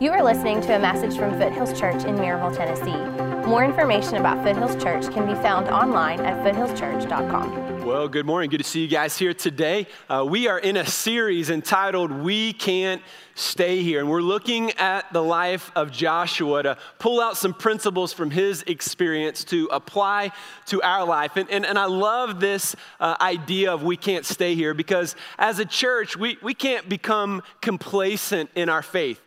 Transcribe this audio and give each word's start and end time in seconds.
You 0.00 0.10
are 0.10 0.24
listening 0.24 0.60
to 0.62 0.74
a 0.74 0.78
message 0.80 1.16
from 1.16 1.38
Foothills 1.38 1.78
Church 1.78 2.02
in 2.04 2.16
Maryville, 2.16 2.56
Tennessee. 2.56 3.48
More 3.48 3.64
information 3.64 4.16
about 4.16 4.42
Foothills 4.42 4.74
Church 4.82 5.08
can 5.14 5.24
be 5.24 5.34
found 5.34 5.68
online 5.68 6.18
at 6.18 6.44
foothillschurch.com. 6.44 7.86
Well, 7.86 8.08
good 8.08 8.26
morning. 8.26 8.50
Good 8.50 8.58
to 8.58 8.64
see 8.64 8.80
you 8.80 8.88
guys 8.88 9.16
here 9.16 9.32
today. 9.32 9.86
Uh, 10.08 10.26
we 10.28 10.48
are 10.48 10.58
in 10.58 10.78
a 10.78 10.84
series 10.84 11.48
entitled 11.48 12.10
We 12.10 12.54
Can't 12.54 13.02
Stay 13.36 13.84
Here. 13.84 14.00
And 14.00 14.10
we're 14.10 14.20
looking 14.20 14.72
at 14.72 15.12
the 15.12 15.22
life 15.22 15.70
of 15.76 15.92
Joshua 15.92 16.64
to 16.64 16.78
pull 16.98 17.20
out 17.20 17.36
some 17.36 17.54
principles 17.54 18.12
from 18.12 18.32
his 18.32 18.64
experience 18.66 19.44
to 19.44 19.68
apply 19.70 20.32
to 20.66 20.82
our 20.82 21.06
life. 21.06 21.36
And, 21.36 21.48
and, 21.50 21.64
and 21.64 21.78
I 21.78 21.84
love 21.84 22.40
this 22.40 22.74
uh, 22.98 23.16
idea 23.20 23.72
of 23.72 23.84
we 23.84 23.96
can't 23.96 24.26
stay 24.26 24.56
here 24.56 24.74
because 24.74 25.14
as 25.38 25.60
a 25.60 25.64
church, 25.64 26.16
we, 26.16 26.36
we 26.42 26.52
can't 26.52 26.88
become 26.88 27.44
complacent 27.60 28.50
in 28.56 28.68
our 28.68 28.82
faith. 28.82 29.20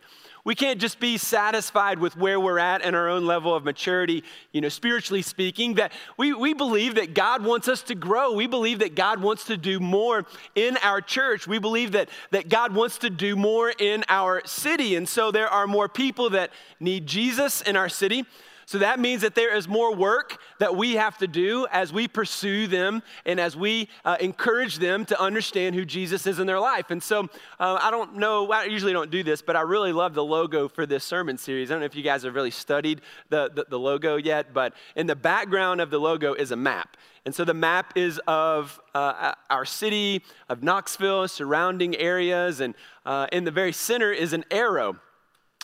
We 0.48 0.54
can't 0.54 0.80
just 0.80 0.98
be 0.98 1.18
satisfied 1.18 1.98
with 1.98 2.16
where 2.16 2.40
we're 2.40 2.58
at 2.58 2.80
and 2.80 2.96
our 2.96 3.06
own 3.06 3.26
level 3.26 3.54
of 3.54 3.64
maturity, 3.64 4.24
you 4.50 4.62
know, 4.62 4.70
spiritually 4.70 5.20
speaking, 5.20 5.74
that 5.74 5.92
we, 6.16 6.32
we 6.32 6.54
believe 6.54 6.94
that 6.94 7.12
God 7.12 7.44
wants 7.44 7.68
us 7.68 7.82
to 7.82 7.94
grow. 7.94 8.32
We 8.32 8.46
believe 8.46 8.78
that 8.78 8.94
God 8.94 9.20
wants 9.20 9.44
to 9.44 9.58
do 9.58 9.78
more 9.78 10.24
in 10.54 10.78
our 10.78 11.02
church. 11.02 11.46
We 11.46 11.58
believe 11.58 11.92
that, 11.92 12.08
that 12.30 12.48
God 12.48 12.74
wants 12.74 12.96
to 13.00 13.10
do 13.10 13.36
more 13.36 13.74
in 13.78 14.04
our 14.08 14.40
city. 14.46 14.96
And 14.96 15.06
so 15.06 15.30
there 15.30 15.48
are 15.48 15.66
more 15.66 15.86
people 15.86 16.30
that 16.30 16.50
need 16.80 17.06
Jesus 17.06 17.60
in 17.60 17.76
our 17.76 17.90
city. 17.90 18.24
So 18.68 18.76
that 18.80 19.00
means 19.00 19.22
that 19.22 19.34
there 19.34 19.56
is 19.56 19.66
more 19.66 19.94
work 19.94 20.36
that 20.58 20.76
we 20.76 20.96
have 20.96 21.16
to 21.18 21.26
do 21.26 21.66
as 21.72 21.90
we 21.90 22.06
pursue 22.06 22.66
them 22.66 23.02
and 23.24 23.40
as 23.40 23.56
we 23.56 23.88
uh, 24.04 24.18
encourage 24.20 24.76
them 24.76 25.06
to 25.06 25.18
understand 25.18 25.74
who 25.74 25.86
Jesus 25.86 26.26
is 26.26 26.38
in 26.38 26.46
their 26.46 26.60
life. 26.60 26.90
And 26.90 27.02
so 27.02 27.30
uh, 27.58 27.78
I 27.80 27.90
don't 27.90 28.16
know, 28.16 28.52
I 28.52 28.64
usually 28.64 28.92
don't 28.92 29.10
do 29.10 29.22
this, 29.22 29.40
but 29.40 29.56
I 29.56 29.62
really 29.62 29.92
love 29.92 30.12
the 30.12 30.22
logo 30.22 30.68
for 30.68 30.84
this 30.84 31.02
sermon 31.02 31.38
series. 31.38 31.70
I 31.70 31.74
don't 31.74 31.80
know 31.80 31.86
if 31.86 31.96
you 31.96 32.02
guys 32.02 32.24
have 32.24 32.34
really 32.34 32.50
studied 32.50 33.00
the, 33.30 33.50
the, 33.54 33.64
the 33.70 33.78
logo 33.78 34.16
yet, 34.16 34.52
but 34.52 34.74
in 34.96 35.06
the 35.06 35.16
background 35.16 35.80
of 35.80 35.88
the 35.88 35.98
logo 35.98 36.34
is 36.34 36.50
a 36.50 36.56
map. 36.56 36.98
And 37.24 37.34
so 37.34 37.46
the 37.46 37.54
map 37.54 37.96
is 37.96 38.20
of 38.26 38.78
uh, 38.94 39.32
our 39.48 39.64
city, 39.64 40.22
of 40.50 40.62
Knoxville, 40.62 41.28
surrounding 41.28 41.96
areas, 41.96 42.60
and 42.60 42.74
uh, 43.06 43.28
in 43.32 43.44
the 43.44 43.50
very 43.50 43.72
center 43.72 44.12
is 44.12 44.34
an 44.34 44.44
arrow. 44.50 44.98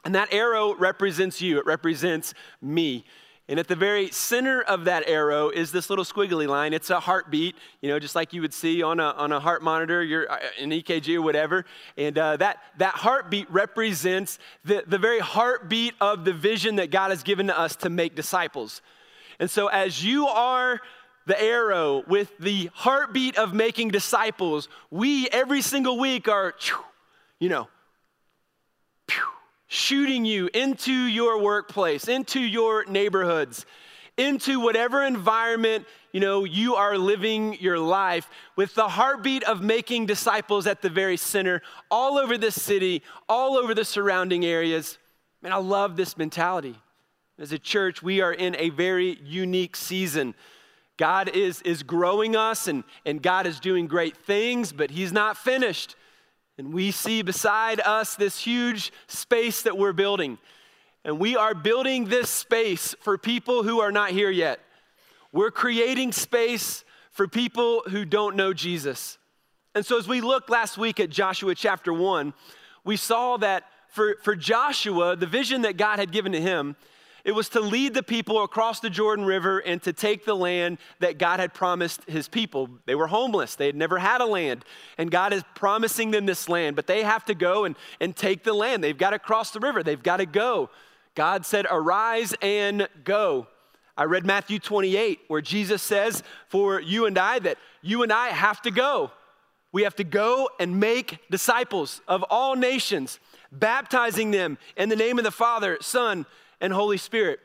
And 0.05 0.15
that 0.15 0.33
arrow 0.33 0.75
represents 0.75 1.41
you, 1.41 1.59
it 1.59 1.67
represents 1.67 2.35
me. 2.61 3.05
And 3.47 3.61
at 3.61 3.69
the 3.69 3.77
very 3.77 4.11
center 4.11 4.63
of 4.63 4.87
that 4.87 5.07
arrow 5.07 5.51
is 5.51 5.71
this 5.71 5.91
little 5.91 6.05
squiggly 6.05 6.49
line. 6.49 6.73
It's 6.73 6.89
a 6.89 6.99
heartbeat, 6.99 7.55
you 7.83 7.91
know, 7.91 7.99
just 7.99 8.15
like 8.15 8.33
you 8.33 8.41
would 8.41 8.55
see 8.55 8.83
on 8.83 9.01
a, 9.01 9.11
on 9.11 9.33
a 9.33 9.41
heart 9.41 9.63
monitor, 9.63 10.03
your, 10.03 10.31
uh, 10.33 10.39
an 10.59 10.71
EKG 10.71 11.17
or 11.17 11.23
whatever. 11.23 11.67
And 11.99 12.17
uh, 12.17 12.39
that, 12.39 12.61
that 12.79 12.95
heartbeat 12.95 13.51
represents 13.51 14.39
the, 14.65 14.83
the 14.87 14.97
very 14.97 15.21
heartbeat 15.21 15.93
of 16.01 16.25
the 16.25 16.33
vision 16.33 16.77
that 16.77 16.91
God 16.91 17.11
has 17.11 17.23
given 17.23 17.49
to 17.49 17.59
us 17.59 17.77
to 17.77 17.91
make 17.91 18.15
disciples. 18.15 18.81
And 19.39 19.51
so 19.51 19.67
as 19.67 20.03
you 20.03 20.27
are 20.27 20.81
the 21.27 21.41
arrow 21.41 22.03
with 22.07 22.37
the 22.39 22.71
heartbeat 22.73 23.37
of 23.37 23.53
making 23.53 23.89
disciples, 23.89 24.69
we 24.91 25.29
every 25.29 25.61
single 25.61 25.99
week 25.99 26.29
are, 26.29 26.55
you 27.41 27.51
know, 27.51 27.69
shooting 29.67 30.25
you 30.25 30.49
into 30.53 30.93
your 30.93 31.41
workplace, 31.41 32.09
into 32.09 32.41
your 32.41 32.85
neighborhoods, 32.87 33.67
into 34.17 34.61
whatever 34.61 35.03
environment 35.03 35.87
you 36.13 36.21
know 36.21 36.45
you 36.45 36.77
are 36.77 36.97
living 36.97 37.59
your 37.61 37.79
life 37.79 38.31
with 38.55 38.75
the 38.77 38.89
heartbeat 38.89 39.43
of 39.43 39.63
making 39.63 40.07
disciples 40.07 40.67
at 40.69 40.81
the 40.81 40.89
very 40.89 41.17
center 41.17 41.61
all 41.91 42.17
over 42.17 42.39
this 42.39 42.61
city 42.61 43.03
all 43.29 43.57
over 43.57 43.75
the 43.75 43.85
surrounding 43.85 44.45
areas. 44.45 44.99
Man 45.43 45.53
i 45.53 45.57
love 45.57 45.97
this 45.97 46.17
mentality. 46.17 46.77
As 47.37 47.51
a 47.51 47.59
church 47.59 48.01
we 48.01 48.21
are 48.21 48.33
in 48.33 48.55
a 48.57 48.71
very 48.71 49.19
unique 49.25 49.75
season. 49.75 50.37
God 50.97 51.29
is 51.31 51.61
is 51.63 51.83
growing 51.83 52.37
us 52.37 52.69
and 52.69 52.85
and 53.05 53.21
god 53.21 53.47
is 53.47 53.59
doing 53.59 53.89
great 53.89 54.17
things 54.17 54.73
but 54.73 54.93
he's 54.93 55.13
not 55.13 55.37
finished 55.37 55.97
and 56.57 56.73
we 56.73 56.91
see 56.91 57.23
beside 57.23 57.81
us 57.81 58.15
this 58.15 58.39
huge 58.39 58.93
space 59.07 59.63
that 59.63 59.77
we're 59.77 59.93
building. 59.93 60.39
And 61.05 61.19
we 61.19 61.37
are 61.37 61.55
building 61.55 62.07
this 62.07 62.31
space 62.31 62.95
for 63.01 63.19
people 63.19 63.63
who 63.63 63.81
are 63.81 63.93
not 63.93 64.11
here 64.11 64.31
yet. 64.31 64.61
We're 65.33 65.51
creating 65.51 66.13
space 66.13 66.85
for 67.11 67.27
people 67.27 67.83
who 67.89 68.05
don't 68.05 68.37
know 68.37 68.53
Jesus. 68.53 69.19
And 69.75 69.85
so, 69.85 69.99
as 69.99 70.07
we 70.07 70.21
looked 70.21 70.49
last 70.49 70.79
week 70.79 71.01
at 71.01 71.11
Joshua 71.11 71.55
chapter 71.55 71.93
1, 71.93 72.33
we 72.85 72.97
saw 72.97 73.37
that 73.39 73.65
for, 73.89 74.17
for 74.23 74.37
Joshua, 74.37 75.17
the 75.17 75.27
vision 75.27 75.63
that 75.63 75.77
God 75.77 75.99
had 75.99 76.13
given 76.13 76.33
to 76.33 76.41
him 76.41 76.77
it 77.25 77.35
was 77.35 77.49
to 77.51 77.61
lead 77.61 77.95
the 77.95 78.03
people 78.03 78.43
across 78.43 78.81
the 78.81 78.91
Jordan 78.91 79.25
River 79.25 79.59
and 79.59 79.83
to 79.83 79.93
take 79.93 80.25
the 80.25 80.37
land 80.37 80.79
that 81.01 81.19
God 81.19 81.41
had 81.41 81.55
promised 81.55 82.05
his 82.05 82.29
people. 82.29 82.69
They 82.85 82.95
were 82.95 83.07
homeless, 83.07 83.57
they 83.57 83.67
had 83.67 83.77
never 83.77 83.99
had 83.99 84.21
a 84.21 84.27
land, 84.27 84.65
and 84.99 85.11
God 85.11 85.33
is 85.33 85.43
promising 85.55 86.11
them 86.11 86.27
this 86.27 86.49
land, 86.49 86.77
but 86.77 86.87
they 86.87 87.03
have 87.03 87.25
to 87.27 87.35
go 87.35 87.65
and, 87.65 87.77
and 87.99 88.15
take 88.15 88.45
the 88.45 88.53
land. 88.53 88.85
They've 88.85 88.97
got 88.97 89.11
to 89.11 89.19
cross 89.19 89.51
the 89.51 89.61
river, 89.61 89.83
they've 89.83 90.03
got 90.03 90.19
to 90.19 90.27
go. 90.27 90.71
God 91.15 91.47
said, 91.47 91.67
Arise 91.71 92.35
and 92.43 92.89
go. 93.05 93.47
I 93.97 94.05
read 94.05 94.27
Matthew 94.27 94.59
28, 94.59 95.21
where 95.29 95.41
Jesus 95.41 95.81
says 95.81 96.23
for 96.49 96.81
you 96.81 97.07
and 97.07 97.17
I 97.17 97.39
that 97.39 97.59
you 97.81 98.03
and 98.03 98.13
I 98.13 98.29
have 98.29 98.61
to 98.63 98.73
go. 98.73 99.13
We 99.71 99.85
have 99.85 99.97
to 99.97 100.05
go 100.05 100.51
and 100.59 100.79
make 100.79 101.19
disciples 101.31 102.01
of 102.07 102.25
all 102.25 102.57
nations, 102.57 103.19
baptizing 103.53 104.31
them 104.31 104.59
in 104.77 104.89
the 104.89 104.97
name 104.97 105.19
of 105.19 105.25
the 105.25 105.31
Father, 105.31 105.79
Son, 105.81 106.27
and 106.61 106.73
Holy 106.73 106.97
Spirit. 106.97 107.41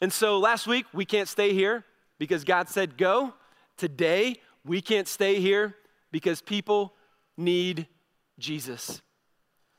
And 0.00 0.12
so 0.12 0.38
last 0.38 0.66
week, 0.66 0.86
we 0.92 1.04
can't 1.04 1.28
stay 1.28 1.52
here 1.52 1.84
because 2.18 2.44
God 2.44 2.68
said 2.68 2.96
go. 2.96 3.34
Today, 3.76 4.36
we 4.64 4.80
can't 4.80 5.08
stay 5.08 5.40
here 5.40 5.74
because 6.10 6.40
people 6.40 6.94
need 7.36 7.86
Jesus. 8.38 9.00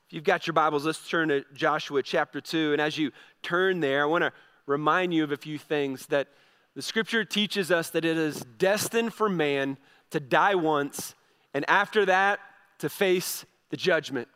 If 0.08 0.14
you've 0.14 0.24
got 0.24 0.48
your 0.48 0.54
Bibles, 0.54 0.86
let's 0.86 1.08
turn 1.08 1.30
to 1.30 1.44
Joshua 1.54 2.02
chapter 2.02 2.42
2. 2.42 2.74
And 2.74 2.82
as 2.82 2.98
you 2.98 3.12
turn 3.44 3.80
there, 3.80 4.04
I 4.04 4.06
want 4.06 4.24
to 4.24 4.34
remind 4.66 5.14
you 5.14 5.24
of 5.24 5.32
a 5.32 5.38
few 5.38 5.58
things 5.58 6.08
that 6.08 6.28
the 6.76 6.82
scripture 6.82 7.26
teaches 7.26 7.72
us 7.72 7.90
that 7.92 8.06
it 8.06 8.18
is 8.18 8.46
destined 8.58 9.14
for 9.14 9.30
man 9.30 9.78
to 10.12 10.20
die 10.20 10.56
once, 10.56 11.16
and 11.54 11.70
after 11.70 12.06
that, 12.06 12.40
to 12.80 12.90
face 12.90 13.46
the 13.70 13.78
judgment. 13.78 14.28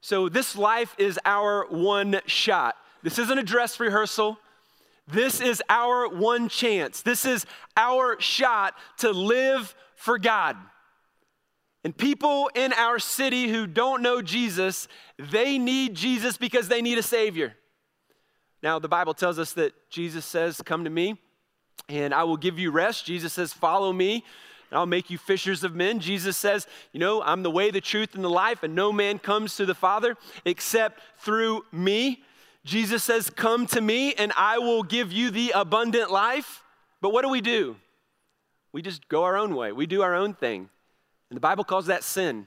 So, 0.00 0.28
this 0.28 0.56
life 0.56 0.94
is 0.98 1.18
our 1.24 1.66
one 1.68 2.20
shot. 2.26 2.76
This 3.04 3.18
isn't 3.18 3.38
a 3.38 3.42
dress 3.42 3.78
rehearsal. 3.78 4.38
This 5.06 5.42
is 5.42 5.62
our 5.68 6.08
one 6.08 6.48
chance. 6.48 7.02
This 7.02 7.26
is 7.26 7.44
our 7.76 8.18
shot 8.18 8.74
to 8.98 9.10
live 9.12 9.74
for 9.94 10.18
God. 10.18 10.56
And 11.84 11.94
people 11.94 12.50
in 12.54 12.72
our 12.72 12.98
city 12.98 13.48
who 13.48 13.66
don't 13.66 14.00
know 14.00 14.22
Jesus, 14.22 14.88
they 15.18 15.58
need 15.58 15.94
Jesus 15.94 16.38
because 16.38 16.68
they 16.68 16.80
need 16.80 16.96
a 16.96 17.02
Savior. 17.02 17.54
Now, 18.62 18.78
the 18.78 18.88
Bible 18.88 19.12
tells 19.12 19.38
us 19.38 19.52
that 19.52 19.74
Jesus 19.90 20.24
says, 20.24 20.62
Come 20.64 20.84
to 20.84 20.90
me 20.90 21.20
and 21.90 22.14
I 22.14 22.24
will 22.24 22.38
give 22.38 22.58
you 22.58 22.70
rest. 22.70 23.04
Jesus 23.04 23.34
says, 23.34 23.52
Follow 23.52 23.92
me 23.92 24.24
and 24.70 24.78
I'll 24.78 24.86
make 24.86 25.10
you 25.10 25.18
fishers 25.18 25.62
of 25.62 25.74
men. 25.74 26.00
Jesus 26.00 26.38
says, 26.38 26.66
You 26.94 27.00
know, 27.00 27.22
I'm 27.22 27.42
the 27.42 27.50
way, 27.50 27.70
the 27.70 27.82
truth, 27.82 28.14
and 28.14 28.24
the 28.24 28.30
life, 28.30 28.62
and 28.62 28.74
no 28.74 28.90
man 28.90 29.18
comes 29.18 29.56
to 29.56 29.66
the 29.66 29.74
Father 29.74 30.16
except 30.46 31.00
through 31.18 31.66
me. 31.70 32.22
Jesus 32.64 33.04
says, 33.04 33.30
Come 33.30 33.66
to 33.68 33.80
me 33.80 34.14
and 34.14 34.32
I 34.36 34.58
will 34.58 34.82
give 34.82 35.12
you 35.12 35.30
the 35.30 35.52
abundant 35.54 36.10
life. 36.10 36.62
But 37.00 37.12
what 37.12 37.22
do 37.22 37.28
we 37.28 37.40
do? 37.40 37.76
We 38.72 38.82
just 38.82 39.08
go 39.08 39.24
our 39.24 39.36
own 39.36 39.54
way, 39.54 39.72
we 39.72 39.86
do 39.86 40.02
our 40.02 40.14
own 40.14 40.34
thing. 40.34 40.68
And 41.30 41.36
the 41.36 41.40
Bible 41.40 41.64
calls 41.64 41.86
that 41.86 42.04
sin. 42.04 42.46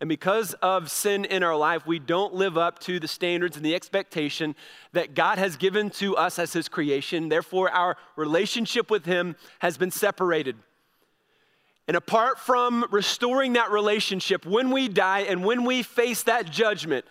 And 0.00 0.08
because 0.08 0.52
of 0.54 0.90
sin 0.90 1.24
in 1.24 1.44
our 1.44 1.54
life, 1.54 1.86
we 1.86 2.00
don't 2.00 2.34
live 2.34 2.58
up 2.58 2.80
to 2.80 2.98
the 2.98 3.06
standards 3.06 3.56
and 3.56 3.64
the 3.64 3.76
expectation 3.76 4.56
that 4.92 5.14
God 5.14 5.38
has 5.38 5.56
given 5.56 5.90
to 5.90 6.16
us 6.16 6.40
as 6.40 6.52
His 6.52 6.68
creation. 6.68 7.28
Therefore, 7.28 7.70
our 7.70 7.96
relationship 8.16 8.90
with 8.90 9.04
Him 9.04 9.36
has 9.60 9.78
been 9.78 9.92
separated. 9.92 10.56
And 11.86 11.96
apart 11.96 12.40
from 12.40 12.84
restoring 12.90 13.52
that 13.52 13.70
relationship, 13.70 14.44
when 14.44 14.72
we 14.72 14.88
die 14.88 15.20
and 15.20 15.44
when 15.44 15.64
we 15.64 15.84
face 15.84 16.24
that 16.24 16.50
judgment, 16.50 17.04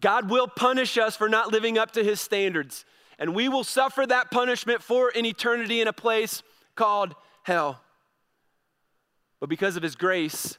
God 0.00 0.30
will 0.30 0.46
punish 0.46 0.96
us 0.96 1.16
for 1.16 1.28
not 1.28 1.52
living 1.52 1.78
up 1.78 1.92
to 1.92 2.04
his 2.04 2.20
standards. 2.20 2.84
And 3.18 3.34
we 3.34 3.48
will 3.48 3.64
suffer 3.64 4.06
that 4.06 4.30
punishment 4.30 4.82
for 4.82 5.10
an 5.14 5.26
eternity 5.26 5.80
in 5.80 5.88
a 5.88 5.92
place 5.92 6.42
called 6.76 7.14
hell. 7.42 7.80
But 9.40 9.48
because 9.48 9.76
of 9.76 9.82
his 9.82 9.96
grace, 9.96 10.58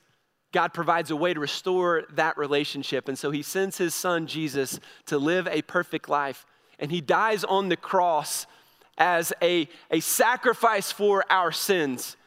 God 0.51 0.73
provides 0.73 1.11
a 1.11 1.15
way 1.15 1.33
to 1.33 1.39
restore 1.39 2.03
that 2.13 2.37
relationship. 2.37 3.07
And 3.07 3.17
so 3.17 3.31
he 3.31 3.41
sends 3.41 3.77
his 3.77 3.93
son 3.93 4.27
Jesus 4.27 4.79
to 5.05 5.17
live 5.17 5.47
a 5.47 5.61
perfect 5.61 6.09
life. 6.09 6.45
And 6.79 6.91
he 6.91 7.01
dies 7.01 7.43
on 7.43 7.69
the 7.69 7.77
cross 7.77 8.45
as 8.97 9.31
a, 9.41 9.69
a 9.91 9.99
sacrifice 9.99 10.91
for 10.91 11.23
our 11.29 11.51
sins. 11.51 12.17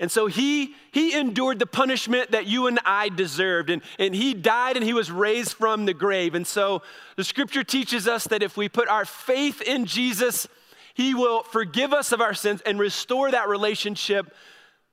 And 0.00 0.10
so 0.10 0.26
he, 0.26 0.74
he 0.90 1.16
endured 1.16 1.58
the 1.58 1.66
punishment 1.66 2.32
that 2.32 2.46
you 2.46 2.66
and 2.66 2.80
I 2.84 3.08
deserved. 3.08 3.70
And, 3.70 3.80
and 3.98 4.14
he 4.14 4.34
died 4.34 4.76
and 4.76 4.84
he 4.84 4.92
was 4.92 5.10
raised 5.10 5.52
from 5.52 5.86
the 5.86 5.94
grave. 5.94 6.34
And 6.34 6.46
so 6.46 6.82
the 7.16 7.24
scripture 7.24 7.62
teaches 7.62 8.08
us 8.08 8.24
that 8.24 8.42
if 8.42 8.56
we 8.56 8.68
put 8.68 8.88
our 8.88 9.04
faith 9.04 9.62
in 9.62 9.86
Jesus, 9.86 10.48
he 10.94 11.14
will 11.14 11.44
forgive 11.44 11.92
us 11.92 12.10
of 12.10 12.20
our 12.20 12.34
sins 12.34 12.60
and 12.66 12.78
restore 12.78 13.30
that 13.30 13.48
relationship 13.48 14.34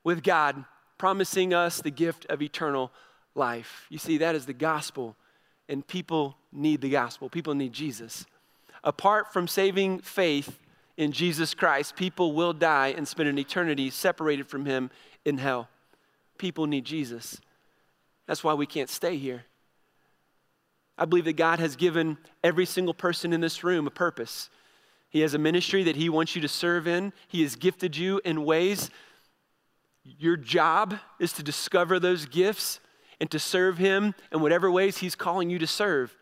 with 0.04 0.22
God, 0.22 0.64
promising 0.98 1.52
us 1.52 1.80
the 1.80 1.90
gift 1.90 2.26
of 2.26 2.40
eternal 2.40 2.92
life. 3.34 3.86
You 3.88 3.98
see, 3.98 4.18
that 4.18 4.36
is 4.36 4.46
the 4.46 4.52
gospel. 4.52 5.16
And 5.68 5.86
people 5.86 6.36
need 6.52 6.80
the 6.80 6.90
gospel, 6.90 7.28
people 7.28 7.54
need 7.54 7.72
Jesus. 7.72 8.24
Apart 8.84 9.32
from 9.32 9.48
saving 9.48 10.00
faith, 10.00 10.58
in 11.02 11.12
Jesus 11.12 11.52
Christ, 11.54 11.96
people 11.96 12.32
will 12.32 12.52
die 12.52 12.94
and 12.96 13.06
spend 13.06 13.28
an 13.28 13.38
eternity 13.38 13.90
separated 13.90 14.46
from 14.46 14.64
Him 14.64 14.90
in 15.24 15.38
hell. 15.38 15.68
People 16.38 16.66
need 16.66 16.84
Jesus. 16.84 17.40
That's 18.26 18.44
why 18.44 18.54
we 18.54 18.66
can't 18.66 18.88
stay 18.88 19.16
here. 19.16 19.44
I 20.96 21.04
believe 21.04 21.24
that 21.24 21.34
God 21.34 21.58
has 21.58 21.76
given 21.76 22.18
every 22.44 22.66
single 22.66 22.94
person 22.94 23.32
in 23.32 23.40
this 23.40 23.64
room 23.64 23.86
a 23.86 23.90
purpose. 23.90 24.48
He 25.10 25.20
has 25.20 25.34
a 25.34 25.38
ministry 25.38 25.82
that 25.84 25.96
He 25.96 26.08
wants 26.08 26.36
you 26.36 26.42
to 26.42 26.48
serve 26.48 26.86
in, 26.86 27.12
He 27.28 27.42
has 27.42 27.56
gifted 27.56 27.96
you 27.96 28.20
in 28.24 28.44
ways. 28.44 28.90
Your 30.04 30.36
job 30.36 30.96
is 31.20 31.32
to 31.34 31.42
discover 31.42 32.00
those 32.00 32.26
gifts 32.26 32.80
and 33.20 33.30
to 33.30 33.38
serve 33.38 33.78
Him 33.78 34.14
in 34.32 34.40
whatever 34.40 34.70
ways 34.70 34.98
He's 34.98 35.14
calling 35.14 35.50
you 35.50 35.58
to 35.58 35.66
serve. 35.66 36.16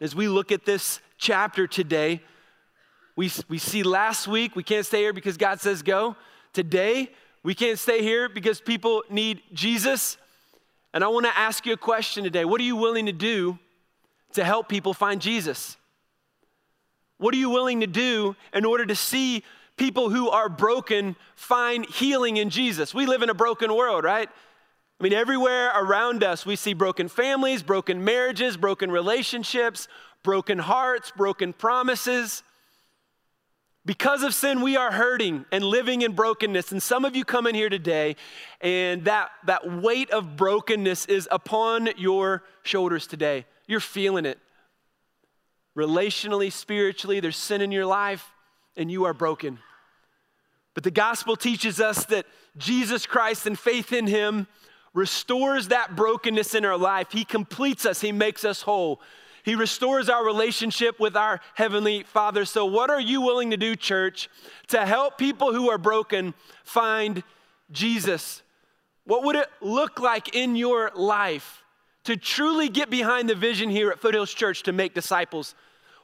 As 0.00 0.14
we 0.14 0.26
look 0.26 0.50
at 0.50 0.64
this 0.64 1.00
chapter 1.16 1.66
today, 1.66 2.20
we, 3.16 3.30
we 3.48 3.58
see 3.58 3.82
last 3.82 4.26
week, 4.26 4.56
we 4.56 4.62
can't 4.62 4.86
stay 4.86 5.00
here 5.00 5.12
because 5.12 5.36
God 5.36 5.60
says 5.60 5.82
go. 5.82 6.16
Today, 6.52 7.10
we 7.42 7.54
can't 7.54 7.78
stay 7.78 8.02
here 8.02 8.28
because 8.28 8.60
people 8.60 9.02
need 9.10 9.42
Jesus. 9.52 10.16
And 10.94 11.02
I 11.02 11.08
want 11.08 11.26
to 11.26 11.36
ask 11.36 11.66
you 11.66 11.72
a 11.72 11.76
question 11.78 12.24
today. 12.24 12.44
What 12.44 12.60
are 12.60 12.64
you 12.64 12.76
willing 12.76 13.06
to 13.06 13.12
do 13.12 13.58
to 14.34 14.44
help 14.44 14.68
people 14.68 14.94
find 14.94 15.20
Jesus? 15.20 15.76
What 17.18 17.34
are 17.34 17.38
you 17.38 17.50
willing 17.50 17.80
to 17.80 17.86
do 17.86 18.36
in 18.52 18.64
order 18.64 18.86
to 18.86 18.96
see 18.96 19.44
people 19.76 20.10
who 20.10 20.28
are 20.28 20.48
broken 20.48 21.16
find 21.34 21.86
healing 21.86 22.36
in 22.36 22.50
Jesus? 22.50 22.94
We 22.94 23.06
live 23.06 23.22
in 23.22 23.30
a 23.30 23.34
broken 23.34 23.74
world, 23.74 24.04
right? 24.04 24.28
I 25.00 25.02
mean, 25.02 25.12
everywhere 25.12 25.72
around 25.74 26.22
us, 26.22 26.46
we 26.46 26.56
see 26.56 26.74
broken 26.74 27.08
families, 27.08 27.62
broken 27.62 28.04
marriages, 28.04 28.56
broken 28.56 28.90
relationships, 28.90 29.88
broken 30.22 30.58
hearts, 30.58 31.12
broken 31.16 31.52
promises. 31.52 32.42
Because 33.84 34.22
of 34.22 34.32
sin, 34.32 34.60
we 34.60 34.76
are 34.76 34.92
hurting 34.92 35.44
and 35.50 35.64
living 35.64 36.02
in 36.02 36.12
brokenness. 36.12 36.70
And 36.70 36.80
some 36.80 37.04
of 37.04 37.16
you 37.16 37.24
come 37.24 37.48
in 37.48 37.54
here 37.54 37.68
today, 37.68 38.14
and 38.60 39.04
that, 39.06 39.30
that 39.46 39.82
weight 39.82 40.10
of 40.10 40.36
brokenness 40.36 41.06
is 41.06 41.28
upon 41.32 41.88
your 41.96 42.44
shoulders 42.62 43.08
today. 43.08 43.44
You're 43.66 43.80
feeling 43.80 44.24
it. 44.24 44.38
Relationally, 45.76 46.52
spiritually, 46.52 47.18
there's 47.18 47.36
sin 47.36 47.60
in 47.60 47.72
your 47.72 47.86
life, 47.86 48.30
and 48.76 48.90
you 48.90 49.04
are 49.04 49.14
broken. 49.14 49.58
But 50.74 50.84
the 50.84 50.90
gospel 50.90 51.34
teaches 51.34 51.80
us 51.80 52.04
that 52.06 52.26
Jesus 52.56 53.04
Christ 53.04 53.46
and 53.46 53.58
faith 53.58 53.92
in 53.92 54.06
Him 54.06 54.46
restores 54.94 55.68
that 55.68 55.96
brokenness 55.96 56.54
in 56.54 56.64
our 56.64 56.76
life. 56.76 57.08
He 57.10 57.24
completes 57.24 57.84
us, 57.84 58.00
He 58.00 58.12
makes 58.12 58.44
us 58.44 58.62
whole. 58.62 59.00
He 59.42 59.54
restores 59.54 60.08
our 60.08 60.24
relationship 60.24 61.00
with 61.00 61.16
our 61.16 61.40
Heavenly 61.54 62.04
Father. 62.04 62.44
So, 62.44 62.64
what 62.64 62.90
are 62.90 63.00
you 63.00 63.20
willing 63.20 63.50
to 63.50 63.56
do, 63.56 63.74
church, 63.74 64.28
to 64.68 64.86
help 64.86 65.18
people 65.18 65.52
who 65.52 65.68
are 65.68 65.78
broken 65.78 66.34
find 66.64 67.22
Jesus? 67.70 68.42
What 69.04 69.24
would 69.24 69.36
it 69.36 69.48
look 69.60 69.98
like 69.98 70.36
in 70.36 70.54
your 70.54 70.92
life 70.94 71.62
to 72.04 72.16
truly 72.16 72.68
get 72.68 72.88
behind 72.88 73.28
the 73.28 73.34
vision 73.34 73.68
here 73.68 73.90
at 73.90 74.00
Foothills 74.00 74.32
Church 74.32 74.62
to 74.64 74.72
make 74.72 74.94
disciples? 74.94 75.56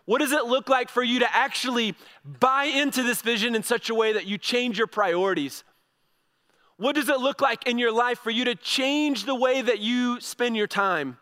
What 0.04 0.18
does 0.18 0.32
it 0.32 0.46
look 0.46 0.68
like 0.68 0.88
for 0.88 1.02
you 1.02 1.20
to 1.20 1.36
actually 1.36 1.94
buy 2.24 2.64
into 2.64 3.02
this 3.02 3.22
vision 3.22 3.54
in 3.54 3.62
such 3.62 3.90
a 3.90 3.94
way 3.94 4.14
that 4.14 4.26
you 4.26 4.38
change 4.38 4.78
your 4.78 4.86
priorities? 4.86 5.64
What 6.76 6.94
does 6.94 7.08
it 7.08 7.18
look 7.18 7.40
like 7.40 7.66
in 7.66 7.78
your 7.78 7.92
life 7.92 8.18
for 8.18 8.30
you 8.30 8.46
to 8.46 8.54
change 8.54 9.26
the 9.26 9.34
way 9.34 9.60
that 9.60 9.80
you 9.80 10.20
spend 10.20 10.56
your 10.56 10.66
time? 10.66 11.18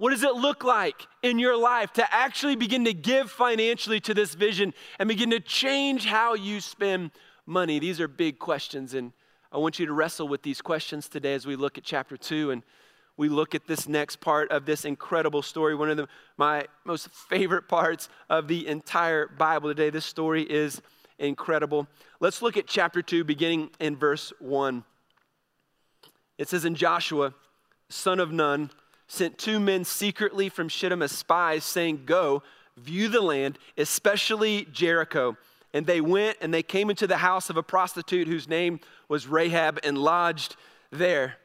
What 0.00 0.12
does 0.12 0.22
it 0.22 0.34
look 0.34 0.64
like 0.64 1.06
in 1.22 1.38
your 1.38 1.58
life 1.58 1.92
to 1.92 2.14
actually 2.14 2.56
begin 2.56 2.86
to 2.86 2.94
give 2.94 3.30
financially 3.30 4.00
to 4.00 4.14
this 4.14 4.32
vision 4.32 4.72
and 4.98 5.06
begin 5.06 5.28
to 5.28 5.40
change 5.40 6.06
how 6.06 6.32
you 6.32 6.62
spend 6.62 7.10
money? 7.44 7.78
These 7.78 8.00
are 8.00 8.08
big 8.08 8.38
questions, 8.38 8.94
and 8.94 9.12
I 9.52 9.58
want 9.58 9.78
you 9.78 9.84
to 9.84 9.92
wrestle 9.92 10.26
with 10.26 10.40
these 10.40 10.62
questions 10.62 11.06
today 11.06 11.34
as 11.34 11.44
we 11.44 11.54
look 11.54 11.76
at 11.76 11.84
chapter 11.84 12.16
two 12.16 12.50
and 12.50 12.62
we 13.18 13.28
look 13.28 13.54
at 13.54 13.66
this 13.66 13.86
next 13.86 14.22
part 14.22 14.50
of 14.50 14.64
this 14.64 14.86
incredible 14.86 15.42
story. 15.42 15.74
One 15.74 15.90
of 15.90 15.98
the, 15.98 16.08
my 16.38 16.64
most 16.86 17.10
favorite 17.10 17.68
parts 17.68 18.08
of 18.30 18.48
the 18.48 18.68
entire 18.68 19.28
Bible 19.28 19.68
today. 19.68 19.90
This 19.90 20.06
story 20.06 20.44
is 20.44 20.80
incredible. 21.18 21.86
Let's 22.20 22.40
look 22.40 22.56
at 22.56 22.66
chapter 22.66 23.02
2, 23.02 23.22
beginning 23.24 23.68
in 23.78 23.96
verse 23.96 24.32
1. 24.38 24.82
It 26.38 26.48
says, 26.48 26.64
In 26.64 26.74
Joshua, 26.74 27.34
son 27.90 28.18
of 28.18 28.32
Nun, 28.32 28.70
sent 29.10 29.38
two 29.38 29.58
men 29.58 29.84
secretly 29.84 30.48
from 30.48 30.68
Shittim 30.68 31.02
as 31.02 31.12
spies, 31.12 31.64
saying, 31.64 32.02
Go, 32.06 32.42
view 32.76 33.08
the 33.08 33.20
land, 33.20 33.58
especially 33.76 34.66
Jericho. 34.72 35.36
And 35.74 35.86
they 35.86 36.00
went 36.00 36.38
and 36.40 36.52
they 36.54 36.62
came 36.62 36.90
into 36.90 37.06
the 37.06 37.16
house 37.16 37.50
of 37.50 37.56
a 37.56 37.62
prostitute 37.62 38.28
whose 38.28 38.48
name 38.48 38.80
was 39.08 39.26
Rahab 39.26 39.80
and 39.82 39.98
lodged 39.98 40.56
there. 40.90 41.36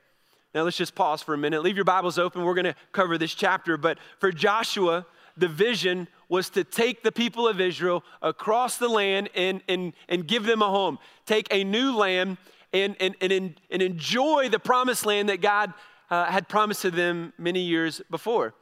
Now 0.54 0.64
let's 0.64 0.78
just 0.78 0.96
pause 0.96 1.22
for 1.22 1.34
a 1.34 1.38
minute. 1.38 1.64
Leave 1.64 1.76
your 1.76 1.86
Bibles 1.86 2.18
open. 2.18 2.44
We're 2.44 2.54
going 2.54 2.66
to 2.66 2.76
cover 2.92 3.18
this 3.18 3.34
chapter. 3.34 3.78
But 3.78 3.98
for 4.20 4.32
Joshua, 4.32 5.06
the 5.36 5.48
vision 5.48 6.08
was 6.30 6.50
to 6.52 6.64
take 6.64 7.04
the 7.04 7.12
people 7.12 7.48
of 7.48 7.60
Israel 7.60 8.04
across 8.22 8.78
the 8.78 8.88
land 8.88 9.30
and, 9.36 9.62
and, 9.68 9.94
and 10.08 10.28
give 10.28 10.46
them 10.46 10.62
a 10.62 10.70
home, 10.70 10.98
take 11.26 11.48
a 11.52 11.64
new 11.64 11.96
land 11.96 12.38
and, 12.74 12.96
and, 13.00 13.16
and, 13.22 13.60
and 13.70 13.82
enjoy 13.82 14.50
the 14.50 14.60
promised 14.60 15.06
land 15.06 15.30
that 15.30 15.42
God 15.42 15.74
uh, 16.10 16.26
had 16.26 16.48
promised 16.48 16.82
to 16.84 16.92
them 16.92 17.34
many 17.38 17.62
years 17.62 18.02
before. 18.10 18.54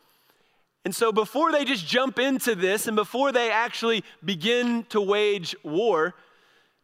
And 0.85 0.93
so, 0.93 1.11
before 1.11 1.51
they 1.51 1.63
just 1.63 1.87
jump 1.87 2.19
into 2.19 2.55
this 2.55 2.87
and 2.87 2.95
before 2.95 3.31
they 3.31 3.49
actually 3.49 4.03
begin 4.23 4.83
to 4.89 4.99
wage 4.99 5.55
war, 5.63 6.13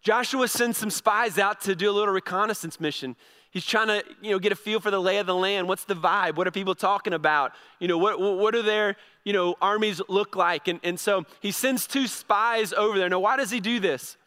Joshua 0.02 0.48
sends 0.48 0.78
some 0.78 0.90
spies 0.90 1.38
out 1.38 1.62
to 1.62 1.76
do 1.76 1.90
a 1.90 1.92
little 1.92 2.14
reconnaissance 2.14 2.80
mission. 2.80 3.18
He's 3.52 3.66
trying 3.66 3.88
to, 3.88 4.04
you 4.22 4.32
know, 4.32 4.40
get 4.40 4.52
a 4.52 4.56
feel 4.56 4.80
for 4.80 4.92
the 4.92 5.02
lay 5.02 5.18
of 5.18 5.26
the 5.26 5.36
land. 5.36 5.68
What's 5.68 5.84
the 5.84 5.96
vibe? 5.96 6.36
What 6.36 6.48
are 6.48 6.52
people 6.52 6.76
talking 6.76 7.14
about? 7.14 7.54
You 7.80 7.88
know, 7.88 7.98
what, 7.98 8.20
what 8.20 8.54
do 8.54 8.62
their, 8.62 8.96
you 9.26 9.34
know, 9.34 9.56
armies 9.60 10.02
look 10.08 10.36
like? 10.36 10.68
And, 10.68 10.80
and 10.84 11.00
so 11.00 11.26
he 11.42 11.52
sends 11.52 11.88
two 11.88 12.06
spies 12.06 12.74
over 12.74 12.98
there. 12.98 13.10
Now, 13.10 13.20
why 13.20 13.38
does 13.38 13.50
he 13.50 13.60
do 13.60 13.80
this? 13.80 14.18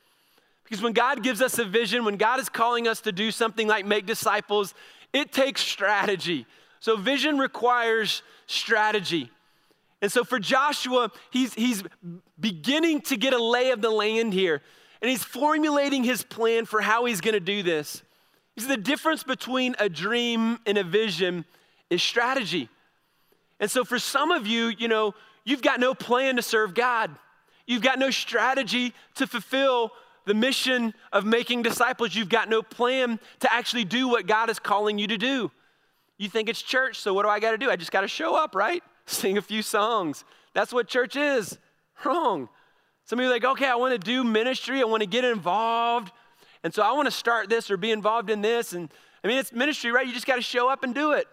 Because 0.64 0.82
when 0.82 0.92
God 0.92 1.22
gives 1.22 1.40
us 1.40 1.58
a 1.58 1.64
vision, 1.64 2.04
when 2.04 2.16
God 2.16 2.40
is 2.40 2.48
calling 2.48 2.88
us 2.88 3.00
to 3.02 3.12
do 3.12 3.30
something 3.30 3.68
like 3.68 3.86
make 3.86 4.06
disciples, 4.06 4.74
it 5.12 5.32
takes 5.32 5.60
strategy. 5.60 6.46
So 6.80 6.96
vision 6.96 7.38
requires 7.38 8.22
strategy. 8.46 9.30
And 10.00 10.10
so 10.10 10.24
for 10.24 10.38
Joshua, 10.38 11.12
he's, 11.30 11.54
he's 11.54 11.84
beginning 12.38 13.02
to 13.02 13.16
get 13.16 13.32
a 13.32 13.42
lay 13.42 13.70
of 13.70 13.80
the 13.80 13.90
land 13.90 14.34
here. 14.34 14.60
And 15.00 15.10
he's 15.10 15.22
formulating 15.22 16.04
his 16.04 16.22
plan 16.24 16.64
for 16.64 16.80
how 16.80 17.04
he's 17.04 17.20
going 17.20 17.34
to 17.34 17.40
do 17.40 17.62
this. 17.62 18.02
The 18.56 18.76
difference 18.76 19.22
between 19.22 19.74
a 19.78 19.88
dream 19.88 20.58
and 20.66 20.76
a 20.76 20.84
vision 20.84 21.44
is 21.88 22.02
strategy. 22.02 22.68
And 23.60 23.70
so 23.70 23.84
for 23.84 23.98
some 23.98 24.30
of 24.30 24.46
you, 24.46 24.66
you 24.66 24.88
know, 24.88 25.14
you've 25.44 25.62
got 25.62 25.80
no 25.80 25.94
plan 25.94 26.36
to 26.36 26.42
serve 26.42 26.74
God. 26.74 27.10
You've 27.66 27.82
got 27.82 27.98
no 27.98 28.10
strategy 28.10 28.92
to 29.14 29.26
fulfill 29.26 29.92
the 30.24 30.34
mission 30.34 30.94
of 31.12 31.24
making 31.24 31.62
disciples, 31.62 32.14
you've 32.14 32.28
got 32.28 32.48
no 32.48 32.62
plan 32.62 33.18
to 33.40 33.52
actually 33.52 33.84
do 33.84 34.08
what 34.08 34.26
God 34.26 34.50
is 34.50 34.58
calling 34.58 34.98
you 34.98 35.06
to 35.08 35.18
do. 35.18 35.50
You 36.18 36.28
think 36.28 36.48
it's 36.48 36.62
church, 36.62 36.98
so 36.98 37.12
what 37.14 37.24
do 37.24 37.28
I 37.28 37.40
got 37.40 37.52
to 37.52 37.58
do? 37.58 37.70
I 37.70 37.76
just 37.76 37.90
got 37.90 38.02
to 38.02 38.08
show 38.08 38.36
up, 38.36 38.54
right? 38.54 38.82
Sing 39.06 39.36
a 39.36 39.42
few 39.42 39.62
songs. 39.62 40.24
That's 40.54 40.72
what 40.72 40.86
church 40.86 41.16
is. 41.16 41.58
Wrong. 42.04 42.48
Some 43.04 43.18
of 43.18 43.24
you 43.24 43.30
are 43.30 43.34
like, 43.34 43.44
okay, 43.44 43.66
I 43.66 43.74
want 43.74 43.92
to 43.92 43.98
do 43.98 44.22
ministry, 44.22 44.80
I 44.80 44.84
want 44.84 45.02
to 45.02 45.08
get 45.08 45.24
involved. 45.24 46.12
And 46.62 46.72
so 46.72 46.82
I 46.82 46.92
want 46.92 47.06
to 47.06 47.12
start 47.12 47.48
this 47.48 47.70
or 47.70 47.76
be 47.76 47.90
involved 47.90 48.30
in 48.30 48.40
this. 48.40 48.72
And 48.72 48.88
I 49.24 49.28
mean, 49.28 49.38
it's 49.38 49.52
ministry, 49.52 49.90
right? 49.90 50.06
You 50.06 50.12
just 50.12 50.26
got 50.26 50.36
to 50.36 50.42
show 50.42 50.68
up 50.68 50.84
and 50.84 50.94
do 50.94 51.12
it. 51.12 51.26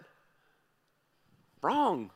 Wrong. 1.62 2.10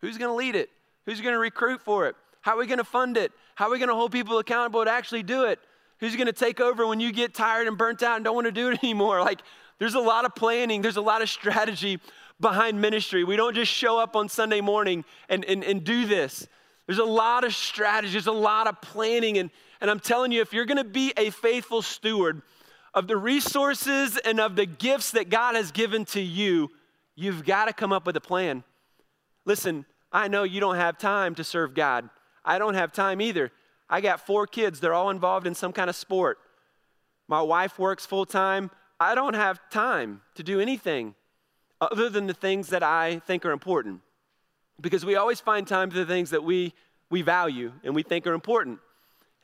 Who's 0.00 0.18
going 0.18 0.30
to 0.30 0.36
lead 0.36 0.54
it? 0.54 0.70
Who's 1.06 1.20
going 1.20 1.32
to 1.32 1.38
recruit 1.38 1.80
for 1.80 2.06
it? 2.06 2.14
How 2.40 2.54
are 2.54 2.58
we 2.58 2.66
going 2.66 2.78
to 2.78 2.84
fund 2.84 3.16
it? 3.16 3.32
How 3.56 3.66
are 3.66 3.70
we 3.72 3.78
going 3.78 3.88
to 3.88 3.94
hold 3.94 4.12
people 4.12 4.38
accountable 4.38 4.84
to 4.84 4.90
actually 4.90 5.24
do 5.24 5.44
it? 5.44 5.58
Who's 6.00 6.14
going 6.16 6.26
to 6.26 6.32
take 6.32 6.60
over 6.60 6.86
when 6.86 7.00
you 7.00 7.12
get 7.12 7.34
tired 7.34 7.66
and 7.66 7.78
burnt 7.78 8.02
out 8.02 8.16
and 8.16 8.24
don't 8.24 8.34
want 8.34 8.46
to 8.46 8.52
do 8.52 8.70
it 8.70 8.78
anymore? 8.82 9.20
Like, 9.20 9.40
there's 9.78 9.94
a 9.94 10.00
lot 10.00 10.24
of 10.24 10.34
planning, 10.34 10.82
there's 10.82 10.96
a 10.96 11.02
lot 11.02 11.22
of 11.22 11.28
strategy 11.28 12.00
behind 12.40 12.80
ministry. 12.80 13.24
We 13.24 13.36
don't 13.36 13.54
just 13.54 13.72
show 13.72 13.98
up 13.98 14.16
on 14.16 14.28
Sunday 14.28 14.60
morning 14.60 15.04
and, 15.28 15.44
and, 15.44 15.64
and 15.64 15.84
do 15.84 16.06
this. 16.06 16.46
There's 16.86 16.98
a 16.98 17.04
lot 17.04 17.44
of 17.44 17.54
strategy, 17.54 18.12
there's 18.12 18.26
a 18.26 18.32
lot 18.32 18.66
of 18.66 18.80
planning. 18.80 19.38
And, 19.38 19.50
and 19.80 19.90
I'm 19.90 20.00
telling 20.00 20.32
you, 20.32 20.40
if 20.40 20.52
you're 20.52 20.66
going 20.66 20.76
to 20.78 20.84
be 20.84 21.12
a 21.16 21.30
faithful 21.30 21.82
steward 21.82 22.42
of 22.94 23.08
the 23.08 23.16
resources 23.16 24.16
and 24.18 24.40
of 24.40 24.56
the 24.56 24.66
gifts 24.66 25.10
that 25.12 25.28
God 25.28 25.54
has 25.54 25.72
given 25.72 26.04
to 26.06 26.20
you, 26.20 26.70
you've 27.14 27.44
got 27.44 27.66
to 27.66 27.72
come 27.72 27.92
up 27.92 28.06
with 28.06 28.16
a 28.16 28.20
plan. 28.20 28.64
Listen, 29.44 29.84
I 30.12 30.28
know 30.28 30.44
you 30.44 30.60
don't 30.60 30.76
have 30.76 30.96
time 30.96 31.34
to 31.34 31.44
serve 31.44 31.74
God. 31.74 32.08
I 32.44 32.58
don't 32.58 32.74
have 32.74 32.92
time 32.92 33.20
either. 33.20 33.52
I 33.88 34.00
got 34.00 34.26
four 34.26 34.46
kids, 34.46 34.80
they're 34.80 34.94
all 34.94 35.10
involved 35.10 35.46
in 35.46 35.54
some 35.54 35.72
kind 35.72 35.88
of 35.88 35.96
sport. 35.96 36.38
My 37.28 37.40
wife 37.42 37.78
works 37.78 38.06
full 38.06 38.26
time. 38.26 38.70
I 38.98 39.14
don't 39.14 39.34
have 39.34 39.60
time 39.70 40.22
to 40.34 40.42
do 40.42 40.60
anything 40.60 41.14
other 41.80 42.08
than 42.08 42.26
the 42.26 42.34
things 42.34 42.68
that 42.68 42.82
I 42.82 43.20
think 43.26 43.44
are 43.44 43.52
important. 43.52 44.00
Because 44.80 45.04
we 45.04 45.16
always 45.16 45.40
find 45.40 45.66
time 45.66 45.90
for 45.90 45.96
the 45.96 46.06
things 46.06 46.30
that 46.30 46.42
we, 46.42 46.72
we 47.10 47.22
value 47.22 47.72
and 47.84 47.94
we 47.94 48.02
think 48.02 48.26
are 48.26 48.34
important. 48.34 48.78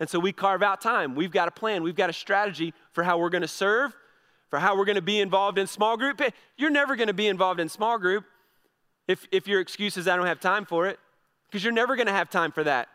And 0.00 0.08
so 0.08 0.18
we 0.18 0.32
carve 0.32 0.62
out 0.62 0.80
time. 0.80 1.14
We've 1.14 1.30
got 1.30 1.48
a 1.48 1.52
plan, 1.52 1.82
we've 1.82 1.94
got 1.94 2.10
a 2.10 2.14
strategy 2.14 2.74
for 2.92 3.04
how 3.04 3.18
we're 3.18 3.30
going 3.30 3.42
to 3.42 3.48
serve, 3.48 3.96
for 4.50 4.58
how 4.58 4.76
we're 4.76 4.84
going 4.84 4.96
to 4.96 5.02
be 5.02 5.20
involved 5.20 5.58
in 5.58 5.66
small 5.66 5.96
group. 5.96 6.20
You're 6.56 6.70
never 6.70 6.96
going 6.96 7.08
to 7.08 7.14
be 7.14 7.28
involved 7.28 7.60
in 7.60 7.68
small 7.68 7.98
group 7.98 8.24
if, 9.06 9.26
if 9.30 9.46
your 9.46 9.60
excuse 9.60 9.96
is 9.96 10.08
I 10.08 10.16
don't 10.16 10.26
have 10.26 10.40
time 10.40 10.64
for 10.64 10.86
it, 10.86 10.98
because 11.48 11.62
you're 11.62 11.72
never 11.72 11.96
going 11.96 12.06
to 12.06 12.12
have 12.12 12.30
time 12.30 12.52
for 12.52 12.64
that. 12.64 12.88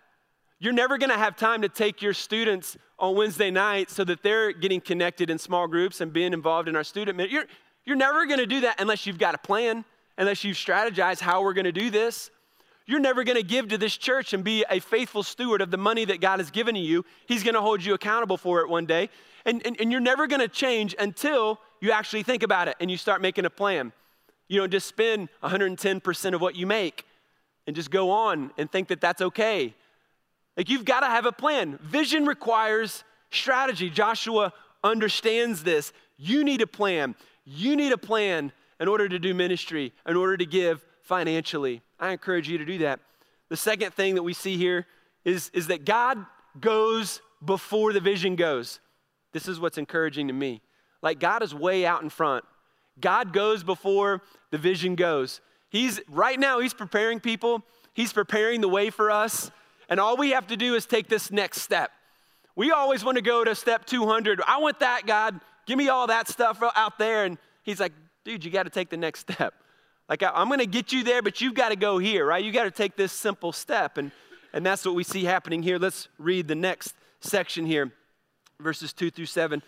You're 0.59 0.73
never 0.73 0.97
going 0.97 1.11
to 1.11 1.17
have 1.17 1.35
time 1.35 1.61
to 1.61 1.69
take 1.69 2.01
your 2.01 2.13
students 2.13 2.77
on 2.97 3.15
Wednesday 3.15 3.51
night 3.51 3.91
so 3.91 4.03
that 4.03 4.23
they're 4.23 4.51
getting 4.51 4.81
connected 4.81 5.29
in 5.29 5.37
small 5.37 5.67
groups 5.67 6.01
and 6.01 6.11
being 6.11 6.33
involved 6.33 6.67
in 6.67 6.75
our 6.75 6.83
student. 6.83 7.29
You're, 7.29 7.45
you're 7.85 7.95
never 7.95 8.25
going 8.25 8.39
to 8.39 8.47
do 8.47 8.61
that 8.61 8.81
unless 8.81 9.05
you've 9.05 9.19
got 9.19 9.35
a 9.35 9.37
plan, 9.37 9.85
unless 10.17 10.43
you've 10.43 10.57
strategized 10.57 11.19
how 11.19 11.43
we're 11.43 11.53
going 11.53 11.65
to 11.65 11.71
do 11.71 11.91
this. 11.91 12.31
You're 12.87 12.99
never 12.99 13.23
going 13.23 13.37
to 13.37 13.43
give 13.43 13.67
to 13.67 13.77
this 13.77 13.95
church 13.97 14.33
and 14.33 14.43
be 14.43 14.65
a 14.69 14.79
faithful 14.79 15.21
steward 15.21 15.61
of 15.61 15.69
the 15.69 15.77
money 15.77 16.05
that 16.05 16.21
God 16.21 16.39
has 16.39 16.49
given 16.49 16.73
to 16.73 16.81
you. 16.81 17.05
He's 17.27 17.43
going 17.43 17.53
to 17.53 17.61
hold 17.61 17.83
you 17.83 17.93
accountable 17.93 18.37
for 18.37 18.61
it 18.61 18.69
one 18.69 18.85
day. 18.85 19.09
And, 19.45 19.61
and, 19.65 19.79
and 19.79 19.91
you're 19.91 20.01
never 20.01 20.25
going 20.25 20.39
to 20.39 20.47
change 20.47 20.95
until 20.97 21.59
you 21.81 21.91
actually 21.91 22.23
think 22.23 22.41
about 22.41 22.67
it 22.67 22.77
and 22.79 22.89
you 22.89 22.97
start 22.97 23.21
making 23.21 23.45
a 23.45 23.49
plan. 23.49 23.93
You 24.47 24.59
don't 24.59 24.71
just 24.71 24.87
spend 24.87 25.29
110% 25.43 26.33
of 26.33 26.41
what 26.41 26.55
you 26.55 26.65
make 26.65 27.05
and 27.67 27.75
just 27.75 27.91
go 27.91 28.09
on 28.09 28.51
and 28.57 28.71
think 28.71 28.87
that 28.87 29.01
that's 29.01 29.21
okay. 29.21 29.75
Like 30.57 30.69
you've 30.69 30.85
got 30.85 31.01
to 31.01 31.05
have 31.05 31.25
a 31.25 31.31
plan. 31.31 31.77
Vision 31.83 32.25
requires 32.25 33.03
strategy. 33.31 33.89
Joshua 33.89 34.51
understands 34.83 35.63
this. 35.63 35.93
You 36.17 36.43
need 36.43 36.61
a 36.61 36.67
plan. 36.67 37.15
You 37.45 37.75
need 37.75 37.93
a 37.93 37.97
plan 37.97 38.51
in 38.79 38.87
order 38.87 39.07
to 39.07 39.19
do 39.19 39.33
ministry, 39.33 39.93
in 40.05 40.15
order 40.15 40.35
to 40.35 40.45
give 40.45 40.83
financially. 41.03 41.81
I 41.99 42.11
encourage 42.11 42.49
you 42.49 42.57
to 42.57 42.65
do 42.65 42.79
that. 42.79 42.99
The 43.49 43.57
second 43.57 43.93
thing 43.93 44.15
that 44.15 44.23
we 44.23 44.33
see 44.33 44.57
here 44.57 44.85
is, 45.23 45.49
is 45.53 45.67
that 45.67 45.85
God 45.85 46.25
goes 46.59 47.21
before 47.43 47.93
the 47.93 47.99
vision 47.99 48.35
goes. 48.35 48.79
This 49.33 49.47
is 49.47 49.59
what's 49.59 49.77
encouraging 49.77 50.27
to 50.27 50.33
me. 50.33 50.61
Like 51.01 51.19
God 51.19 51.43
is 51.43 51.53
way 51.53 51.85
out 51.85 52.01
in 52.01 52.09
front. 52.09 52.43
God 52.99 53.31
goes 53.31 53.63
before 53.63 54.21
the 54.51 54.57
vision 54.57 54.95
goes. 54.95 55.39
He's 55.69 55.99
right 56.09 56.39
now, 56.39 56.59
He's 56.59 56.73
preparing 56.73 57.19
people, 57.19 57.63
He's 57.93 58.11
preparing 58.11 58.61
the 58.61 58.69
way 58.69 58.89
for 58.89 59.11
us. 59.11 59.51
And 59.89 60.00
all 60.00 60.17
we 60.17 60.32
have 60.32 60.48
to 60.48 60.58
do 60.58 60.75
is 60.75 60.86
take 60.86 61.08
this 61.08 61.32
next 61.32 61.62
step. 61.62 61.91
We 62.56 62.72
always 62.72 63.06
want 63.06 63.17
to 63.17 63.22
go 63.22 63.44
to 63.44 63.56
step 63.56 63.86
200. 63.86 64.41
I 64.46 64.58
want 64.58 64.79
that, 64.79 65.06
God. 65.06 65.39
Give 65.65 65.77
me 65.77 65.89
all 65.89 66.08
that 66.08 66.27
stuff 66.27 66.62
out 66.75 66.98
there. 66.98 67.25
And 67.25 67.38
He's 67.63 67.79
like, 67.79 67.94
dude, 68.24 68.44
you 68.44 68.51
got 68.51 68.63
to 68.63 68.70
take 68.70 68.89
the 68.89 68.98
next 68.98 69.20
step. 69.22 69.53
Like, 70.10 70.24
I'm 70.24 70.48
going 70.48 70.60
to 70.60 70.65
get 70.65 70.94
you 70.94 71.03
there, 71.03 71.22
but 71.22 71.41
you've 71.41 71.53
got 71.53 71.70
to 71.70 71.75
go 71.75 71.98
here, 71.98 72.25
right? 72.25 72.44
You 72.44 72.51
got 72.51 72.63
to 72.63 72.72
take 72.72 72.96
this 72.96 73.12
simple 73.12 73.51
step. 73.51 73.98
And, 73.98 74.12
and 74.53 74.65
that's 74.65 74.86
what 74.86 74.96
we 74.96 75.03
see 75.03 75.25
happening 75.25 75.62
here. 75.62 75.77
Let's 75.77 76.08
read 76.17 76.48
the 76.48 76.56
next 76.56 76.96
section 77.20 77.65
here, 77.65 77.91
verses 78.60 78.94
2 78.94 79.12
through 79.12 79.25
7. 79.25 79.62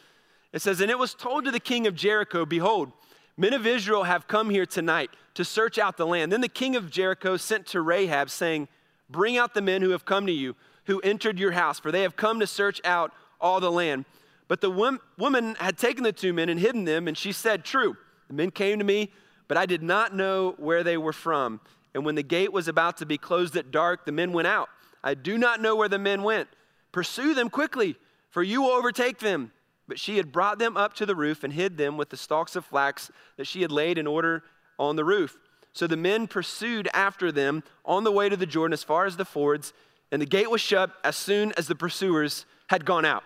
It 0.53 0.61
says, 0.61 0.79
And 0.79 0.89
it 0.89 0.97
was 0.97 1.13
told 1.13 1.45
to 1.45 1.51
the 1.51 1.59
king 1.59 1.87
of 1.87 1.95
Jericho, 1.95 2.45
Behold, 2.45 2.91
men 3.37 3.53
of 3.53 3.67
Israel 3.67 4.03
have 4.03 4.27
come 4.27 4.49
here 4.49 4.65
tonight 4.65 5.09
to 5.33 5.43
search 5.43 5.77
out 5.77 5.97
the 5.97 6.07
land. 6.07 6.31
Then 6.31 6.41
the 6.41 6.47
king 6.47 6.75
of 6.75 6.89
Jericho 6.89 7.37
sent 7.37 7.67
to 7.67 7.81
Rahab, 7.81 8.29
saying, 8.29 8.67
Bring 9.09 9.37
out 9.37 9.53
the 9.53 9.61
men 9.61 9.81
who 9.81 9.89
have 9.91 10.05
come 10.05 10.25
to 10.25 10.31
you, 10.31 10.55
who 10.85 10.99
entered 11.01 11.39
your 11.39 11.51
house, 11.51 11.79
for 11.79 11.91
they 11.91 12.03
have 12.03 12.15
come 12.15 12.39
to 12.39 12.47
search 12.47 12.81
out 12.83 13.11
all 13.41 13.59
the 13.59 13.71
land. 13.71 14.05
But 14.47 14.61
the 14.61 14.69
woman 15.17 15.55
had 15.59 15.77
taken 15.77 16.03
the 16.03 16.11
two 16.11 16.33
men 16.33 16.49
and 16.49 16.59
hidden 16.59 16.85
them, 16.85 17.07
and 17.07 17.17
she 17.17 17.31
said, 17.31 17.63
True, 17.63 17.95
the 18.27 18.33
men 18.33 18.51
came 18.51 18.79
to 18.79 18.85
me 18.85 19.11
but 19.49 19.57
I 19.57 19.65
did 19.65 19.83
not 19.83 20.15
know 20.15 20.53
where 20.57 20.83
they 20.83 20.95
were 20.95 21.11
from. 21.11 21.59
And 21.93 22.05
when 22.05 22.15
the 22.15 22.23
gate 22.23 22.53
was 22.53 22.69
about 22.69 22.97
to 22.97 23.05
be 23.05 23.17
closed 23.17 23.57
at 23.57 23.71
dark, 23.71 24.05
the 24.05 24.11
men 24.13 24.31
went 24.31 24.47
out. 24.47 24.69
I 25.03 25.15
do 25.15 25.37
not 25.37 25.59
know 25.59 25.75
where 25.75 25.89
the 25.89 25.99
men 25.99 26.23
went. 26.23 26.47
Pursue 26.91 27.33
them 27.33 27.49
quickly, 27.49 27.97
for 28.29 28.43
you 28.43 28.61
will 28.61 28.69
overtake 28.69 29.17
them. 29.17 29.51
But 29.87 29.99
she 29.99 30.17
had 30.17 30.31
brought 30.31 30.59
them 30.59 30.77
up 30.77 30.93
to 30.95 31.05
the 31.05 31.15
roof 31.15 31.43
and 31.43 31.51
hid 31.51 31.77
them 31.77 31.97
with 31.97 32.09
the 32.09 32.17
stalks 32.17 32.55
of 32.55 32.63
flax 32.63 33.09
that 33.37 33.47
she 33.47 33.63
had 33.63 33.71
laid 33.71 33.97
in 33.97 34.05
order 34.05 34.43
on 34.77 34.95
the 34.95 35.03
roof. 35.03 35.35
So 35.73 35.87
the 35.87 35.97
men 35.97 36.27
pursued 36.27 36.89
after 36.93 37.31
them 37.31 37.63
on 37.85 38.03
the 38.03 38.11
way 38.11 38.29
to 38.29 38.37
the 38.37 38.45
Jordan 38.45 38.73
as 38.73 38.83
far 38.83 39.05
as 39.05 39.17
the 39.17 39.25
fords, 39.25 39.73
and 40.11 40.21
the 40.21 40.25
gate 40.25 40.49
was 40.49 40.61
shut 40.61 40.91
as 41.03 41.15
soon 41.15 41.53
as 41.57 41.67
the 41.67 41.75
pursuers 41.75 42.45
had 42.67 42.85
gone 42.85 43.05
out. 43.05 43.23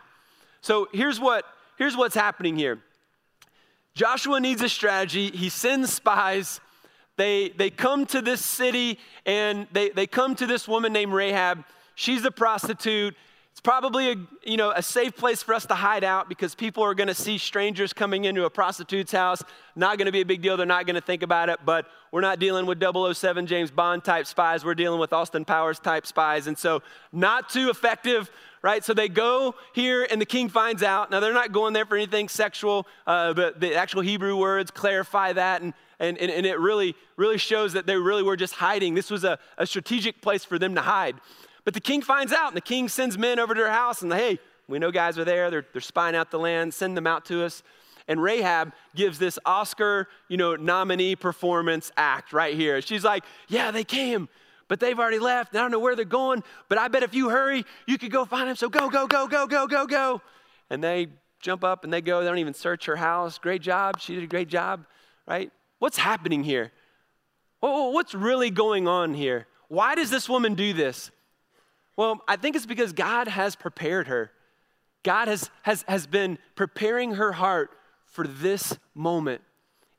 So 0.61 0.87
here's 0.93 1.19
what 1.19 1.45
here's 1.77 1.95
what's 1.95 2.15
happening 2.15 2.55
here. 2.55 2.79
Joshua 3.95 4.39
needs 4.39 4.61
a 4.61 4.69
strategy. 4.69 5.29
He 5.29 5.49
sends 5.49 5.93
spies. 5.93 6.59
They, 7.15 7.49
they 7.49 7.69
come 7.69 8.07
to 8.07 8.21
this 8.21 8.43
city 8.43 8.97
and 9.25 9.67
they, 9.71 9.89
they 9.89 10.07
come 10.07 10.35
to 10.35 10.47
this 10.47 10.67
woman 10.67 10.93
named 10.93 11.13
Rahab. 11.13 11.63
She's 11.95 12.25
a 12.25 12.31
prostitute. 12.31 13.15
It's 13.53 13.61
probably 13.61 14.11
a, 14.11 14.15
you 14.43 14.57
know, 14.57 14.71
a 14.71 14.81
safe 14.81 15.15
place 15.15 15.43
for 15.43 15.53
us 15.53 15.67
to 15.67 15.75
hide 15.75 16.03
out 16.03 16.27
because 16.27 16.55
people 16.55 16.81
are 16.81 16.95
going 16.95 17.07
to 17.07 17.13
see 17.13 17.37
strangers 17.37 17.93
coming 17.93 18.25
into 18.25 18.45
a 18.45 18.49
prostitute's 18.49 19.11
house. 19.11 19.43
Not 19.75 19.99
going 19.99 20.07
to 20.07 20.11
be 20.11 20.21
a 20.21 20.25
big 20.25 20.41
deal. 20.41 20.57
They're 20.57 20.65
not 20.65 20.87
going 20.87 20.95
to 20.95 21.01
think 21.01 21.21
about 21.21 21.49
it. 21.49 21.59
But 21.63 21.85
we're 22.11 22.21
not 22.21 22.39
dealing 22.39 22.65
with 22.65 22.81
007 22.81 23.45
James 23.45 23.69
Bond 23.69 24.03
type 24.03 24.25
spies. 24.25 24.65
We're 24.65 24.73
dealing 24.73 24.99
with 24.99 25.13
Austin 25.13 25.45
Powers 25.45 25.77
type 25.77 26.07
spies. 26.07 26.47
And 26.47 26.57
so, 26.57 26.81
not 27.11 27.47
too 27.49 27.69
effective 27.69 28.31
right? 28.63 28.83
So 28.83 28.93
they 28.93 29.09
go 29.09 29.55
here, 29.73 30.07
and 30.09 30.21
the 30.21 30.25
king 30.25 30.47
finds 30.47 30.81
out. 30.81 31.11
Now, 31.11 31.19
they're 31.19 31.33
not 31.33 31.51
going 31.51 31.73
there 31.73 31.85
for 31.85 31.97
anything 31.97 32.29
sexual, 32.29 32.87
uh, 33.05 33.33
but 33.33 33.59
the 33.59 33.75
actual 33.75 34.01
Hebrew 34.01 34.37
words 34.37 34.71
clarify 34.71 35.33
that, 35.33 35.61
and, 35.61 35.73
and, 35.99 36.17
and, 36.17 36.45
it 36.45 36.57
really, 36.57 36.95
really 37.17 37.37
shows 37.37 37.73
that 37.73 37.85
they 37.85 37.97
really 37.97 38.23
were 38.23 38.37
just 38.37 38.53
hiding. 38.53 38.93
This 38.93 39.11
was 39.11 39.25
a, 39.25 39.37
a 39.57 39.67
strategic 39.67 40.21
place 40.21 40.45
for 40.45 40.57
them 40.57 40.75
to 40.75 40.81
hide. 40.81 41.17
But 41.65 41.73
the 41.73 41.79
king 41.79 42.01
finds 42.01 42.33
out, 42.33 42.47
and 42.47 42.57
the 42.57 42.61
king 42.61 42.89
sends 42.89 43.17
men 43.17 43.39
over 43.39 43.53
to 43.53 43.61
their 43.61 43.71
house, 43.71 44.01
and 44.01 44.11
hey, 44.11 44.39
we 44.67 44.79
know 44.79 44.91
guys 44.91 45.17
are 45.17 45.25
there. 45.25 45.49
They're, 45.49 45.65
they're 45.71 45.81
spying 45.81 46.15
out 46.15 46.31
the 46.31 46.39
land. 46.39 46.73
Send 46.73 46.95
them 46.95 47.07
out 47.07 47.25
to 47.25 47.43
us. 47.43 47.63
And 48.07 48.21
Rahab 48.21 48.73
gives 48.95 49.17
this 49.17 49.39
Oscar, 49.45 50.09
you 50.27 50.35
know, 50.35 50.55
nominee 50.55 51.15
performance 51.15 51.91
act 51.95 52.33
right 52.33 52.53
here. 52.53 52.81
She's 52.81 53.03
like, 53.03 53.23
"Yeah, 53.47 53.71
they 53.71 53.85
came 53.85 54.27
but 54.67 54.79
they've 54.79 54.97
already 54.97 55.19
left. 55.19 55.55
I 55.55 55.59
don't 55.59 55.69
know 55.69 55.77
where 55.77 55.95
they're 55.95 56.05
going, 56.05 56.43
but 56.69 56.77
I 56.77 56.87
bet 56.87 57.03
if 57.03 57.13
you 57.13 57.29
hurry, 57.29 57.63
you 57.85 57.97
could 57.99 58.11
go 58.11 58.25
find 58.25 58.49
them. 58.49 58.55
So 58.55 58.69
go, 58.69 58.89
go, 58.89 59.05
go, 59.05 59.27
go, 59.27 59.45
go, 59.45 59.67
go, 59.67 59.85
go. 59.85 60.21
And 60.69 60.83
they 60.83 61.09
jump 61.39 61.63
up 61.63 61.83
and 61.83 61.93
they 61.93 62.01
go. 62.01 62.21
They 62.21 62.27
don't 62.27 62.39
even 62.39 62.53
search 62.55 62.85
her 62.85 62.95
house. 62.95 63.37
Great 63.37 63.61
job. 63.61 63.99
She 63.99 64.15
did 64.15 64.23
a 64.23 64.27
great 64.27 64.47
job, 64.47 64.85
right? 65.27 65.51
What's 65.79 65.97
happening 65.97 66.43
here? 66.43 66.71
What's 67.59 68.13
really 68.13 68.49
going 68.49 68.87
on 68.87 69.13
here? 69.13 69.47
Why 69.67 69.95
does 69.95 70.09
this 70.09 70.27
woman 70.27 70.55
do 70.55 70.73
this? 70.73 71.11
Well, 71.95 72.21
I 72.27 72.35
think 72.35 72.55
it's 72.55 72.65
because 72.65 72.93
God 72.93 73.27
has 73.27 73.55
prepared 73.55 74.07
her. 74.07 74.31
God 75.03 75.27
has, 75.27 75.49
has, 75.63 75.83
has 75.87 76.07
been 76.07 76.37
preparing 76.55 77.15
her 77.15 77.33
heart 77.33 77.71
for 78.05 78.25
this 78.25 78.77
moment. 78.95 79.41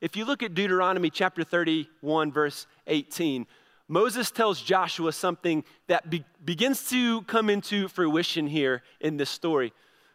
If 0.01 0.15
you 0.15 0.25
look 0.25 0.43
at 0.43 0.53
Deuteronomy 0.53 1.09
chapter 1.09 1.43
31, 1.43 2.31
verse 2.31 2.67
18, 2.87 3.45
Moses 3.87 4.31
tells 4.31 4.61
Joshua 4.61 5.13
something 5.13 5.63
that 5.87 6.09
be- 6.09 6.25
begins 6.43 6.89
to 6.89 7.21
come 7.23 7.49
into 7.49 7.87
fruition 7.87 8.47
here 8.47 8.81
in 8.99 9.17
this 9.17 9.29
story. 9.29 9.73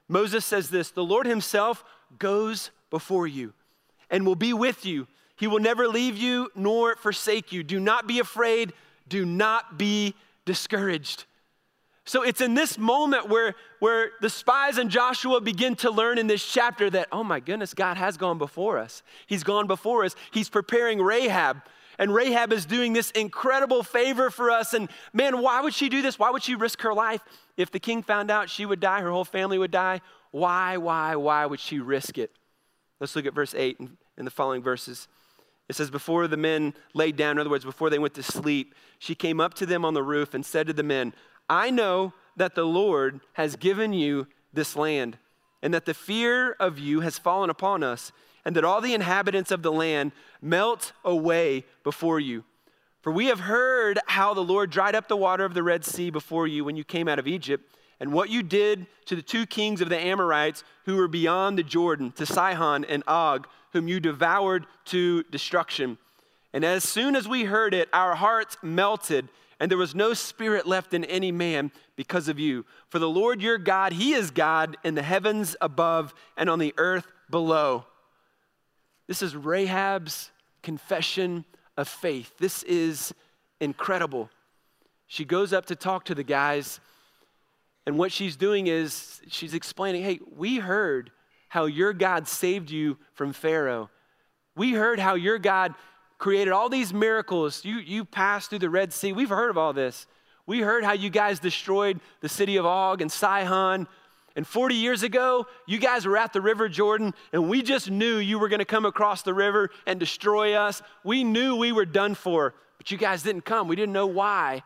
Moses 0.08 0.44
says 0.44 0.70
this 0.70 0.90
The 0.90 1.04
Lord 1.04 1.26
Himself 1.26 1.84
goes 2.18 2.70
before 2.90 3.26
you 3.26 3.52
and 4.10 4.26
will 4.26 4.34
be 4.34 4.52
with 4.52 4.84
you. 4.84 5.06
He 5.36 5.46
will 5.46 5.60
never 5.60 5.88
leave 5.88 6.16
you 6.16 6.50
nor 6.54 6.96
forsake 6.96 7.52
you. 7.52 7.62
Do 7.62 7.80
not 7.80 8.06
be 8.06 8.18
afraid. 8.18 8.72
Do 9.08 9.24
not 9.24 9.78
be 9.78 10.14
discouraged. 10.44 11.24
So 12.10 12.22
it's 12.22 12.40
in 12.40 12.54
this 12.54 12.76
moment 12.76 13.28
where, 13.28 13.54
where 13.78 14.10
the 14.20 14.28
spies 14.28 14.78
and 14.78 14.90
Joshua 14.90 15.40
begin 15.40 15.76
to 15.76 15.92
learn 15.92 16.18
in 16.18 16.26
this 16.26 16.44
chapter 16.44 16.90
that, 16.90 17.06
oh 17.12 17.22
my 17.22 17.38
goodness, 17.38 17.72
God 17.72 17.96
has 17.96 18.16
gone 18.16 18.36
before 18.36 18.78
us. 18.78 19.04
He's 19.28 19.44
gone 19.44 19.68
before 19.68 20.04
us. 20.04 20.16
He's 20.32 20.48
preparing 20.48 21.00
Rahab 21.00 21.62
and 22.00 22.12
Rahab 22.12 22.52
is 22.52 22.66
doing 22.66 22.94
this 22.94 23.12
incredible 23.12 23.84
favor 23.84 24.28
for 24.28 24.50
us. 24.50 24.74
And 24.74 24.90
man, 25.12 25.40
why 25.40 25.60
would 25.60 25.72
she 25.72 25.88
do 25.88 26.02
this? 26.02 26.18
Why 26.18 26.30
would 26.30 26.42
she 26.42 26.56
risk 26.56 26.82
her 26.82 26.92
life? 26.92 27.20
If 27.56 27.70
the 27.70 27.78
king 27.78 28.02
found 28.02 28.28
out 28.28 28.50
she 28.50 28.66
would 28.66 28.80
die, 28.80 29.02
her 29.02 29.12
whole 29.12 29.24
family 29.24 29.56
would 29.56 29.70
die. 29.70 30.00
Why, 30.32 30.78
why, 30.78 31.14
why 31.14 31.46
would 31.46 31.60
she 31.60 31.78
risk 31.78 32.18
it? 32.18 32.32
Let's 32.98 33.14
look 33.14 33.26
at 33.26 33.34
verse 33.34 33.54
8 33.54 33.78
and 34.18 34.26
the 34.26 34.32
following 34.32 34.64
verses. 34.64 35.06
It 35.68 35.76
says, 35.76 35.92
Before 35.92 36.26
the 36.26 36.36
men 36.36 36.74
laid 36.92 37.14
down, 37.14 37.36
in 37.36 37.38
other 37.38 37.50
words, 37.50 37.64
before 37.64 37.88
they 37.88 38.00
went 38.00 38.14
to 38.14 38.24
sleep, 38.24 38.74
she 38.98 39.14
came 39.14 39.38
up 39.38 39.54
to 39.54 39.66
them 39.66 39.84
on 39.84 39.94
the 39.94 40.02
roof 40.02 40.34
and 40.34 40.44
said 40.44 40.66
to 40.66 40.72
the 40.72 40.82
men, 40.82 41.14
I 41.50 41.70
know 41.70 42.14
that 42.36 42.54
the 42.54 42.64
Lord 42.64 43.20
has 43.34 43.56
given 43.56 43.92
you 43.92 44.26
this 44.52 44.76
land 44.76 45.18
and 45.62 45.74
that 45.74 45.84
the 45.84 45.94
fear 45.94 46.52
of 46.52 46.78
you 46.78 47.00
has 47.00 47.18
fallen 47.18 47.50
upon 47.50 47.82
us, 47.82 48.12
and 48.44 48.56
that 48.56 48.64
all 48.64 48.80
the 48.80 48.94
inhabitants 48.94 49.50
of 49.50 49.62
the 49.62 49.72
land 49.72 50.12
melt 50.40 50.92
away 51.04 51.64
before 51.84 52.18
you. 52.18 52.44
For 53.02 53.12
we 53.12 53.26
have 53.26 53.40
heard 53.40 53.98
how 54.06 54.32
the 54.32 54.40
Lord 54.40 54.70
dried 54.70 54.94
up 54.94 55.08
the 55.08 55.16
water 55.16 55.44
of 55.44 55.54
the 55.54 55.62
Red 55.62 55.84
Sea 55.84 56.10
before 56.10 56.46
you 56.46 56.64
when 56.64 56.76
you 56.76 56.84
came 56.84 57.08
out 57.08 57.18
of 57.18 57.26
Egypt, 57.26 57.64
and 57.98 58.12
what 58.12 58.30
you 58.30 58.42
did 58.42 58.86
to 59.04 59.14
the 59.14 59.22
two 59.22 59.44
kings 59.44 59.82
of 59.82 59.90
the 59.90 59.98
Amorites 59.98 60.64
who 60.86 60.96
were 60.96 61.08
beyond 61.08 61.58
the 61.58 61.62
Jordan, 61.62 62.12
to 62.12 62.24
Sihon 62.24 62.86
and 62.86 63.02
Og, 63.06 63.46
whom 63.74 63.88
you 63.88 64.00
devoured 64.00 64.66
to 64.86 65.22
destruction. 65.24 65.98
And 66.54 66.64
as 66.64 66.82
soon 66.82 67.14
as 67.14 67.28
we 67.28 67.44
heard 67.44 67.74
it, 67.74 67.88
our 67.92 68.14
hearts 68.14 68.56
melted, 68.62 69.28
and 69.60 69.70
there 69.70 69.78
was 69.78 69.94
no 69.94 70.14
spirit 70.14 70.66
left 70.66 70.94
in 70.94 71.04
any 71.04 71.30
man 71.30 71.70
because 71.94 72.28
of 72.28 72.38
you. 72.38 72.64
For 72.88 72.98
the 72.98 73.08
Lord 73.08 73.42
your 73.42 73.58
God, 73.58 73.92
He 73.92 74.14
is 74.14 74.30
God 74.30 74.78
in 74.82 74.94
the 74.94 75.02
heavens 75.02 75.54
above 75.60 76.14
and 76.36 76.48
on 76.48 76.58
the 76.58 76.72
earth 76.78 77.06
below. 77.28 77.84
This 79.06 79.22
is 79.22 79.36
Rahab's 79.36 80.30
confession 80.62 81.44
of 81.76 81.88
faith. 81.88 82.32
This 82.38 82.62
is 82.62 83.12
incredible. 83.60 84.30
She 85.06 85.26
goes 85.26 85.52
up 85.52 85.66
to 85.66 85.76
talk 85.76 86.06
to 86.06 86.14
the 86.14 86.24
guys, 86.24 86.80
and 87.86 87.98
what 87.98 88.12
she's 88.12 88.36
doing 88.36 88.66
is 88.66 89.20
she's 89.28 89.54
explaining 89.54 90.02
hey, 90.04 90.20
we 90.36 90.56
heard 90.56 91.10
how 91.48 91.66
your 91.66 91.92
God 91.92 92.28
saved 92.28 92.70
you 92.70 92.96
from 93.12 93.32
Pharaoh. 93.32 93.90
We 94.56 94.72
heard 94.72 95.00
how 95.00 95.16
your 95.16 95.38
God 95.38 95.74
created 96.20 96.52
all 96.52 96.68
these 96.68 96.92
miracles. 96.92 97.64
You, 97.64 97.78
you 97.78 98.04
passed 98.04 98.50
through 98.50 98.60
the 98.60 98.70
Red 98.70 98.92
Sea. 98.92 99.12
We've 99.12 99.30
heard 99.30 99.50
of 99.50 99.58
all 99.58 99.72
this. 99.72 100.06
We 100.46 100.60
heard 100.60 100.84
how 100.84 100.92
you 100.92 101.10
guys 101.10 101.40
destroyed 101.40 101.98
the 102.20 102.28
city 102.28 102.56
of 102.58 102.66
Og 102.66 103.00
and 103.00 103.10
Sihon. 103.10 103.88
And 104.36 104.46
40 104.46 104.74
years 104.74 105.02
ago, 105.02 105.46
you 105.66 105.78
guys 105.78 106.06
were 106.06 106.16
at 106.16 106.32
the 106.32 106.40
River 106.40 106.68
Jordan, 106.68 107.14
and 107.32 107.48
we 107.48 107.62
just 107.62 107.90
knew 107.90 108.18
you 108.18 108.38
were 108.38 108.48
going 108.48 108.60
to 108.60 108.66
come 108.66 108.84
across 108.84 109.22
the 109.22 109.34
river 109.34 109.70
and 109.86 109.98
destroy 109.98 110.54
us. 110.54 110.82
We 111.02 111.24
knew 111.24 111.56
we 111.56 111.72
were 111.72 111.86
done 111.86 112.14
for, 112.14 112.54
but 112.78 112.90
you 112.90 112.98
guys 112.98 113.22
didn't 113.22 113.44
come. 113.44 113.66
We 113.66 113.74
didn't 113.74 113.94
know 113.94 114.06
why. 114.06 114.62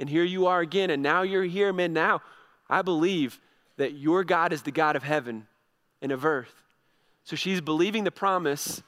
And 0.00 0.08
here 0.08 0.24
you 0.24 0.46
are 0.46 0.60
again, 0.60 0.90
and 0.90 1.02
now 1.02 1.22
you're 1.22 1.44
here, 1.44 1.72
man. 1.72 1.92
Now 1.92 2.22
I 2.68 2.82
believe 2.82 3.38
that 3.76 3.92
your 3.92 4.24
God 4.24 4.52
is 4.52 4.62
the 4.62 4.72
God 4.72 4.96
of 4.96 5.02
heaven 5.02 5.46
and 6.00 6.10
of 6.12 6.24
earth. 6.24 6.62
So 7.24 7.36
she's 7.36 7.60
believing 7.60 8.04
the 8.04 8.10
promise 8.10 8.82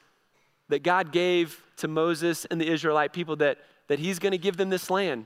that 0.69 0.83
God 0.83 1.11
gave 1.11 1.63
to 1.77 1.87
Moses 1.87 2.45
and 2.45 2.59
the 2.59 2.67
Israelite 2.67 3.13
people 3.13 3.35
that, 3.37 3.57
that 3.87 3.99
he's 3.99 4.19
going 4.19 4.31
to 4.31 4.37
give 4.37 4.57
them 4.57 4.69
this 4.69 4.89
land. 4.89 5.25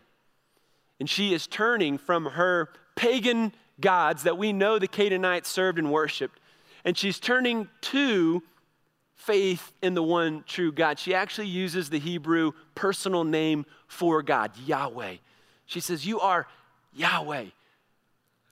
And 1.00 1.10
she 1.10 1.33
is 1.33 1.48
turning 1.48 1.98
from 1.98 2.25
her 2.25 2.69
pagan 2.95 3.53
gods 3.79 4.24
that 4.24 4.38
we 4.38 4.53
know 4.53 4.77
the 4.77 4.88
Canaanites 4.88 5.50
served 5.50 5.79
and 5.79 5.91
worshiped, 5.91 6.39
and 6.86 6.98
she's 6.98 7.19
turning 7.19 7.67
to 7.81 8.43
faith 9.15 9.71
in 9.81 9.93
the 9.93 10.03
one 10.03 10.43
true 10.48 10.71
God. 10.71 11.00
She 11.00 11.13
actually 11.13 11.48
uses 11.48 11.89
the 11.89 12.00
Hebrew 12.00 12.53
personal 12.75 13.24
name 13.24 13.65
for 13.88 14.24
God, 14.24 14.51
Yahweh. 14.65 15.15
She 15.65 15.79
says, 15.79 16.05
You 16.05 16.19
are 16.19 16.48
Yahweh, 16.93 17.45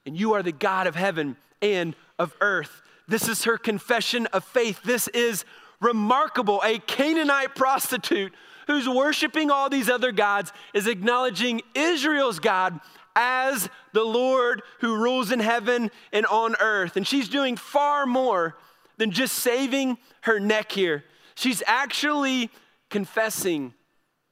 and 0.05 0.19
you 0.19 0.33
are 0.33 0.43
the 0.43 0.51
God 0.51 0.87
of 0.87 0.95
heaven 0.95 1.37
and 1.61 1.95
of 2.17 2.35
earth. 2.41 2.81
This 3.07 3.27
is 3.27 3.43
her 3.45 3.57
confession 3.57 4.27
of 4.27 4.43
faith. 4.43 4.81
This 4.83 5.07
is 5.09 5.43
remarkable. 5.81 6.61
A 6.63 6.79
Canaanite 6.79 7.55
prostitute 7.55 8.33
who's 8.67 8.87
worshiping 8.87 9.49
all 9.49 9.69
these 9.69 9.89
other 9.89 10.11
gods 10.11 10.53
is 10.73 10.87
acknowledging 10.87 11.61
Israel's 11.73 12.39
God 12.39 12.79
as 13.15 13.69
the 13.93 14.03
Lord 14.03 14.61
who 14.79 14.95
rules 14.95 15.31
in 15.31 15.39
heaven 15.39 15.91
and 16.13 16.25
on 16.27 16.55
earth. 16.59 16.95
And 16.95 17.07
she's 17.07 17.27
doing 17.27 17.57
far 17.57 18.05
more 18.05 18.55
than 18.97 19.11
just 19.11 19.35
saving 19.35 19.97
her 20.21 20.39
neck 20.39 20.71
here. 20.71 21.03
She's 21.35 21.63
actually 21.65 22.49
confessing 22.89 23.73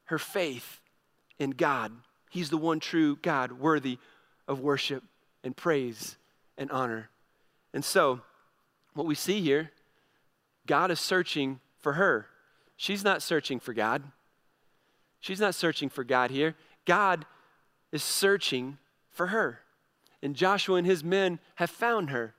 her 0.05 0.19
faith 0.19 0.81
in 1.39 1.51
God. 1.51 1.91
He's 2.29 2.49
the 2.49 2.57
one 2.57 2.79
true 2.79 3.17
God, 3.21 3.53
worthy 3.53 3.97
of 4.47 4.59
worship 4.59 5.03
and 5.43 5.55
praise 5.55 6.17
and 6.57 6.69
honor. 6.71 7.09
And 7.73 7.83
so, 7.83 8.21
what 8.93 9.05
we 9.07 9.15
see 9.15 9.41
here, 9.41 9.71
God 10.67 10.91
is 10.91 10.99
searching 10.99 11.59
for 11.79 11.93
her. 11.93 12.27
She's 12.75 13.03
not 13.03 13.23
searching 13.23 13.59
for 13.59 13.73
God. 13.73 14.03
She's 15.19 15.39
not 15.39 15.55
searching 15.55 15.89
for 15.89 16.03
God 16.03 16.29
here. 16.29 16.55
God 16.85 17.25
is 17.91 18.03
searching 18.03 18.77
for 19.09 19.27
her. 19.27 19.61
And 20.21 20.35
Joshua 20.35 20.75
and 20.75 20.85
his 20.85 21.03
men 21.03 21.39
have 21.55 21.69
found 21.69 22.11
her. 22.11 22.35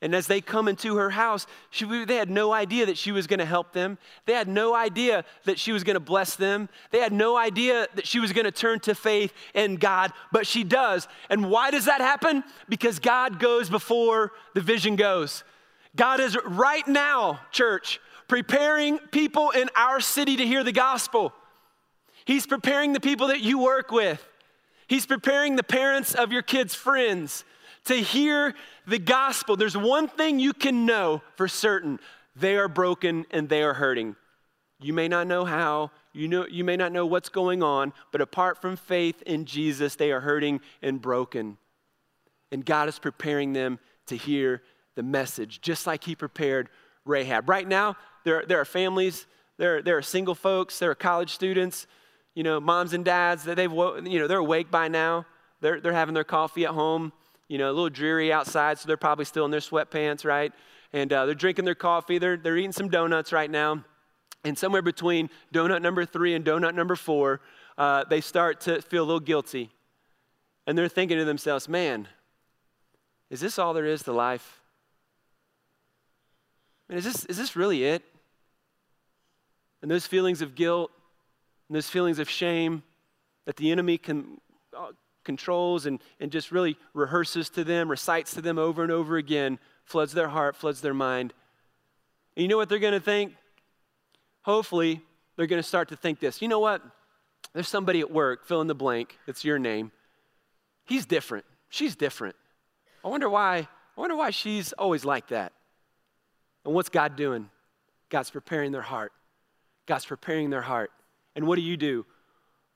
And 0.00 0.14
as 0.14 0.28
they 0.28 0.40
come 0.40 0.68
into 0.68 0.96
her 0.96 1.10
house, 1.10 1.46
she, 1.70 2.04
they 2.04 2.16
had 2.16 2.30
no 2.30 2.52
idea 2.52 2.86
that 2.86 2.96
she 2.96 3.10
was 3.10 3.26
going 3.26 3.40
to 3.40 3.44
help 3.44 3.72
them. 3.72 3.98
They 4.26 4.32
had 4.32 4.46
no 4.46 4.72
idea 4.72 5.24
that 5.44 5.58
she 5.58 5.72
was 5.72 5.82
going 5.82 5.94
to 5.94 6.00
bless 6.00 6.36
them. 6.36 6.68
They 6.92 7.00
had 7.00 7.12
no 7.12 7.36
idea 7.36 7.88
that 7.96 8.06
she 8.06 8.20
was 8.20 8.32
going 8.32 8.44
to 8.44 8.52
turn 8.52 8.78
to 8.80 8.94
faith 8.94 9.32
in 9.54 9.74
God, 9.74 10.12
but 10.30 10.46
she 10.46 10.62
does. 10.62 11.08
And 11.28 11.50
why 11.50 11.72
does 11.72 11.86
that 11.86 12.00
happen? 12.00 12.44
Because 12.68 13.00
God 13.00 13.40
goes 13.40 13.68
before 13.68 14.32
the 14.54 14.60
vision 14.60 14.94
goes. 14.94 15.42
God 15.98 16.20
is 16.20 16.38
right 16.46 16.86
now, 16.86 17.40
church, 17.50 18.00
preparing 18.28 18.98
people 18.98 19.50
in 19.50 19.68
our 19.74 20.00
city 20.00 20.36
to 20.36 20.46
hear 20.46 20.62
the 20.62 20.72
gospel. 20.72 21.34
He's 22.24 22.46
preparing 22.46 22.92
the 22.92 23.00
people 23.00 23.26
that 23.28 23.40
you 23.40 23.58
work 23.58 23.90
with. 23.90 24.26
He's 24.86 25.06
preparing 25.06 25.56
the 25.56 25.64
parents 25.64 26.14
of 26.14 26.30
your 26.30 26.42
kids' 26.42 26.74
friends 26.74 27.44
to 27.86 27.94
hear 27.94 28.54
the 28.86 29.00
gospel. 29.00 29.56
There's 29.56 29.76
one 29.76 30.06
thing 30.06 30.38
you 30.38 30.52
can 30.52 30.86
know 30.86 31.20
for 31.36 31.48
certain 31.48 31.98
they 32.36 32.56
are 32.56 32.68
broken 32.68 33.26
and 33.32 33.48
they 33.48 33.64
are 33.64 33.74
hurting. 33.74 34.14
You 34.80 34.92
may 34.92 35.08
not 35.08 35.26
know 35.26 35.44
how, 35.44 35.90
you, 36.12 36.28
know, 36.28 36.46
you 36.46 36.62
may 36.62 36.76
not 36.76 36.92
know 36.92 37.06
what's 37.06 37.28
going 37.28 37.64
on, 37.64 37.92
but 38.12 38.20
apart 38.20 38.62
from 38.62 38.76
faith 38.76 39.20
in 39.22 39.46
Jesus, 39.46 39.96
they 39.96 40.12
are 40.12 40.20
hurting 40.20 40.60
and 40.80 41.02
broken. 41.02 41.58
And 42.52 42.64
God 42.64 42.88
is 42.88 43.00
preparing 43.00 43.52
them 43.52 43.80
to 44.06 44.16
hear 44.16 44.62
the 44.98 45.02
message, 45.04 45.60
just 45.60 45.86
like 45.86 46.02
He 46.02 46.16
prepared 46.16 46.68
Rahab. 47.04 47.48
Right 47.48 47.66
now, 47.66 47.96
there, 48.24 48.44
there 48.44 48.60
are 48.60 48.64
families, 48.64 49.26
there, 49.56 49.80
there 49.80 49.96
are 49.96 50.02
single 50.02 50.34
folks, 50.34 50.80
there 50.80 50.90
are 50.90 50.96
college 50.96 51.30
students, 51.30 51.86
you 52.34 52.42
know, 52.42 52.58
moms 52.58 52.94
and 52.94 53.04
dads 53.04 53.44
that 53.44 53.54
they've, 53.54 53.72
you 53.72 54.18
know, 54.18 54.26
they're 54.26 54.38
awake 54.38 54.72
by 54.72 54.88
now. 54.88 55.24
They're, 55.60 55.80
they're 55.80 55.92
having 55.92 56.14
their 56.14 56.24
coffee 56.24 56.64
at 56.64 56.72
home, 56.72 57.12
you 57.46 57.58
know, 57.58 57.68
a 57.70 57.72
little 57.72 57.88
dreary 57.90 58.32
outside, 58.32 58.78
so 58.78 58.88
they're 58.88 58.96
probably 58.96 59.24
still 59.24 59.44
in 59.44 59.52
their 59.52 59.60
sweatpants, 59.60 60.24
right? 60.24 60.52
And 60.92 61.12
uh, 61.12 61.26
they're 61.26 61.34
drinking 61.36 61.64
their 61.64 61.76
coffee. 61.76 62.18
They're, 62.18 62.36
they're 62.36 62.56
eating 62.56 62.72
some 62.72 62.88
donuts 62.88 63.32
right 63.32 63.50
now. 63.50 63.84
And 64.44 64.58
somewhere 64.58 64.82
between 64.82 65.30
donut 65.54 65.80
number 65.80 66.04
three 66.04 66.34
and 66.34 66.44
donut 66.44 66.74
number 66.74 66.96
four, 66.96 67.40
uh, 67.76 68.02
they 68.10 68.20
start 68.20 68.60
to 68.62 68.82
feel 68.82 69.04
a 69.04 69.06
little 69.06 69.20
guilty. 69.20 69.70
And 70.66 70.76
they're 70.76 70.88
thinking 70.88 71.18
to 71.18 71.24
themselves, 71.24 71.68
man, 71.68 72.08
is 73.30 73.40
this 73.40 73.58
all 73.58 73.74
there 73.74 73.86
is 73.86 74.02
to 74.04 74.12
life? 74.12 74.57
Mean, 76.88 76.98
is 76.98 77.04
this, 77.04 77.24
is 77.26 77.36
this 77.36 77.56
really 77.56 77.84
it? 77.84 78.02
And 79.82 79.90
those 79.90 80.06
feelings 80.06 80.42
of 80.42 80.54
guilt 80.54 80.90
and 81.68 81.76
those 81.76 81.88
feelings 81.88 82.18
of 82.18 82.28
shame 82.28 82.82
that 83.44 83.56
the 83.56 83.70
enemy 83.70 83.98
can, 83.98 84.40
uh, 84.76 84.92
controls 85.24 85.86
and, 85.86 86.00
and 86.20 86.32
just 86.32 86.50
really 86.50 86.76
rehearses 86.94 87.50
to 87.50 87.62
them, 87.62 87.90
recites 87.90 88.34
to 88.34 88.40
them 88.40 88.58
over 88.58 88.82
and 88.82 88.90
over 88.90 89.16
again, 89.16 89.58
floods 89.84 90.12
their 90.12 90.28
heart, 90.28 90.56
floods 90.56 90.80
their 90.80 90.94
mind. 90.94 91.32
And 92.36 92.42
you 92.42 92.48
know 92.48 92.56
what 92.56 92.68
they're 92.68 92.78
going 92.78 92.94
to 92.94 93.00
think? 93.00 93.34
Hopefully, 94.42 95.02
they're 95.36 95.46
going 95.46 95.62
to 95.62 95.68
start 95.68 95.88
to 95.90 95.96
think 95.96 96.20
this. 96.20 96.40
You 96.40 96.48
know 96.48 96.60
what? 96.60 96.82
There's 97.52 97.68
somebody 97.68 98.00
at 98.00 98.10
work, 98.10 98.46
fill 98.46 98.60
in 98.60 98.66
the 98.66 98.74
blank, 98.74 99.18
it's 99.26 99.44
your 99.44 99.58
name. 99.58 99.92
He's 100.84 101.04
different. 101.04 101.44
She's 101.68 101.94
different. 101.94 102.34
I 103.04 103.08
wonder 103.08 103.28
why. 103.28 103.56
I 103.58 104.00
wonder 104.00 104.16
why 104.16 104.30
she's 104.30 104.72
always 104.72 105.04
like 105.04 105.28
that. 105.28 105.52
And 106.68 106.74
what's 106.74 106.90
God 106.90 107.16
doing? 107.16 107.48
God's 108.10 108.28
preparing 108.28 108.72
their 108.72 108.82
heart. 108.82 109.12
God's 109.86 110.04
preparing 110.04 110.50
their 110.50 110.60
heart. 110.60 110.90
And 111.34 111.46
what 111.46 111.56
do 111.56 111.62
you 111.62 111.78
do? 111.78 112.04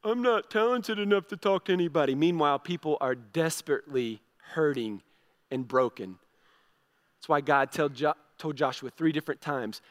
I'm 0.02 0.22
not 0.22 0.50
talented 0.50 0.98
enough 0.98 1.28
to 1.28 1.36
talk 1.36 1.66
to 1.66 1.74
anybody. 1.74 2.14
Meanwhile, 2.14 2.60
people 2.60 2.96
are 3.02 3.14
desperately 3.14 4.22
hurting 4.54 5.02
and 5.50 5.68
broken. 5.68 6.18
That's 7.18 7.28
why 7.28 7.42
God 7.42 7.70
told, 7.70 7.92
jo- 7.92 8.14
told 8.38 8.56
Joshua 8.56 8.88
three 8.88 9.12
different 9.12 9.42
times 9.42 9.82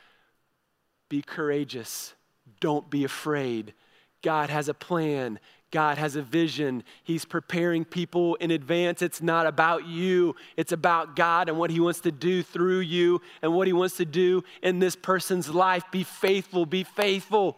be 1.07 1.21
courageous, 1.21 2.15
don't 2.59 2.89
be 2.89 3.03
afraid. 3.03 3.75
God 4.23 4.49
has 4.49 4.67
a 4.67 4.73
plan. 4.73 5.39
God 5.71 5.97
has 5.97 6.17
a 6.17 6.21
vision. 6.21 6.83
He's 7.03 7.25
preparing 7.25 7.85
people 7.85 8.35
in 8.35 8.51
advance. 8.51 9.01
It's 9.01 9.21
not 9.21 9.47
about 9.47 9.87
you, 9.87 10.35
it's 10.57 10.73
about 10.73 11.15
God 11.15 11.49
and 11.49 11.57
what 11.57 11.71
He 11.71 11.79
wants 11.79 12.01
to 12.01 12.11
do 12.11 12.43
through 12.43 12.81
you 12.81 13.21
and 13.41 13.53
what 13.53 13.67
He 13.67 13.73
wants 13.73 13.97
to 13.97 14.05
do 14.05 14.43
in 14.61 14.79
this 14.79 14.95
person's 14.95 15.49
life. 15.49 15.83
Be 15.91 16.03
faithful, 16.03 16.65
be 16.65 16.83
faithful. 16.83 17.57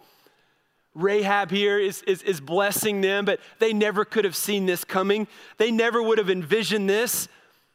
Rahab 0.95 1.49
here 1.49 1.80
is, 1.80 2.04
is, 2.04 2.21
is 2.21 2.39
blessing 2.39 3.02
them, 3.02 3.26
but 3.26 3.39
they 3.58 3.73
never 3.73 4.06
could 4.06 4.26
have 4.26 4.36
seen 4.36 4.67
this 4.67 4.84
coming. 4.84 5.28
They 5.58 5.71
never 5.71 6.02
would 6.02 6.19
have 6.19 6.30
envisioned 6.30 6.88
this. 6.88 7.28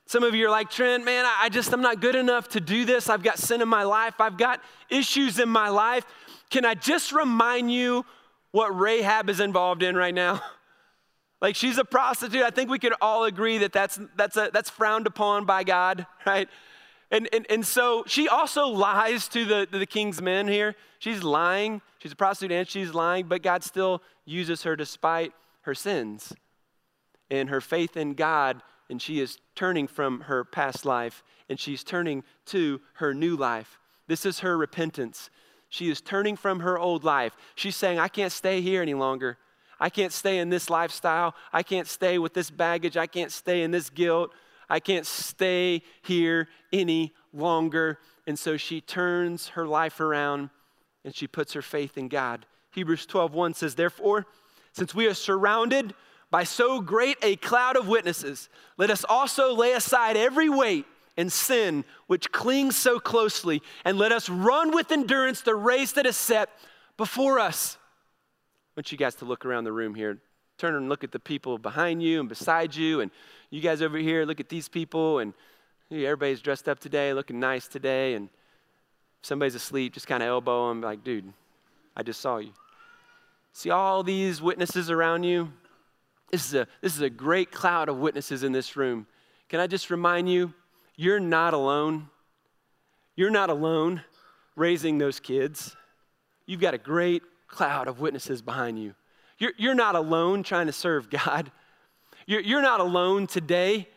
Some 0.07 0.22
of 0.22 0.35
you 0.35 0.46
are 0.46 0.51
like, 0.51 0.70
Trent, 0.70 1.05
man, 1.05 1.27
I 1.27 1.48
just, 1.48 1.72
I'm 1.72 1.83
not 1.83 2.01
good 2.01 2.14
enough 2.14 2.48
to 2.51 2.61
do 2.61 2.85
this. 2.85 3.11
I've 3.11 3.24
got 3.24 3.38
sin 3.38 3.61
in 3.61 3.68
my 3.68 3.83
life. 3.83 4.14
I've 4.20 4.38
got 4.38 4.62
issues 4.88 5.38
in 5.40 5.48
my 5.48 5.68
life. 5.68 6.07
Can 6.48 6.64
I 6.64 6.74
just 6.74 7.12
remind 7.12 7.72
you 7.72 8.07
what 8.53 8.79
Rahab 8.79 9.29
is 9.29 9.41
involved 9.41 9.83
in 9.83 9.97
right 9.97 10.15
now? 10.15 10.43
Like 11.41 11.55
she's 11.55 11.79
a 11.79 11.85
prostitute. 11.85 12.43
I 12.43 12.51
think 12.51 12.69
we 12.69 12.79
could 12.81 12.95
all 13.01 13.25
agree 13.25 13.59
that 13.59 13.73
that's, 13.73 13.99
that's, 14.17 14.37
a, 14.37 14.51
that's 14.53 14.71
frowned 14.71 15.07
upon 15.07 15.45
by 15.45 15.63
God, 15.63 16.05
right? 16.27 16.49
And, 17.11 17.29
and, 17.33 17.47
and 17.49 17.65
so 17.65 18.05
she 18.07 18.29
also 18.29 18.67
lies 18.67 19.29
to 19.29 19.45
the, 19.45 19.67
to 19.67 19.79
the 19.79 19.87
king's 19.87 20.21
men 20.21 20.49
here. 20.49 20.75
She's 20.99 21.23
lying. 21.23 21.81
She's 21.99 22.13
a 22.13 22.17
prostitute 22.17 22.53
and 22.53 22.69
she's 22.69 22.93
lying, 22.93 23.27
but 23.27 23.43
God 23.43 23.63
still 23.63 24.03
uses 24.25 24.65
her 24.65 24.77
despite 24.77 25.33
her 25.63 25.75
sins 25.75 26.33
and 27.31 27.49
her 27.49 27.61
faith 27.61 27.97
in 27.97 28.15
God. 28.15 28.63
And 28.91 29.01
she 29.01 29.21
is 29.21 29.39
turning 29.55 29.87
from 29.87 30.23
her 30.23 30.45
past 30.45 30.85
life 30.85 31.23
and 31.49 31.59
she's 31.59 31.85
turning 31.85 32.25
to 32.47 32.81
her 32.95 33.15
new 33.15 33.37
life. 33.37 33.79
This 34.07 34.27
is 34.27 34.41
her 34.41 34.57
repentance. 34.57 35.31
She 35.69 35.91
is 35.91 36.01
turning 36.01 36.37
from 36.37 36.61
her 36.61 36.79
old 36.79 37.05
life. 37.05 37.37
She's 37.55 37.77
saying, 37.77 37.99
I 37.99 38.09
can't 38.09 38.33
stay 38.33 38.61
here 38.61 38.83
any 38.83 38.95
longer. 38.95 39.39
I 39.81 39.91
can't 39.91 40.13
stay 40.13 40.39
in 40.39 40.49
this 40.49 40.71
lifestyle. 40.71 41.35
I 41.53 41.63
can't 41.63 41.87
stay 41.87 42.19
with 42.19 42.35
this 42.35 42.51
baggage. 42.51 42.97
I 42.97 43.07
can't 43.07 43.31
stay 43.31 43.63
in 43.63 43.71
this 43.71 43.91
guilt. 43.91 44.33
I 44.69 44.81
can't 44.81 45.07
stay 45.07 45.83
here 46.03 46.49
any 46.73 47.15
longer. 47.33 47.99
And 48.27 48.39
so 48.39 48.57
she 48.57 48.81
turns 48.81 49.49
her 49.49 49.67
life 49.67 50.01
around 50.01 50.51
and 51.05 51.15
she 51.15 51.27
puts 51.27 51.53
her 51.53 51.63
faith 51.63 51.97
in 51.97 52.09
God. 52.09 52.45
Hebrews 52.73 53.07
12:1 53.07 53.55
says, 53.55 53.77
"Therefore, 53.77 54.27
since 54.73 54.95
we 54.95 55.07
are 55.07 55.15
surrounded 55.15 55.95
by 56.31 56.45
so 56.45 56.81
great 56.81 57.17
a 57.23 57.37
cloud 57.37 57.77
of 57.77 57.89
witnesses, 57.89 58.49
let 58.77 58.91
us 58.91 59.05
also 59.09 59.55
lay 59.55 59.73
aside 59.73 60.17
every 60.17 60.49
weight 60.49 60.87
and 61.19 61.31
sin 61.31 61.85
which 62.07 62.33
clings 62.33 62.77
so 62.77 62.99
closely, 62.99 63.61
and 63.85 63.99
let 63.99 64.13
us 64.13 64.31
run 64.31 64.71
with 64.71 64.91
endurance 64.91 65.43
the 65.43 65.55
race 65.55 65.93
that 65.93 66.07
is 66.07 66.17
set 66.17 66.49
before 66.97 67.39
us." 67.39 67.77
I 67.77 68.81
want 68.81 68.93
you 68.93 68.97
guys 68.97 69.17
to 69.17 69.27
look 69.27 69.45
around 69.45 69.65
the 69.65 69.73
room 69.73 69.95
here. 69.95 70.19
Turn 70.57 70.75
and 70.75 70.89
look 70.89 71.05
at 71.05 71.13
the 71.13 71.21
people 71.21 71.59
behind 71.59 72.03
you 72.03 72.21
and 72.21 72.29
beside 72.29 72.75
you, 72.75 73.01
and 73.01 73.11
you 73.51 73.61
guys 73.61 73.83
over 73.83 73.99
here, 73.99 74.25
look 74.25 74.41
at 74.41 74.49
these 74.49 74.69
people, 74.69 75.19
and 75.19 75.35
everybody's 75.91 76.41
dressed 76.41 76.69
up 76.69 76.79
today, 76.79 77.13
looking 77.13 77.39
nice 77.41 77.69
today, 77.69 78.15
and 78.15 78.29
somebody's 79.23 79.55
asleep, 79.55 79.95
just 79.95 80.07
kind 80.07 80.23
of 80.23 80.29
elbow 80.29 80.69
them, 80.69 80.81
like, 80.81 81.05
dude, 81.05 81.33
I 81.97 82.03
just 82.03 82.21
saw 82.21 82.39
you. 82.39 82.53
See 83.53 83.71
all 83.71 84.03
these 84.03 84.41
witnesses 84.41 84.91
around 84.91 85.25
you? 85.25 85.53
This 86.31 86.47
is, 86.47 86.55
a, 86.55 86.69
this 86.81 86.95
is 86.95 87.01
a 87.01 87.11
great 87.11 87.51
cloud 87.51 87.89
of 87.89 87.99
witnesses 87.99 88.45
in 88.45 88.53
this 88.53 88.77
room. 88.77 89.07
Can 89.49 89.61
I 89.61 89.67
just 89.67 89.91
remind 89.91 90.31
you, 90.31 90.53
you're 90.99 91.21
not 91.21 91.55
alone. 91.55 92.11
You're 93.15 93.31
not 93.31 93.51
alone 93.51 94.03
raising 94.57 94.99
those 94.99 95.21
kids. 95.21 95.77
You've 96.45 96.61
got 96.61 96.75
a 96.75 96.79
great 96.79 97.23
cloud 97.47 97.87
of 97.87 98.01
witnesses 98.01 98.43
behind 98.43 98.83
you. 98.83 98.95
You're, 99.39 99.53
you're 99.57 99.77
not 99.77 99.95
alone 99.95 100.43
trying 100.43 100.67
to 100.67 100.73
serve 100.73 101.09
God. 101.09 101.53
You're, 102.27 102.41
you're 102.41 102.63
not 102.63 102.81
alone 102.81 103.29
today. 103.29 103.89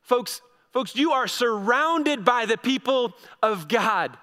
Folks, 0.00 0.42
folks, 0.70 0.94
you 0.94 1.10
are 1.10 1.26
surrounded 1.26 2.24
by 2.24 2.46
the 2.46 2.56
people 2.56 3.14
of 3.42 3.66
God. 3.66 4.16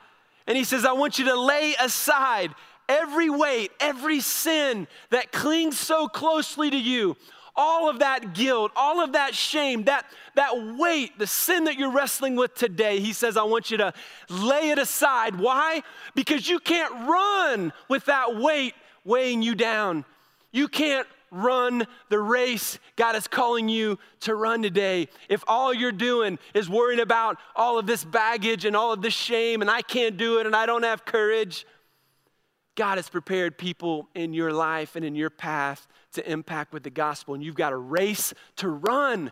And 0.47 0.57
he 0.57 0.63
says, 0.63 0.85
I 0.85 0.93
want 0.93 1.19
you 1.19 1.25
to 1.25 1.37
lay 1.37 1.75
aside 1.81 2.55
every 2.87 3.29
weight, 3.29 3.71
every 3.81 4.21
sin 4.21 4.87
that 5.09 5.33
clings 5.33 5.77
so 5.77 6.07
closely 6.07 6.69
to 6.69 6.77
you, 6.77 7.17
all 7.59 7.89
of 7.89 7.99
that 7.99 8.33
guilt, 8.33 8.71
all 8.73 9.01
of 9.01 9.11
that 9.11 9.35
shame, 9.35 9.83
that, 9.83 10.05
that 10.35 10.77
weight, 10.77 11.19
the 11.19 11.27
sin 11.27 11.65
that 11.65 11.77
you're 11.77 11.91
wrestling 11.91 12.37
with 12.37 12.55
today, 12.55 13.01
he 13.01 13.11
says, 13.11 13.35
I 13.35 13.43
want 13.43 13.69
you 13.69 13.75
to 13.79 13.93
lay 14.29 14.69
it 14.69 14.79
aside. 14.79 15.35
Why? 15.35 15.83
Because 16.15 16.47
you 16.47 16.59
can't 16.59 17.05
run 17.05 17.73
with 17.89 18.05
that 18.05 18.37
weight 18.37 18.75
weighing 19.03 19.41
you 19.41 19.55
down. 19.55 20.05
You 20.53 20.69
can't 20.69 21.05
run 21.31 21.85
the 22.07 22.17
race 22.17 22.79
God 22.95 23.17
is 23.17 23.27
calling 23.27 23.67
you 23.67 23.99
to 24.21 24.35
run 24.35 24.63
today. 24.63 25.09
If 25.27 25.43
all 25.45 25.73
you're 25.73 25.91
doing 25.91 26.39
is 26.53 26.69
worrying 26.69 27.01
about 27.01 27.37
all 27.57 27.77
of 27.77 27.85
this 27.85 28.05
baggage 28.05 28.63
and 28.63 28.73
all 28.73 28.93
of 28.93 29.01
this 29.01 29.13
shame, 29.13 29.61
and 29.61 29.69
I 29.69 29.81
can't 29.81 30.15
do 30.15 30.39
it 30.39 30.45
and 30.45 30.55
I 30.55 30.65
don't 30.65 30.83
have 30.83 31.03
courage, 31.03 31.65
God 32.75 32.97
has 32.97 33.09
prepared 33.09 33.57
people 33.57 34.07
in 34.15 34.33
your 34.33 34.53
life 34.53 34.95
and 34.95 35.03
in 35.03 35.13
your 35.13 35.29
path 35.29 35.85
to 36.13 36.31
impact 36.31 36.73
with 36.73 36.83
the 36.83 36.89
gospel, 36.89 37.33
and 37.33 37.43
you've 37.43 37.55
got 37.55 37.73
a 37.73 37.77
race 37.77 38.33
to 38.57 38.67
run. 38.67 39.31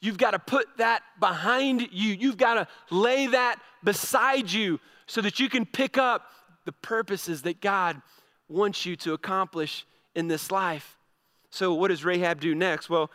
You've 0.00 0.18
got 0.18 0.32
to 0.32 0.38
put 0.38 0.66
that 0.78 1.02
behind 1.20 1.88
you. 1.92 2.14
You've 2.14 2.36
got 2.36 2.54
to 2.54 2.68
lay 2.90 3.26
that 3.28 3.60
beside 3.82 4.50
you 4.50 4.80
so 5.06 5.20
that 5.20 5.38
you 5.38 5.48
can 5.48 5.64
pick 5.64 5.98
up 5.98 6.30
the 6.64 6.72
purposes 6.72 7.42
that 7.42 7.60
God 7.60 8.00
wants 8.48 8.86
you 8.86 8.96
to 8.96 9.12
accomplish 9.12 9.86
in 10.14 10.28
this 10.28 10.50
life. 10.50 10.96
So, 11.50 11.74
what 11.74 11.88
does 11.88 12.04
Rahab 12.04 12.40
do 12.40 12.54
next? 12.54 12.90
Well, 12.90 13.10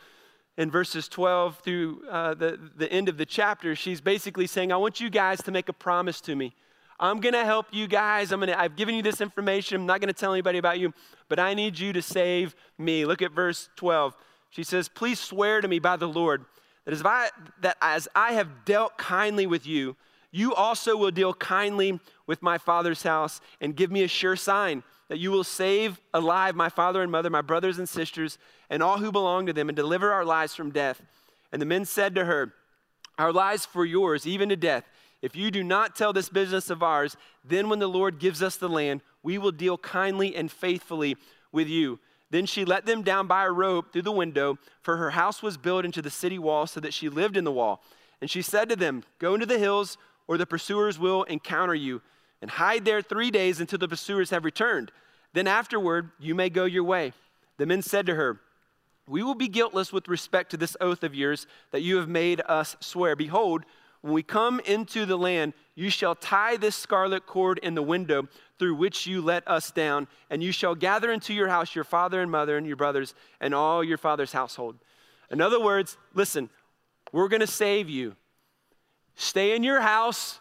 in 0.58 0.70
verses 0.70 1.08
12 1.08 1.60
through 1.60 2.04
uh, 2.10 2.34
the, 2.34 2.60
the 2.76 2.92
end 2.92 3.10
of 3.10 3.18
the 3.18 3.26
chapter, 3.26 3.76
she's 3.76 4.02
basically 4.02 4.48
saying, 4.48 4.72
I 4.72 4.78
want 4.78 5.00
you 5.00 5.10
guys 5.10 5.42
to 5.44 5.52
make 5.52 5.70
a 5.70 5.74
promise 5.74 6.22
to 6.22 6.36
me. 6.36 6.54
I'm 7.00 7.20
going 7.20 7.34
to 7.34 7.44
help 7.44 7.68
you 7.72 7.88
guys. 7.88 8.32
I'm 8.32 8.40
gonna, 8.40 8.56
I've 8.56 8.76
given 8.76 8.94
you 8.94 9.02
this 9.02 9.22
information. 9.22 9.82
I'm 9.82 9.86
not 9.88 10.02
going 10.02 10.14
to 10.14 10.20
tell 10.20 10.34
anybody 10.34 10.60
about 10.60 10.80
you, 10.80 10.94
but 11.32 11.40
I 11.40 11.54
need 11.54 11.80
you 11.80 11.94
to 11.94 12.02
save 12.02 12.58
me. 12.78 13.06
Look 13.06 13.22
at 13.22 13.32
verse 13.32 13.70
12. 13.78 14.18
She 14.50 14.64
says, 14.64 14.90
Please 14.90 15.18
swear 15.18 15.62
to 15.62 15.68
me 15.70 15.80
by 15.80 15.96
the 15.96 16.10
Lord 16.10 16.44
that 16.84 16.94
as 16.94 17.02
I, 17.06 17.30
that 17.62 17.78
as 17.82 18.10
I 18.14 18.34
have 18.34 18.66
dealt 18.66 18.98
kindly 18.98 19.48
with 19.48 19.66
you, 19.66 19.96
you 20.32 20.54
also 20.54 20.98
will 20.98 21.10
deal 21.10 21.34
kindly 21.34 22.02
with 22.28 22.42
my 22.42 22.58
father's 22.58 23.04
house 23.04 23.40
and 23.62 23.78
give 23.78 23.90
me 23.90 24.04
a 24.04 24.10
sure 24.10 24.36
sign 24.36 24.84
that 25.08 25.20
you 25.20 25.32
will 25.32 25.46
save 25.46 26.02
alive 26.14 26.54
my 26.54 26.68
father 26.68 27.02
and 27.02 27.10
mother, 27.10 27.30
my 27.30 27.40
brothers 27.42 27.80
and 27.80 27.88
sisters, 27.88 28.38
and 28.70 28.84
all 28.84 28.98
who 28.98 29.10
belong 29.10 29.46
to 29.46 29.54
them, 29.54 29.70
and 29.70 29.76
deliver 29.78 30.12
our 30.12 30.26
lives 30.26 30.54
from 30.54 30.70
death. 30.70 31.02
And 31.54 31.62
the 31.62 31.66
men 31.66 31.86
said 31.86 32.14
to 32.16 32.26
her, 32.26 32.52
Our 33.18 33.32
lives 33.32 33.66
for 33.66 33.86
yours, 33.86 34.28
even 34.28 34.50
to 34.50 34.58
death. 34.58 34.84
If 35.22 35.34
you 35.34 35.50
do 35.50 35.64
not 35.64 35.96
tell 35.96 36.12
this 36.12 36.28
business 36.28 36.70
of 36.70 36.84
ours, 36.84 37.16
then 37.46 37.70
when 37.70 37.80
the 37.80 37.88
Lord 37.88 38.20
gives 38.20 38.44
us 38.44 38.58
the 38.58 38.68
land, 38.68 39.02
we 39.24 39.38
will 39.38 39.52
deal 39.52 39.78
kindly 39.78 40.36
and 40.36 40.52
faithfully 40.52 41.18
with 41.52 41.68
you. 41.68 42.00
Then 42.30 42.46
she 42.46 42.64
let 42.64 42.86
them 42.86 43.04
down 43.04 43.28
by 43.28 43.46
a 43.46 43.52
rope 43.52 43.92
through 43.92 44.04
the 44.04 44.12
window, 44.12 44.58
for 44.82 44.98
her 44.98 45.12
house 45.12 45.44
was 45.44 45.58
built 45.58 45.86
into 45.86 46.02
the 46.02 46.10
city 46.10 46.40
wall, 46.40 46.66
so 46.66 46.80
that 46.80 46.94
she 46.94 47.10
lived 47.10 47.36
in 47.36 47.44
the 47.44 47.52
wall. 47.52 47.84
And 48.22 48.30
she 48.30 48.42
said 48.42 48.70
to 48.70 48.76
them, 48.76 49.04
Go 49.20 49.34
into 49.34 49.46
the 49.46 49.60
hills, 49.60 49.98
or 50.28 50.38
the 50.38 50.46
pursuers 50.46 50.98
will 50.98 51.24
encounter 51.24 51.76
you 51.76 52.02
and 52.42 52.50
hide 52.50 52.86
there 52.86 53.02
three 53.02 53.32
days 53.32 53.60
until 53.60 53.80
the 53.80 53.88
pursuers 53.88 54.32
have 54.32 54.46
returned. 54.46 54.92
Then 55.34 55.48
afterward, 55.48 56.12
you 56.20 56.34
may 56.36 56.50
go 56.50 56.66
your 56.66 56.84
way. 56.84 57.14
The 57.58 57.66
men 57.66 57.82
said 57.82 58.06
to 58.08 58.16
her, 58.16 58.40
We 59.08 59.24
will 59.24 59.36
be 59.36 59.48
guiltless 59.48 59.94
with 59.94 60.08
respect 60.08 60.52
to 60.52 60.58
this 60.58 60.76
oath 60.82 61.04
of 61.04 61.16
yours 61.16 61.48
that 61.72 61.82
you 61.82 61.98
have 61.98 62.10
made 62.10 62.42
us 62.48 62.76
swear. 62.80 63.16
Behold, 63.16 63.64
when 64.02 64.14
we 64.14 64.24
come 64.24 64.60
into 64.62 65.06
the 65.06 65.18
land, 65.18 65.54
you 65.76 65.90
shall 65.90 66.16
tie 66.16 66.58
this 66.58 66.76
scarlet 66.76 67.26
cord 67.26 67.60
in 67.60 67.76
the 67.76 67.84
window 67.84 68.28
through 68.58 68.76
which 68.76 69.06
you 69.06 69.22
let 69.22 69.48
us 69.48 69.72
down, 69.72 70.08
and 70.30 70.44
you 70.44 70.52
shall 70.52 70.76
gather 70.76 71.12
into 71.12 71.34
your 71.34 71.48
house 71.48 71.76
your 71.76 71.84
father 71.84 72.22
and 72.22 72.32
mother 72.32 72.58
and 72.58 72.68
your 72.68 72.76
brothers 72.76 73.14
and 73.40 73.54
all 73.54 73.84
your 73.84 73.98
father's 73.98 74.32
household. 74.34 74.78
In 75.30 75.40
other 75.40 75.60
words, 75.60 75.98
listen, 76.14 76.50
we're 77.12 77.28
going 77.28 77.42
to 77.42 77.48
save 77.48 77.90
you. 77.90 78.16
Stay 79.16 79.56
in 79.56 79.64
your 79.64 79.82
house 79.82 80.40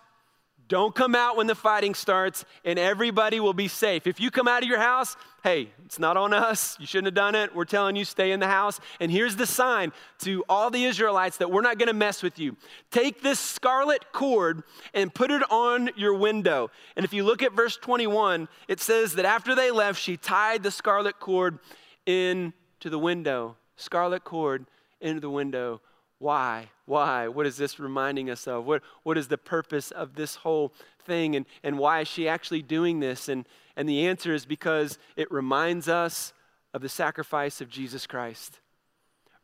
don't 0.71 0.95
come 0.95 1.17
out 1.17 1.37
when 1.37 1.49
the 1.49 1.57
fighting 1.57 1.95
starts, 1.95 2.45
and 2.65 2.79
everybody 2.79 3.41
will 3.41 3.53
be 3.53 3.67
safe. 3.67 4.07
If 4.07 4.21
you 4.21 4.31
come 4.31 4.47
out 4.47 4.63
of 4.63 4.69
your 4.69 4.79
house, 4.79 5.17
hey, 5.43 5.69
it's 5.85 5.99
not 5.99 6.17
on 6.17 6.33
us. 6.33 6.77
You 6.79 6.87
shouldn't 6.87 7.09
have 7.09 7.15
done 7.15 7.35
it. 7.35 7.53
We're 7.53 7.65
telling 7.65 7.97
you, 7.97 8.05
stay 8.05 8.31
in 8.31 8.39
the 8.39 8.47
house. 8.47 8.79
And 9.01 9.11
here's 9.11 9.35
the 9.35 9.47
sign 9.47 9.93
to 10.21 10.45
all 10.49 10.71
the 10.71 10.85
Israelites 10.85 11.39
that 11.39 11.51
we're 11.51 11.61
not 11.61 11.79
going 11.79 11.89
to 11.89 11.93
mess 11.93 12.23
with 12.23 12.39
you. 12.39 12.57
Take 12.93 13.21
this 13.21 13.41
scarlet 13.41 14.13
cord 14.13 14.63
and 14.95 15.13
put 15.13 15.33
it 15.33 15.43
on 15.51 15.91
your 15.97 16.15
window. 16.15 16.71
And 16.95 17.05
if 17.05 17.13
you 17.13 17.25
look 17.25 17.43
at 17.43 17.53
verse 17.53 17.77
21, 17.77 18.49
it 18.69 18.79
says 18.79 19.15
that 19.15 19.25
after 19.25 19.57
they 19.57 19.73
left, 19.73 20.01
she 20.01 20.17
tied 20.17 20.63
the 20.63 20.71
scarlet 20.71 21.19
cord 21.19 21.59
into 22.07 22.53
the 22.85 22.99
window. 22.99 23.57
Scarlet 23.75 24.23
cord 24.23 24.67
into 25.01 25.21
the 25.21 25.31
window. 25.31 25.81
Why? 26.19 26.69
Why? 26.91 27.29
What 27.29 27.47
is 27.47 27.57
this 27.57 27.79
reminding 27.79 28.31
us 28.31 28.49
of? 28.49 28.67
What, 28.67 28.83
what 29.05 29.17
is 29.17 29.29
the 29.29 29.39
purpose 29.39 29.93
of 29.93 30.17
this 30.17 30.35
whole 30.35 30.73
thing? 31.05 31.37
And, 31.37 31.47
and 31.63 31.79
why 31.79 32.01
is 32.01 32.09
she 32.09 32.27
actually 32.27 32.63
doing 32.63 32.99
this? 32.99 33.29
And, 33.29 33.47
and 33.77 33.89
the 33.89 34.09
answer 34.09 34.35
is 34.35 34.45
because 34.45 34.99
it 35.15 35.31
reminds 35.31 35.89
us 35.89 36.33
of 36.75 36.83
the 36.83 36.89
sacrifice 36.89 37.61
of 37.61 37.71
Jesus 37.71 38.09
Christ. 38.09 38.59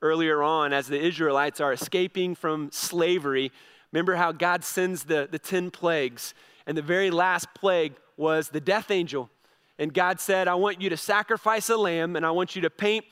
Earlier 0.03 0.43
on, 0.43 0.73
as 0.73 0.89
the 0.89 1.01
Israelites 1.01 1.61
are 1.61 1.73
escaping 1.73 2.35
from 2.35 2.73
slavery, 2.73 3.53
remember 3.93 4.17
how 4.17 4.33
God 4.33 4.65
sends 4.65 5.05
the, 5.05 5.29
the 5.31 5.39
10 5.39 5.71
plagues, 5.71 6.35
and 6.67 6.77
the 6.77 6.83
very 6.83 7.13
last 7.13 7.55
plague 7.55 7.95
was 8.17 8.49
the 8.49 8.61
death 8.61 8.91
angel. 8.91 9.31
And 9.79 9.95
God 9.95 10.19
said, 10.19 10.49
I 10.49 10.57
want 10.57 10.81
you 10.81 10.91
to 10.91 10.97
sacrifice 10.97 11.71
a 11.71 11.77
lamb, 11.77 12.17
and 12.17 12.27
I 12.27 12.33
want 12.33 12.57
you 12.57 12.63
to 12.63 12.71
paint 12.71 13.05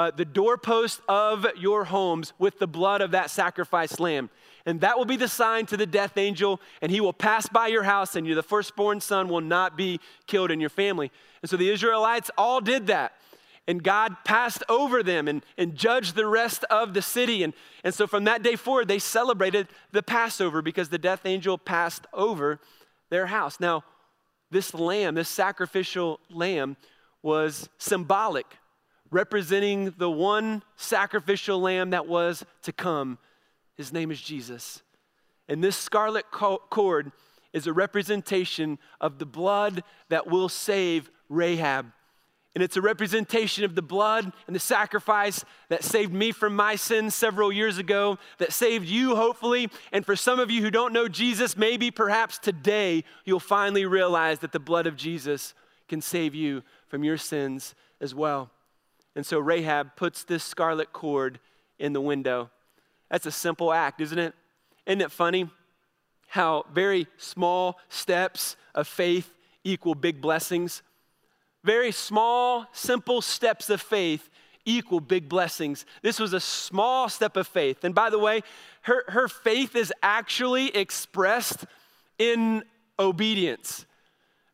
uh, 0.00 0.10
the 0.10 0.24
doorpost 0.24 1.02
of 1.10 1.44
your 1.58 1.84
homes 1.84 2.32
with 2.38 2.58
the 2.58 2.66
blood 2.66 3.02
of 3.02 3.10
that 3.10 3.28
sacrificed 3.28 4.00
lamb. 4.00 4.30
And 4.64 4.80
that 4.80 4.96
will 4.96 5.04
be 5.04 5.18
the 5.18 5.28
sign 5.28 5.66
to 5.66 5.76
the 5.76 5.84
death 5.84 6.16
angel, 6.16 6.58
and 6.80 6.90
he 6.90 7.02
will 7.02 7.12
pass 7.12 7.46
by 7.50 7.66
your 7.66 7.82
house, 7.82 8.16
and 8.16 8.26
you, 8.26 8.34
the 8.34 8.42
firstborn 8.42 9.02
son, 9.02 9.28
will 9.28 9.42
not 9.42 9.76
be 9.76 10.00
killed 10.26 10.50
in 10.50 10.58
your 10.58 10.70
family. 10.70 11.12
And 11.42 11.50
so 11.50 11.58
the 11.58 11.68
Israelites 11.68 12.30
all 12.38 12.62
did 12.62 12.86
that. 12.86 13.12
And 13.68 13.82
God 13.82 14.16
passed 14.24 14.62
over 14.70 15.02
them 15.02 15.28
and, 15.28 15.44
and 15.58 15.76
judged 15.76 16.14
the 16.14 16.26
rest 16.26 16.64
of 16.70 16.94
the 16.94 17.02
city. 17.02 17.42
And, 17.42 17.52
and 17.84 17.92
so 17.92 18.06
from 18.06 18.24
that 18.24 18.42
day 18.42 18.56
forward, 18.56 18.88
they 18.88 18.98
celebrated 18.98 19.68
the 19.92 20.02
Passover 20.02 20.62
because 20.62 20.88
the 20.88 20.96
death 20.96 21.26
angel 21.26 21.58
passed 21.58 22.06
over 22.14 22.58
their 23.10 23.26
house. 23.26 23.60
Now, 23.60 23.84
this 24.50 24.72
lamb, 24.72 25.16
this 25.16 25.28
sacrificial 25.28 26.20
lamb, 26.30 26.78
was 27.22 27.68
symbolic, 27.76 28.46
representing 29.10 29.94
the 29.98 30.10
one 30.10 30.62
sacrificial 30.76 31.60
lamb 31.60 31.90
that 31.90 32.06
was 32.06 32.44
to 32.62 32.72
come. 32.72 33.18
His 33.76 33.92
name 33.92 34.10
is 34.10 34.20
Jesus. 34.20 34.82
And 35.48 35.64
this 35.64 35.76
scarlet 35.76 36.26
cord 36.30 37.12
is 37.52 37.66
a 37.66 37.72
representation 37.72 38.78
of 39.00 39.18
the 39.18 39.26
blood 39.26 39.82
that 40.08 40.28
will 40.28 40.48
save 40.48 41.10
Rahab. 41.28 41.86
And 42.54 42.64
it's 42.64 42.76
a 42.76 42.82
representation 42.82 43.64
of 43.64 43.76
the 43.76 43.82
blood 43.82 44.32
and 44.46 44.56
the 44.56 44.60
sacrifice 44.60 45.44
that 45.68 45.84
saved 45.84 46.12
me 46.12 46.32
from 46.32 46.54
my 46.54 46.74
sins 46.74 47.14
several 47.14 47.52
years 47.52 47.78
ago, 47.78 48.18
that 48.38 48.52
saved 48.52 48.86
you, 48.86 49.14
hopefully. 49.14 49.68
And 49.92 50.04
for 50.04 50.16
some 50.16 50.40
of 50.40 50.50
you 50.50 50.60
who 50.60 50.70
don't 50.70 50.92
know 50.92 51.06
Jesus, 51.06 51.56
maybe 51.56 51.92
perhaps 51.92 52.38
today 52.38 53.04
you'll 53.24 53.38
finally 53.38 53.86
realize 53.86 54.40
that 54.40 54.50
the 54.50 54.58
blood 54.58 54.88
of 54.88 54.96
Jesus 54.96 55.54
can 55.88 56.00
save 56.00 56.34
you 56.34 56.62
from 56.88 57.04
your 57.04 57.16
sins 57.16 57.76
as 58.00 58.14
well. 58.16 58.50
And 59.20 59.26
so 59.26 59.38
Rahab 59.38 59.96
puts 59.96 60.24
this 60.24 60.42
scarlet 60.42 60.94
cord 60.94 61.40
in 61.78 61.92
the 61.92 62.00
window. 62.00 62.48
That's 63.10 63.26
a 63.26 63.30
simple 63.30 63.70
act, 63.70 64.00
isn't 64.00 64.18
it? 64.18 64.32
Isn't 64.86 65.02
it 65.02 65.12
funny 65.12 65.50
how 66.28 66.64
very 66.72 67.06
small 67.18 67.78
steps 67.90 68.56
of 68.74 68.88
faith 68.88 69.30
equal 69.62 69.94
big 69.94 70.22
blessings? 70.22 70.80
Very 71.62 71.92
small, 71.92 72.64
simple 72.72 73.20
steps 73.20 73.68
of 73.68 73.82
faith 73.82 74.30
equal 74.64 75.00
big 75.00 75.28
blessings. 75.28 75.84
This 76.00 76.18
was 76.18 76.32
a 76.32 76.40
small 76.40 77.10
step 77.10 77.36
of 77.36 77.46
faith. 77.46 77.84
And 77.84 77.94
by 77.94 78.08
the 78.08 78.18
way, 78.18 78.40
her, 78.84 79.04
her 79.08 79.28
faith 79.28 79.76
is 79.76 79.92
actually 80.02 80.74
expressed 80.74 81.66
in 82.18 82.64
obedience 82.98 83.84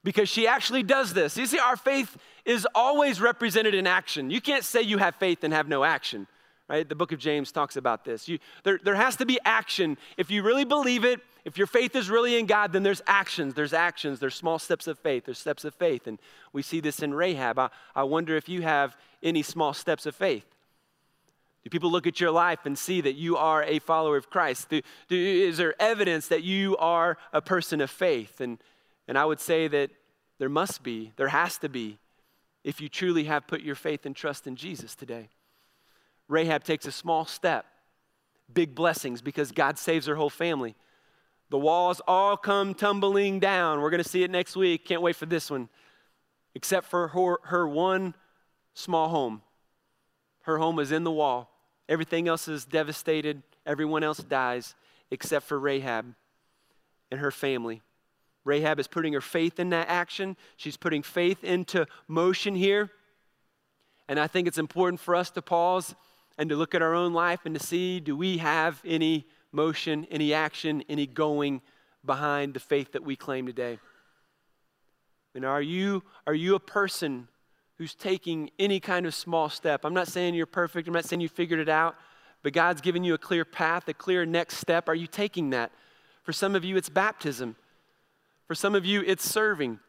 because 0.02 0.28
she 0.28 0.48
actually 0.48 0.82
does 0.82 1.14
this. 1.14 1.36
You 1.36 1.46
see, 1.46 1.60
our 1.60 1.76
faith 1.76 2.16
is 2.46 2.66
always 2.74 3.20
represented 3.20 3.74
in 3.74 3.86
action. 3.86 4.30
You 4.30 4.40
can't 4.40 4.64
say 4.64 4.80
you 4.80 4.98
have 4.98 5.16
faith 5.16 5.44
and 5.44 5.52
have 5.52 5.68
no 5.68 5.84
action, 5.84 6.26
right? 6.68 6.88
The 6.88 6.94
book 6.94 7.12
of 7.12 7.18
James 7.18 7.52
talks 7.52 7.76
about 7.76 8.04
this. 8.04 8.28
You, 8.28 8.38
there, 8.62 8.78
there 8.82 8.94
has 8.94 9.16
to 9.16 9.26
be 9.26 9.38
action. 9.44 9.98
If 10.16 10.30
you 10.30 10.42
really 10.42 10.64
believe 10.64 11.04
it, 11.04 11.20
if 11.44 11.58
your 11.58 11.66
faith 11.66 11.94
is 11.94 12.08
really 12.08 12.38
in 12.38 12.46
God, 12.46 12.72
then 12.72 12.82
there's 12.82 13.02
actions. 13.06 13.54
There's 13.54 13.72
actions. 13.72 14.20
There's 14.20 14.34
small 14.34 14.58
steps 14.58 14.86
of 14.86 14.98
faith. 14.98 15.24
There's 15.26 15.38
steps 15.38 15.64
of 15.64 15.74
faith. 15.74 16.06
And 16.06 16.18
we 16.52 16.62
see 16.62 16.80
this 16.80 17.00
in 17.00 17.12
Rahab. 17.12 17.58
I, 17.58 17.68
I 17.94 18.04
wonder 18.04 18.36
if 18.36 18.48
you 18.48 18.62
have 18.62 18.96
any 19.22 19.42
small 19.42 19.72
steps 19.72 20.06
of 20.06 20.14
faith. 20.14 20.46
Do 21.64 21.70
people 21.70 21.90
look 21.90 22.06
at 22.06 22.20
your 22.20 22.30
life 22.30 22.60
and 22.64 22.78
see 22.78 23.00
that 23.00 23.14
you 23.14 23.36
are 23.36 23.64
a 23.64 23.80
follower 23.80 24.16
of 24.16 24.30
Christ? 24.30 24.68
Do, 24.68 24.82
do, 25.08 25.16
is 25.16 25.56
there 25.56 25.74
evidence 25.82 26.28
that 26.28 26.44
you 26.44 26.76
are 26.76 27.18
a 27.32 27.42
person 27.42 27.80
of 27.80 27.90
faith? 27.90 28.40
And, 28.40 28.58
and 29.08 29.18
I 29.18 29.24
would 29.24 29.40
say 29.40 29.66
that 29.66 29.90
there 30.38 30.48
must 30.48 30.84
be, 30.84 31.12
there 31.16 31.28
has 31.28 31.58
to 31.58 31.68
be, 31.68 31.98
if 32.66 32.80
you 32.80 32.88
truly 32.88 33.24
have 33.24 33.46
put 33.46 33.60
your 33.60 33.76
faith 33.76 34.04
and 34.06 34.16
trust 34.16 34.48
in 34.48 34.56
Jesus 34.56 34.96
today. 34.96 35.28
Rahab 36.26 36.64
takes 36.64 36.84
a 36.84 36.90
small 36.90 37.24
step, 37.24 37.64
big 38.52 38.74
blessings 38.74 39.22
because 39.22 39.52
God 39.52 39.78
saves 39.78 40.06
her 40.06 40.16
whole 40.16 40.28
family. 40.28 40.74
The 41.48 41.58
walls 41.58 42.00
all 42.08 42.36
come 42.36 42.74
tumbling 42.74 43.38
down. 43.38 43.80
We're 43.80 43.90
going 43.90 44.02
to 44.02 44.08
see 44.08 44.24
it 44.24 44.32
next 44.32 44.56
week. 44.56 44.84
Can't 44.84 45.00
wait 45.00 45.14
for 45.14 45.26
this 45.26 45.48
one. 45.48 45.68
Except 46.56 46.88
for 46.88 47.06
her, 47.06 47.36
her 47.44 47.68
one 47.68 48.14
small 48.74 49.10
home. 49.10 49.42
Her 50.40 50.58
home 50.58 50.80
is 50.80 50.90
in 50.90 51.04
the 51.04 51.12
wall. 51.12 51.52
Everything 51.88 52.26
else 52.26 52.48
is 52.48 52.64
devastated. 52.64 53.44
Everyone 53.64 54.02
else 54.02 54.18
dies 54.18 54.74
except 55.12 55.46
for 55.46 55.56
Rahab 55.56 56.16
and 57.12 57.20
her 57.20 57.30
family. 57.30 57.82
Rahab 58.46 58.78
is 58.78 58.86
putting 58.86 59.12
her 59.12 59.20
faith 59.20 59.58
in 59.58 59.70
that 59.70 59.88
action. 59.88 60.36
She's 60.56 60.76
putting 60.76 61.02
faith 61.02 61.42
into 61.42 61.86
motion 62.06 62.54
here. 62.54 62.90
And 64.08 64.20
I 64.20 64.28
think 64.28 64.46
it's 64.46 64.56
important 64.56 65.00
for 65.00 65.16
us 65.16 65.30
to 65.32 65.42
pause 65.42 65.96
and 66.38 66.48
to 66.48 66.56
look 66.56 66.74
at 66.74 66.80
our 66.80 66.94
own 66.94 67.12
life 67.12 67.40
and 67.44 67.58
to 67.58 67.64
see 67.64 67.98
do 67.98 68.16
we 68.16 68.38
have 68.38 68.80
any 68.84 69.26
motion, 69.50 70.06
any 70.12 70.32
action, 70.32 70.84
any 70.88 71.06
going 71.06 71.60
behind 72.04 72.54
the 72.54 72.60
faith 72.60 72.92
that 72.92 73.02
we 73.02 73.16
claim 73.16 73.46
today? 73.46 73.80
And 75.34 75.44
are 75.44 75.60
you, 75.60 76.04
are 76.26 76.34
you 76.34 76.54
a 76.54 76.60
person 76.60 77.26
who's 77.78 77.94
taking 77.94 78.50
any 78.60 78.78
kind 78.78 79.06
of 79.06 79.14
small 79.14 79.50
step? 79.50 79.84
I'm 79.84 79.92
not 79.92 80.06
saying 80.06 80.34
you're 80.34 80.46
perfect, 80.46 80.86
I'm 80.86 80.94
not 80.94 81.04
saying 81.04 81.20
you 81.20 81.28
figured 81.28 81.58
it 81.58 81.68
out, 81.68 81.96
but 82.44 82.52
God's 82.52 82.80
given 82.80 83.02
you 83.02 83.14
a 83.14 83.18
clear 83.18 83.44
path, 83.44 83.88
a 83.88 83.94
clear 83.94 84.24
next 84.24 84.58
step. 84.58 84.88
Are 84.88 84.94
you 84.94 85.08
taking 85.08 85.50
that? 85.50 85.72
For 86.22 86.32
some 86.32 86.54
of 86.54 86.64
you, 86.64 86.76
it's 86.76 86.88
baptism. 86.88 87.56
For 88.46 88.54
some 88.54 88.74
of 88.74 88.84
you, 88.84 89.02
it's 89.06 89.28
serving. 89.28 89.80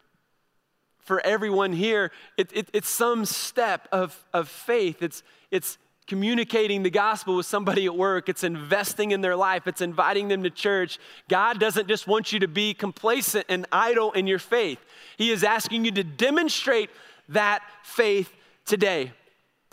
For 0.98 1.24
everyone 1.24 1.72
here, 1.72 2.10
it, 2.36 2.50
it, 2.52 2.68
it's 2.72 2.88
some 2.88 3.24
step 3.24 3.88
of, 3.92 4.24
of 4.32 4.48
faith. 4.48 5.02
It's, 5.02 5.22
it's, 5.50 5.78
communicating 6.08 6.82
the 6.82 6.90
gospel 6.90 7.36
with 7.36 7.46
somebody 7.46 7.84
at 7.84 7.94
work, 7.94 8.30
it's 8.30 8.42
investing 8.42 9.10
in 9.10 9.20
their 9.20 9.36
life, 9.36 9.66
it's 9.66 9.82
inviting 9.82 10.28
them 10.28 10.42
to 10.42 10.50
church. 10.50 10.98
God 11.28 11.60
doesn't 11.60 11.86
just 11.86 12.06
want 12.06 12.32
you 12.32 12.40
to 12.40 12.48
be 12.48 12.72
complacent 12.72 13.44
and 13.48 13.66
idle 13.70 14.10
in 14.12 14.26
your 14.26 14.38
faith, 14.38 14.84
He 15.16 15.30
is 15.30 15.44
asking 15.44 15.84
you 15.84 15.92
to 15.92 16.02
demonstrate 16.02 16.90
that 17.28 17.62
faith 17.84 18.34
today. 18.64 19.12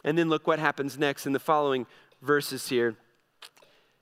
And 0.03 0.17
then 0.17 0.29
look 0.29 0.45
what 0.45 0.59
happens 0.59 0.99
next 0.99 1.25
in 1.25 1.31
the 1.31 1.39
following 1.39 1.87
verses 2.21 2.67
here. 2.67 2.95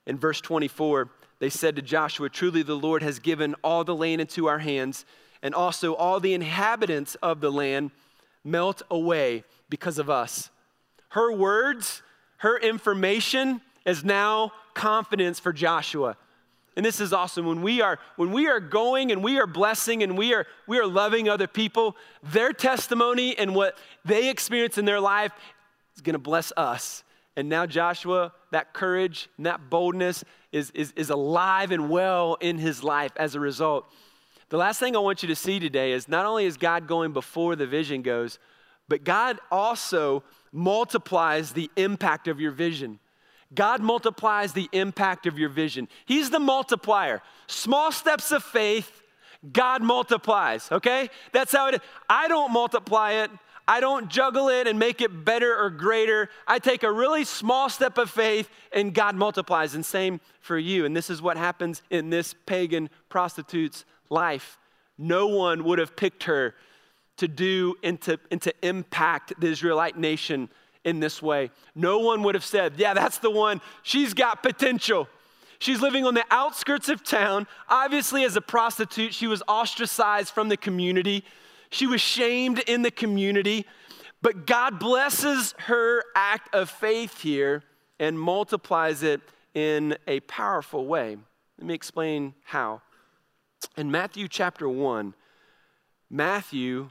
In 0.06 0.18
verse 0.18 0.42
24, 0.42 1.10
they 1.44 1.50
said 1.50 1.76
to 1.76 1.82
Joshua, 1.82 2.30
Truly 2.30 2.64
the 2.64 2.74
Lord 2.74 3.04
has 3.04 3.20
given 3.20 3.54
all 3.66 3.84
the 3.84 3.94
land 3.94 4.22
into 4.22 4.48
our 4.48 4.60
hands, 4.60 5.04
and 5.42 5.54
also 5.54 5.94
all 5.94 6.22
the 6.22 6.34
inhabitants 6.34 7.16
of 7.16 7.42
the 7.42 7.52
land 7.52 7.92
melt 8.46 8.82
away 8.90 9.44
because 9.68 10.00
of 10.00 10.10
us. 10.10 10.50
Her 11.10 11.34
words 11.34 12.02
her 12.38 12.58
information 12.58 13.60
is 13.86 14.06
now 14.06 14.54
confidence 14.74 15.38
for 15.38 15.52
Joshua. 15.52 16.16
And 16.78 16.86
this 16.86 17.02
is 17.02 17.12
awesome. 17.12 17.46
When 17.46 17.62
we 17.62 17.82
are 17.82 18.00
when 18.16 18.32
we 18.32 18.48
are 18.48 18.62
going 18.62 19.12
and 19.12 19.22
we 19.22 19.38
are 19.38 19.46
blessing 19.46 20.02
and 20.02 20.18
we 20.18 20.34
are 20.34 20.48
we 20.66 20.80
are 20.80 20.88
loving 20.88 21.28
other 21.28 21.48
people, 21.48 21.98
their 22.24 22.54
testimony 22.54 23.38
and 23.38 23.54
what 23.54 23.78
they 24.06 24.30
experience 24.30 24.78
in 24.78 24.86
their 24.86 25.02
life 25.02 25.34
is 25.98 26.02
going 26.02 26.14
to 26.14 26.20
bless 26.20 26.54
us. 26.56 27.04
And 27.36 27.50
now 27.50 27.66
Joshua, 27.66 28.34
that 28.52 28.74
courage 28.74 29.30
and 29.38 29.46
that 29.46 29.70
boldness 29.70 30.24
is, 30.52 30.72
is, 30.72 30.94
is 30.96 31.10
alive 31.10 31.72
and 31.72 31.90
well 31.90 32.38
in 32.40 32.60
his 32.60 32.84
life 32.84 33.12
as 33.16 33.36
a 33.36 33.40
result. 33.40 33.92
The 34.50 34.58
last 34.58 34.80
thing 34.80 34.96
I 34.96 35.00
want 35.00 35.24
you 35.24 35.28
to 35.30 35.36
see 35.36 35.60
today 35.60 35.94
is 35.94 36.08
not 36.08 36.26
only 36.26 36.46
is 36.46 36.58
God 36.58 36.88
going 36.88 37.12
before 37.12 37.56
the 37.56 37.66
vision 37.66 38.04
goes, 38.04 38.38
but 38.88 39.04
God 39.04 39.40
also 39.52 40.24
multiplies 40.52 41.54
the 41.54 41.72
impact 41.76 42.28
of 42.28 42.40
your 42.40 42.52
vision. 42.52 43.00
God 43.54 43.82
multiplies 43.82 44.54
the 44.54 44.70
impact 44.72 45.26
of 45.26 45.40
your 45.40 45.50
vision. 45.50 45.88
He's 46.06 46.30
the 46.30 46.40
multiplier. 46.40 47.22
Small 47.48 47.92
steps 47.92 48.32
of 48.32 48.44
faith, 48.44 49.02
God 49.52 49.82
multiplies, 49.82 50.72
okay? 50.72 51.10
That's 51.32 51.52
how 51.52 51.68
it 51.68 51.76
is. 51.76 51.82
I 52.10 52.28
don't 52.28 52.52
multiply 52.52 53.24
it. 53.24 53.32
I 53.68 53.80
don't 53.80 54.10
juggle 54.10 54.50
it 54.50 54.68
and 54.68 54.78
make 54.78 55.02
it 55.02 55.26
better 55.26 55.58
or 55.58 55.70
greater. 55.70 56.30
I 56.48 56.60
take 56.60 56.84
a 56.84 56.92
really 56.92 57.24
small 57.24 57.70
step 57.70 57.98
of 57.98 58.10
faith 58.10 58.50
and 58.74 58.94
God 58.94 59.16
multiplies. 59.16 59.74
And 59.76 59.86
same 59.86 60.20
for 60.42 60.58
you. 60.58 60.86
And 60.86 60.96
this 60.96 61.10
is 61.10 61.22
what 61.22 61.38
happens 61.38 61.82
in 61.90 62.10
this 62.10 62.36
pagan 62.46 62.90
prostitute's 63.10 63.86
life. 64.10 64.58
No 64.98 65.28
one 65.28 65.64
would 65.64 65.80
have 65.80 65.96
picked 65.96 66.24
her 66.24 66.56
to 67.18 67.28
do 67.28 67.76
and 67.84 68.00
to, 68.02 68.20
and 68.32 68.42
to 68.42 68.54
impact 68.62 69.34
the 69.40 69.48
Israelite 69.48 69.98
nation 69.98 70.50
in 70.84 71.00
this 71.00 71.22
way. 71.22 71.52
No 71.76 72.00
one 72.00 72.24
would 72.24 72.36
have 72.36 72.44
said, 72.44 72.74
Yeah, 72.78 72.94
that's 72.94 73.20
the 73.20 73.32
one. 73.32 73.62
She's 73.84 74.14
got 74.14 74.44
potential. 74.44 75.08
She's 75.60 75.82
living 75.82 76.06
on 76.06 76.14
the 76.14 76.26
outskirts 76.30 76.90
of 76.90 77.04
town. 77.04 77.48
Obviously, 77.70 78.26
as 78.26 78.36
a 78.36 78.42
prostitute, 78.42 79.14
she 79.14 79.28
was 79.28 79.42
ostracized 79.48 80.34
from 80.34 80.50
the 80.50 80.58
community. 80.58 81.24
She 81.74 81.88
was 81.88 82.02
shamed 82.02 82.60
in 82.60 82.84
the 82.84 82.92
community. 82.92 83.66
But 84.22 84.46
God 84.46 84.80
blesses 84.80 85.56
her 85.66 86.04
act 86.16 86.54
of 86.54 86.70
faith 86.70 87.22
here 87.22 87.64
and 88.00 88.18
multiplies 88.18 89.02
it 89.02 89.22
in 89.56 89.98
a 90.08 90.20
powerful 90.22 90.86
way. 90.86 91.18
Let 91.58 91.68
me 91.68 91.74
explain 91.74 92.36
how. 92.46 92.82
In 93.76 93.90
Matthew 93.90 94.28
chapter 94.28 94.70
1, 94.70 95.16
Matthew 96.10 96.90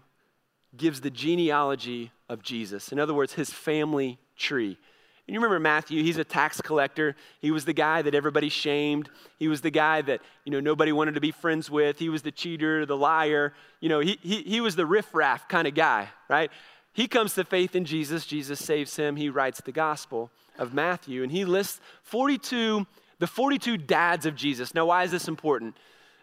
gives 0.76 1.00
the 1.00 1.10
genealogy 1.10 2.10
of 2.28 2.42
Jesus. 2.42 2.90
In 2.90 2.98
other 2.98 3.14
words, 3.14 3.34
his 3.34 3.50
family 3.50 4.18
tree. 4.36 4.78
And 5.26 5.34
you 5.34 5.40
remember 5.40 5.60
Matthew, 5.60 6.02
he's 6.02 6.18
a 6.18 6.24
tax 6.24 6.60
collector. 6.60 7.14
He 7.40 7.52
was 7.52 7.64
the 7.64 7.72
guy 7.72 8.02
that 8.02 8.14
everybody 8.14 8.48
shamed. 8.48 9.08
He 9.38 9.46
was 9.46 9.60
the 9.60 9.70
guy 9.70 10.02
that, 10.02 10.20
you 10.44 10.50
know, 10.50 10.58
nobody 10.58 10.90
wanted 10.90 11.14
to 11.14 11.20
be 11.20 11.30
friends 11.30 11.70
with. 11.70 11.98
He 11.98 12.08
was 12.08 12.22
the 12.22 12.32
cheater, 12.32 12.84
the 12.84 12.96
liar. 12.96 13.54
You 13.80 13.88
know, 13.88 14.00
he, 14.00 14.18
he, 14.22 14.42
he 14.42 14.60
was 14.60 14.74
the 14.74 14.84
riffraff 14.84 15.48
kind 15.48 15.68
of 15.68 15.74
guy, 15.74 16.08
right? 16.28 16.50
He 16.92 17.06
comes 17.06 17.34
to 17.34 17.44
faith 17.44 17.76
in 17.76 17.84
Jesus. 17.84 18.26
Jesus 18.26 18.58
saves 18.58 18.96
him. 18.96 19.16
He 19.16 19.28
writes 19.28 19.60
the 19.60 19.72
gospel 19.72 20.30
of 20.58 20.74
Matthew, 20.74 21.22
and 21.22 21.32
he 21.32 21.44
lists 21.44 21.80
42, 22.02 22.86
the 23.18 23.26
42 23.26 23.78
dads 23.78 24.26
of 24.26 24.34
Jesus. 24.34 24.74
Now, 24.74 24.86
why 24.86 25.04
is 25.04 25.10
this 25.10 25.28
important? 25.28 25.76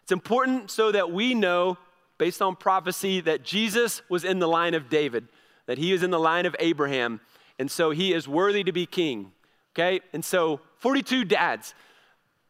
It's 0.03 0.11
important 0.11 0.69
so 0.71 0.91
that 0.91 1.11
we 1.11 1.33
know, 1.33 1.77
based 2.17 2.41
on 2.41 2.55
prophecy, 2.55 3.21
that 3.21 3.43
Jesus 3.43 4.01
was 4.09 4.23
in 4.23 4.39
the 4.39 4.47
line 4.47 4.73
of 4.73 4.89
David, 4.89 5.27
that 5.65 5.77
he 5.77 5.93
is 5.93 6.03
in 6.03 6.11
the 6.11 6.19
line 6.19 6.45
of 6.45 6.55
Abraham, 6.59 7.21
and 7.59 7.69
so 7.69 7.91
he 7.91 8.13
is 8.13 8.27
worthy 8.27 8.63
to 8.63 8.71
be 8.71 8.85
king. 8.85 9.33
Okay? 9.75 9.99
And 10.13 10.25
so 10.25 10.61
42 10.77 11.25
dads. 11.25 11.75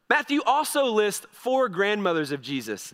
Matthew 0.10 0.42
also 0.46 0.86
lists 0.86 1.28
four 1.32 1.68
grandmothers 1.68 2.32
of 2.32 2.42
Jesus. 2.42 2.94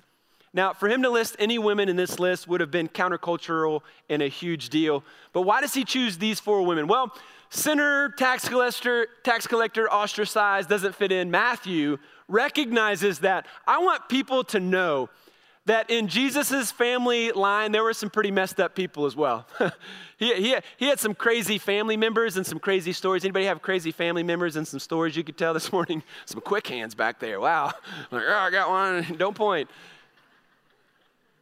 Now, 0.53 0.71
for 0.71 0.87
him 0.87 1.03
to 1.03 1.09
list 1.09 1.35
any 1.37 1.59
women 1.59 1.89
in 1.89 1.97
this 1.97 2.17
list 2.17 2.47
would 2.47 2.61
have 2.61 2.71
been 2.71 2.87
countercultural 2.87 3.81
and 4.09 4.21
a 4.21 4.29
huge 4.29 4.69
deal. 4.69 5.03
But 5.33 5.41
why 5.41 5.59
does 5.59 5.73
he 5.73 5.83
choose 5.83 6.17
these 6.17 6.39
four 6.39 6.65
women? 6.65 6.87
Well, 6.87 7.13
sinner, 7.49 8.09
tax 8.17 8.47
collector, 8.47 9.07
tax 9.23 9.47
collector, 9.47 9.91
ostracized, 9.91 10.69
doesn't 10.69 10.95
fit 10.95 11.11
in. 11.11 11.29
Matthew 11.29 11.97
recognizes 12.29 13.19
that 13.19 13.47
I 13.67 13.79
want 13.79 14.07
people 14.07 14.45
to 14.45 14.61
know 14.61 15.09
that 15.65 15.89
in 15.89 16.07
Jesus' 16.07 16.71
family 16.71 17.31
line, 17.31 17.71
there 17.71 17.83
were 17.83 17.93
some 17.93 18.09
pretty 18.09 18.29
messed 18.29 18.59
up 18.59 18.75
people 18.75 19.05
as 19.05 19.15
well. 19.15 19.47
he, 20.17 20.33
he, 20.35 20.55
he 20.77 20.87
had 20.87 20.99
some 20.99 21.15
crazy 21.15 21.57
family 21.57 21.97
members 21.97 22.37
and 22.37 22.45
some 22.45 22.59
crazy 22.59 22.93
stories. 22.93 23.25
Anybody 23.25 23.45
have 23.45 23.61
crazy 23.63 23.91
family 23.91 24.21
members 24.21 24.55
and 24.55 24.67
some 24.67 24.79
stories 24.79 25.15
you 25.15 25.23
could 25.23 25.37
tell 25.37 25.53
this 25.53 25.71
morning? 25.71 26.03
Some 26.25 26.41
quick 26.41 26.67
hands 26.67 26.93
back 26.95 27.19
there. 27.19 27.39
Wow. 27.39 27.71
Like, 28.11 28.23
oh, 28.27 28.33
I 28.33 28.51
got 28.51 28.69
one. 28.69 29.17
Don't 29.17 29.35
point. 29.35 29.69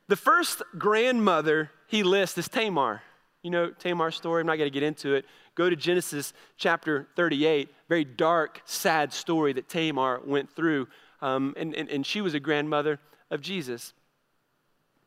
The 0.08 0.16
first 0.16 0.62
grandmother 0.78 1.70
he 1.88 2.04
lists 2.04 2.38
is 2.38 2.48
Tamar. 2.48 3.02
You 3.42 3.52
know 3.52 3.70
Tamar's 3.72 4.16
story. 4.16 4.42
I'm 4.42 4.48
not 4.48 4.58
going 4.58 4.70
to 4.70 4.74
get 4.74 4.84
into 4.84 5.14
it. 5.14 5.26
Go 5.56 5.70
to 5.70 5.76
Genesis 5.76 6.34
chapter 6.58 7.08
38. 7.16 7.70
Very 7.90 8.06
dark, 8.06 8.62
sad 8.66 9.12
story 9.12 9.54
that 9.54 9.68
Tamar 9.68 10.22
went 10.26 10.50
through. 10.56 10.88
Um, 11.22 11.54
and, 11.58 11.76
and, 11.76 11.90
and 11.90 12.06
she 12.06 12.22
was 12.22 12.34
a 12.34 12.40
grandmother 12.40 13.00
of 13.30 13.42
Jesus 13.42 13.94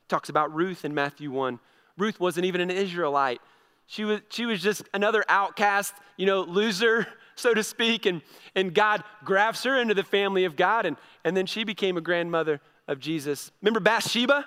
talks 0.09 0.29
about 0.29 0.55
Ruth 0.55 0.85
in 0.85 0.95
Matthew 0.95 1.31
1. 1.31 1.59
Ruth 1.99 2.21
wasn't 2.21 2.47
even 2.47 2.61
an 2.61 2.71
Israelite. 2.71 3.40
She 3.87 4.05
was, 4.05 4.21
she 4.31 4.47
was 4.47 4.61
just 4.61 4.83
another 4.92 5.25
outcast, 5.29 5.95
you 6.16 6.27
know, 6.27 6.42
loser, 6.42 7.07
so 7.37 7.55
to 7.55 7.62
speak. 7.62 8.07
And, 8.07 8.23
and 8.55 8.75
God 8.75 9.05
grafts 9.25 9.64
her 9.64 9.81
into 9.81 9.95
the 9.95 10.05
family 10.05 10.45
of 10.45 10.57
God. 10.57 10.87
And, 10.87 10.97
and 11.25 11.37
then 11.37 11.47
she 11.47 11.64
became 11.64 11.97
a 11.97 12.01
grandmother 12.01 12.61
of 12.88 12.99
Jesus. 13.01 13.51
Remember 13.62 13.81
Bathsheba? 13.81 14.47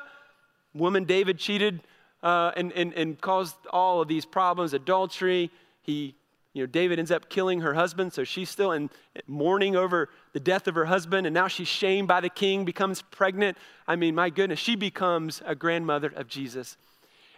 Woman 0.73 1.05
David 1.05 1.39
cheated 1.39 1.81
uh, 2.21 2.51
and, 2.55 2.71
and, 2.73 2.93
and 2.93 3.19
caused 3.19 3.55
all 3.71 4.01
of 4.01 4.07
these 4.07 4.25
problems, 4.25 4.73
adultery. 4.73 5.51
He 5.81 6.15
you 6.53 6.63
know, 6.63 6.67
David 6.67 6.97
ends 6.97 7.11
up 7.11 7.29
killing 7.29 7.61
her 7.61 7.75
husband, 7.75 8.11
so 8.11 8.23
she's 8.23 8.49
still 8.49 8.71
in 8.71 8.89
mourning 9.27 9.75
over 9.75 10.09
the 10.33 10.39
death 10.39 10.67
of 10.67 10.75
her 10.75 10.85
husband, 10.85 11.27
and 11.27 11.33
now 11.33 11.47
she's 11.47 11.67
shamed 11.67 12.07
by 12.07 12.21
the 12.21 12.29
king, 12.29 12.65
becomes 12.65 13.03
pregnant. 13.03 13.57
I 13.87 13.95
mean, 13.95 14.15
my 14.15 14.29
goodness, 14.29 14.59
she 14.59 14.75
becomes 14.75 15.43
a 15.45 15.53
grandmother 15.53 16.11
of 16.15 16.27
Jesus. 16.27 16.77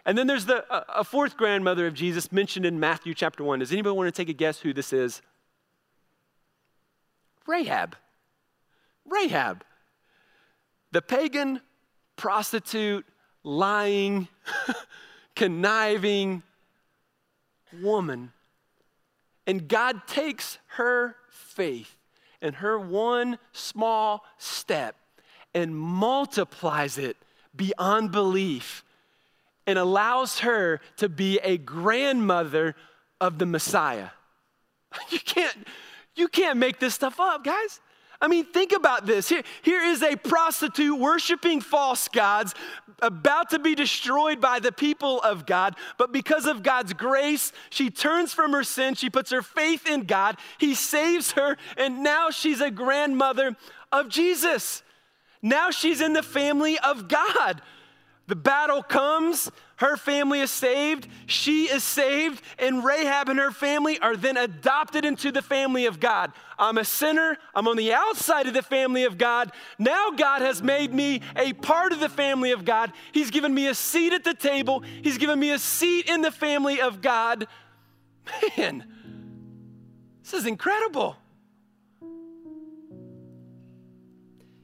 And 0.06 0.16
then 0.16 0.26
there's 0.26 0.46
the, 0.46 0.64
a 0.70 1.04
fourth 1.04 1.36
grandmother 1.36 1.86
of 1.86 1.94
Jesus 1.94 2.32
mentioned 2.32 2.64
in 2.64 2.80
Matthew 2.80 3.14
chapter 3.14 3.44
1. 3.44 3.58
Does 3.58 3.70
anybody 3.70 3.94
want 3.94 4.12
to 4.12 4.18
take 4.18 4.30
a 4.30 4.36
guess 4.36 4.58
who 4.58 4.72
this 4.72 4.92
is? 4.92 5.20
Rahab. 7.46 7.96
Rahab. 9.04 9.62
The 10.90 11.02
pagan, 11.02 11.60
prostitute, 12.16 13.04
lying, 13.44 14.28
conniving 15.36 16.42
woman 17.80 18.32
and 19.46 19.68
God 19.68 20.06
takes 20.06 20.58
her 20.76 21.16
faith 21.30 21.96
and 22.40 22.56
her 22.56 22.78
one 22.78 23.38
small 23.52 24.24
step 24.38 24.96
and 25.54 25.76
multiplies 25.76 26.98
it 26.98 27.16
beyond 27.54 28.10
belief 28.12 28.84
and 29.66 29.78
allows 29.78 30.40
her 30.40 30.80
to 30.96 31.08
be 31.08 31.38
a 31.42 31.58
grandmother 31.58 32.74
of 33.20 33.38
the 33.38 33.46
Messiah. 33.46 34.08
You 35.10 35.20
can't, 35.20 35.56
you 36.16 36.28
can't 36.28 36.58
make 36.58 36.78
this 36.78 36.94
stuff 36.94 37.18
up, 37.18 37.44
guys. 37.44 37.80
I 38.22 38.28
mean, 38.28 38.44
think 38.44 38.70
about 38.70 39.04
this. 39.04 39.28
Here, 39.28 39.42
here 39.62 39.82
is 39.82 40.00
a 40.00 40.14
prostitute 40.14 40.96
worshiping 40.96 41.60
false 41.60 42.06
gods, 42.06 42.54
about 43.02 43.50
to 43.50 43.58
be 43.58 43.74
destroyed 43.74 44.40
by 44.40 44.60
the 44.60 44.70
people 44.70 45.20
of 45.22 45.44
God. 45.44 45.74
But 45.98 46.12
because 46.12 46.46
of 46.46 46.62
God's 46.62 46.92
grace, 46.92 47.52
she 47.68 47.90
turns 47.90 48.32
from 48.32 48.52
her 48.52 48.62
sin. 48.62 48.94
She 48.94 49.10
puts 49.10 49.32
her 49.32 49.42
faith 49.42 49.88
in 49.90 50.04
God. 50.04 50.36
He 50.58 50.76
saves 50.76 51.32
her, 51.32 51.56
and 51.76 52.04
now 52.04 52.30
she's 52.30 52.60
a 52.60 52.70
grandmother 52.70 53.56
of 53.90 54.08
Jesus. 54.08 54.84
Now 55.42 55.70
she's 55.70 56.00
in 56.00 56.12
the 56.12 56.22
family 56.22 56.78
of 56.78 57.08
God. 57.08 57.60
The 58.28 58.36
battle 58.36 58.84
comes, 58.84 59.50
her 59.82 59.96
family 59.96 60.38
is 60.38 60.50
saved, 60.52 61.08
she 61.26 61.64
is 61.64 61.82
saved, 61.82 62.40
and 62.56 62.84
Rahab 62.84 63.28
and 63.28 63.38
her 63.40 63.50
family 63.50 63.98
are 63.98 64.16
then 64.16 64.36
adopted 64.36 65.04
into 65.04 65.32
the 65.32 65.42
family 65.42 65.86
of 65.86 65.98
God. 65.98 66.30
I'm 66.56 66.78
a 66.78 66.84
sinner, 66.84 67.36
I'm 67.52 67.66
on 67.66 67.76
the 67.76 67.92
outside 67.92 68.46
of 68.46 68.54
the 68.54 68.62
family 68.62 69.02
of 69.02 69.18
God. 69.18 69.50
Now 69.80 70.10
God 70.10 70.40
has 70.40 70.62
made 70.62 70.94
me 70.94 71.20
a 71.34 71.52
part 71.54 71.92
of 71.92 71.98
the 71.98 72.08
family 72.08 72.52
of 72.52 72.64
God. 72.64 72.92
He's 73.10 73.32
given 73.32 73.52
me 73.52 73.66
a 73.66 73.74
seat 73.74 74.12
at 74.12 74.22
the 74.22 74.34
table, 74.34 74.84
He's 75.02 75.18
given 75.18 75.40
me 75.40 75.50
a 75.50 75.58
seat 75.58 76.08
in 76.08 76.22
the 76.22 76.30
family 76.30 76.80
of 76.80 77.02
God. 77.02 77.48
Man, 78.56 78.84
this 80.22 80.32
is 80.32 80.46
incredible. 80.46 81.16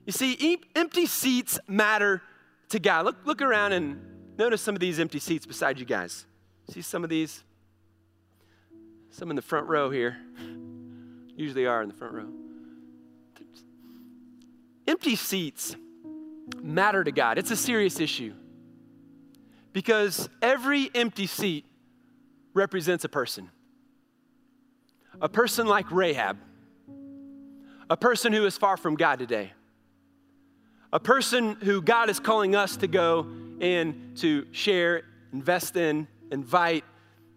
You 0.06 0.12
see, 0.12 0.60
empty 0.76 1.06
seats 1.06 1.58
matter 1.66 2.22
to 2.68 2.78
God. 2.78 3.04
Look, 3.04 3.16
look 3.26 3.42
around 3.42 3.72
and 3.72 4.07
notice 4.38 4.62
some 4.62 4.74
of 4.74 4.80
these 4.80 5.00
empty 5.00 5.18
seats 5.18 5.44
beside 5.46 5.78
you 5.78 5.84
guys. 5.84 6.24
See 6.70 6.82
some 6.82 7.04
of 7.04 7.10
these? 7.10 7.42
Some 9.10 9.30
in 9.30 9.36
the 9.36 9.42
front 9.42 9.66
row 9.68 9.90
here. 9.90 10.16
Usually 11.36 11.66
are 11.66 11.82
in 11.82 11.88
the 11.88 11.94
front 11.94 12.14
row. 12.14 12.28
Empty 14.86 15.16
seats 15.16 15.76
matter 16.62 17.04
to 17.04 17.12
God. 17.12 17.38
It's 17.38 17.50
a 17.50 17.56
serious 17.56 18.00
issue. 18.00 18.32
Because 19.72 20.28
every 20.40 20.90
empty 20.94 21.26
seat 21.26 21.64
represents 22.54 23.04
a 23.04 23.08
person. 23.08 23.50
A 25.20 25.28
person 25.28 25.66
like 25.66 25.90
Rahab, 25.90 26.38
a 27.90 27.96
person 27.96 28.32
who 28.32 28.46
is 28.46 28.56
far 28.56 28.76
from 28.76 28.94
God 28.94 29.18
today 29.18 29.52
a 30.92 31.00
person 31.00 31.56
who 31.56 31.82
God 31.82 32.08
is 32.08 32.18
calling 32.18 32.56
us 32.56 32.76
to 32.78 32.86
go 32.86 33.26
and 33.60 34.16
to 34.18 34.46
share, 34.52 35.02
invest 35.32 35.76
in, 35.76 36.06
invite, 36.30 36.84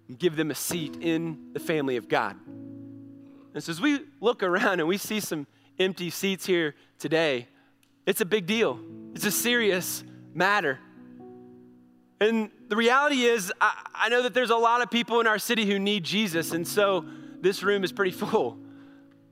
and 0.08 0.18
give 0.18 0.36
them 0.36 0.52
a 0.52 0.56
seat 0.56 0.98
in 1.02 1.52
the 1.54 1.60
family 1.60 1.98
of 1.98 2.08
God. 2.08 2.38
And 3.54 3.64
so 3.64 3.72
as 3.72 3.82
we 3.82 4.00
look 4.20 4.44
around 4.44 4.80
and 4.80 4.88
we 4.88 4.98
see 4.98 5.20
some 5.20 5.48
empty 5.80 6.10
seats 6.10 6.46
here 6.46 6.76
today, 7.00 7.48
it's 8.06 8.22
a 8.22 8.26
big 8.26 8.46
deal. 8.46 8.80
It's 9.14 9.26
a 9.26 9.32
serious 9.32 10.04
matter. 10.34 10.80
And 12.20 12.52
the 12.70 12.76
reality 12.76 13.24
is, 13.24 13.52
I, 13.60 13.74
I 13.94 14.10
know 14.10 14.24
that 14.24 14.34
there's 14.34 14.52
a 14.52 14.56
lot 14.56 14.82
of 14.82 14.92
people 14.92 15.20
in 15.20 15.28
our 15.28 15.40
city 15.40 15.66
who 15.66 15.80
need 15.80 16.04
Jesus, 16.04 16.52
and 16.52 16.68
so 16.68 17.04
this 17.42 17.64
room 17.64 17.84
is 17.84 17.92
pretty 17.92 18.12
full. 18.18 18.58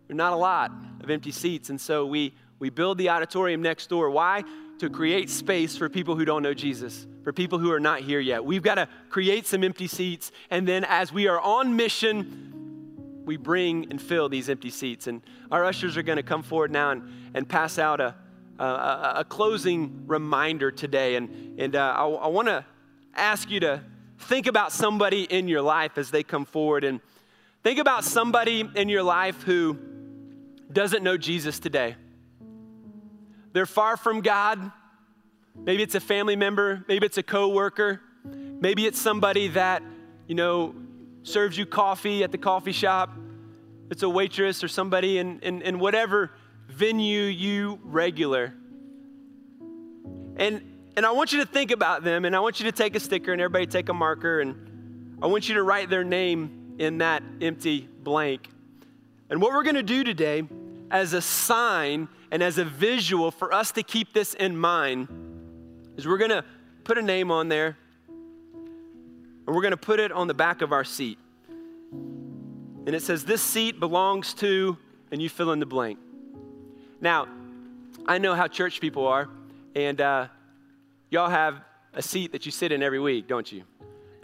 There's 0.07 0.17
not 0.17 0.33
a 0.33 0.37
lot 0.37 0.71
of 1.01 1.09
empty 1.09 1.31
seats, 1.31 1.69
and 1.69 1.79
so 1.79 2.05
we 2.05 2.33
we 2.57 2.69
build 2.69 2.97
the 2.97 3.09
auditorium 3.09 3.61
next 3.61 3.87
door. 3.87 4.09
Why? 4.09 4.43
To 4.79 4.89
create 4.89 5.29
space 5.29 5.75
for 5.75 5.89
people 5.89 6.15
who 6.15 6.23
don't 6.23 6.41
know 6.41 6.53
Jesus, 6.53 7.05
for 7.23 7.33
people 7.33 7.59
who 7.59 7.69
are 7.71 7.81
not 7.81 7.99
here 7.99 8.21
yet. 8.21 8.45
We've 8.45 8.63
got 8.63 8.75
to 8.75 8.87
create 9.09 9.45
some 9.45 9.63
empty 9.63 9.87
seats, 9.87 10.31
and 10.49 10.65
then 10.65 10.85
as 10.85 11.11
we 11.11 11.27
are 11.27 11.39
on 11.39 11.75
mission, 11.75 13.23
we 13.25 13.35
bring 13.37 13.91
and 13.91 14.01
fill 14.01 14.29
these 14.29 14.49
empty 14.49 14.69
seats. 14.69 15.07
And 15.07 15.21
our 15.51 15.65
ushers 15.65 15.97
are 15.97 16.01
going 16.01 16.15
to 16.15 16.23
come 16.23 16.41
forward 16.41 16.71
now 16.71 16.91
and, 16.91 17.03
and 17.33 17.47
pass 17.47 17.77
out 17.77 17.99
a, 17.99 18.15
a, 18.57 19.13
a 19.17 19.25
closing 19.27 20.05
reminder 20.07 20.71
today. 20.71 21.15
And, 21.15 21.59
and 21.59 21.75
uh, 21.75 21.93
I, 21.97 22.07
I 22.07 22.27
want 22.27 22.47
to 22.47 22.65
ask 23.13 23.51
you 23.51 23.59
to 23.59 23.83
think 24.17 24.47
about 24.47 24.71
somebody 24.71 25.23
in 25.23 25.47
your 25.47 25.61
life 25.61 25.97
as 25.97 26.09
they 26.09 26.23
come 26.23 26.45
forward. 26.45 26.83
And 26.83 27.01
think 27.63 27.79
about 27.79 28.03
somebody 28.03 28.67
in 28.75 28.89
your 28.89 29.03
life 29.03 29.43
who 29.43 29.77
doesn't 30.71 31.03
know 31.03 31.17
Jesus 31.17 31.59
today. 31.59 31.97
They're 33.53 33.65
far 33.65 33.97
from 33.97 34.21
God. 34.21 34.71
Maybe 35.55 35.83
it's 35.83 35.95
a 35.95 35.99
family 35.99 36.35
member, 36.35 36.85
maybe 36.87 37.05
it's 37.05 37.17
a 37.17 37.23
coworker, 37.23 38.01
maybe 38.23 38.85
it's 38.85 39.01
somebody 39.01 39.49
that, 39.49 39.83
you 40.27 40.35
know, 40.35 40.73
serves 41.23 41.57
you 41.57 41.65
coffee 41.65 42.23
at 42.23 42.31
the 42.31 42.37
coffee 42.37 42.71
shop. 42.71 43.11
It's 43.89 44.03
a 44.03 44.09
waitress 44.09 44.63
or 44.63 44.67
somebody 44.67 45.17
in, 45.17 45.39
in, 45.41 45.61
in 45.63 45.79
whatever 45.79 46.31
venue 46.69 47.23
you 47.23 47.79
regular. 47.83 48.53
And, 50.37 50.61
and 50.95 51.05
I 51.05 51.11
want 51.11 51.33
you 51.33 51.39
to 51.39 51.45
think 51.45 51.71
about 51.71 52.03
them, 52.03 52.23
and 52.23 52.35
I 52.35 52.39
want 52.39 52.59
you 52.59 52.65
to 52.65 52.71
take 52.71 52.95
a 52.95 52.99
sticker, 52.99 53.33
and 53.33 53.41
everybody 53.41 53.67
take 53.67 53.89
a 53.89 53.93
marker, 53.93 54.39
and 54.39 55.17
I 55.21 55.27
want 55.27 55.49
you 55.49 55.55
to 55.55 55.63
write 55.63 55.89
their 55.89 56.05
name 56.05 56.75
in 56.79 56.99
that 56.99 57.23
empty 57.41 57.89
blank. 58.03 58.47
And 59.29 59.41
what 59.41 59.51
we're 59.51 59.63
going 59.63 59.75
to 59.75 59.83
do 59.83 60.03
today, 60.03 60.43
as 60.91 61.13
a 61.13 61.21
sign 61.21 62.07
and 62.31 62.41
as 62.43 62.57
a 62.57 62.65
visual 62.65 63.31
for 63.31 63.53
us 63.53 63.71
to 63.73 63.83
keep 63.83 64.13
this 64.13 64.33
in 64.33 64.57
mind, 64.57 65.07
is 65.97 66.07
we're 66.07 66.17
going 66.17 66.31
to 66.31 66.45
put 66.83 66.97
a 66.97 67.01
name 67.01 67.31
on 67.31 67.49
there, 67.49 67.77
and 68.07 69.55
we're 69.55 69.61
going 69.61 69.71
to 69.71 69.77
put 69.77 69.99
it 69.99 70.11
on 70.11 70.27
the 70.27 70.33
back 70.33 70.61
of 70.61 70.71
our 70.71 70.83
seat. 70.83 71.17
And 71.91 72.95
it 72.95 73.01
says, 73.01 73.25
This 73.25 73.41
seat 73.41 73.79
belongs 73.79 74.33
to, 74.35 74.77
and 75.11 75.21
you 75.21 75.29
fill 75.29 75.51
in 75.51 75.59
the 75.59 75.65
blank. 75.65 75.99
Now, 77.01 77.27
I 78.05 78.17
know 78.17 78.35
how 78.35 78.47
church 78.47 78.81
people 78.81 79.07
are, 79.07 79.29
and 79.75 79.99
uh, 80.01 80.27
y'all 81.09 81.29
have 81.29 81.61
a 81.93 82.01
seat 82.01 82.31
that 82.31 82.45
you 82.45 82.51
sit 82.51 82.71
in 82.71 82.81
every 82.81 82.99
week, 82.99 83.27
don't 83.27 83.51
you? 83.51 83.63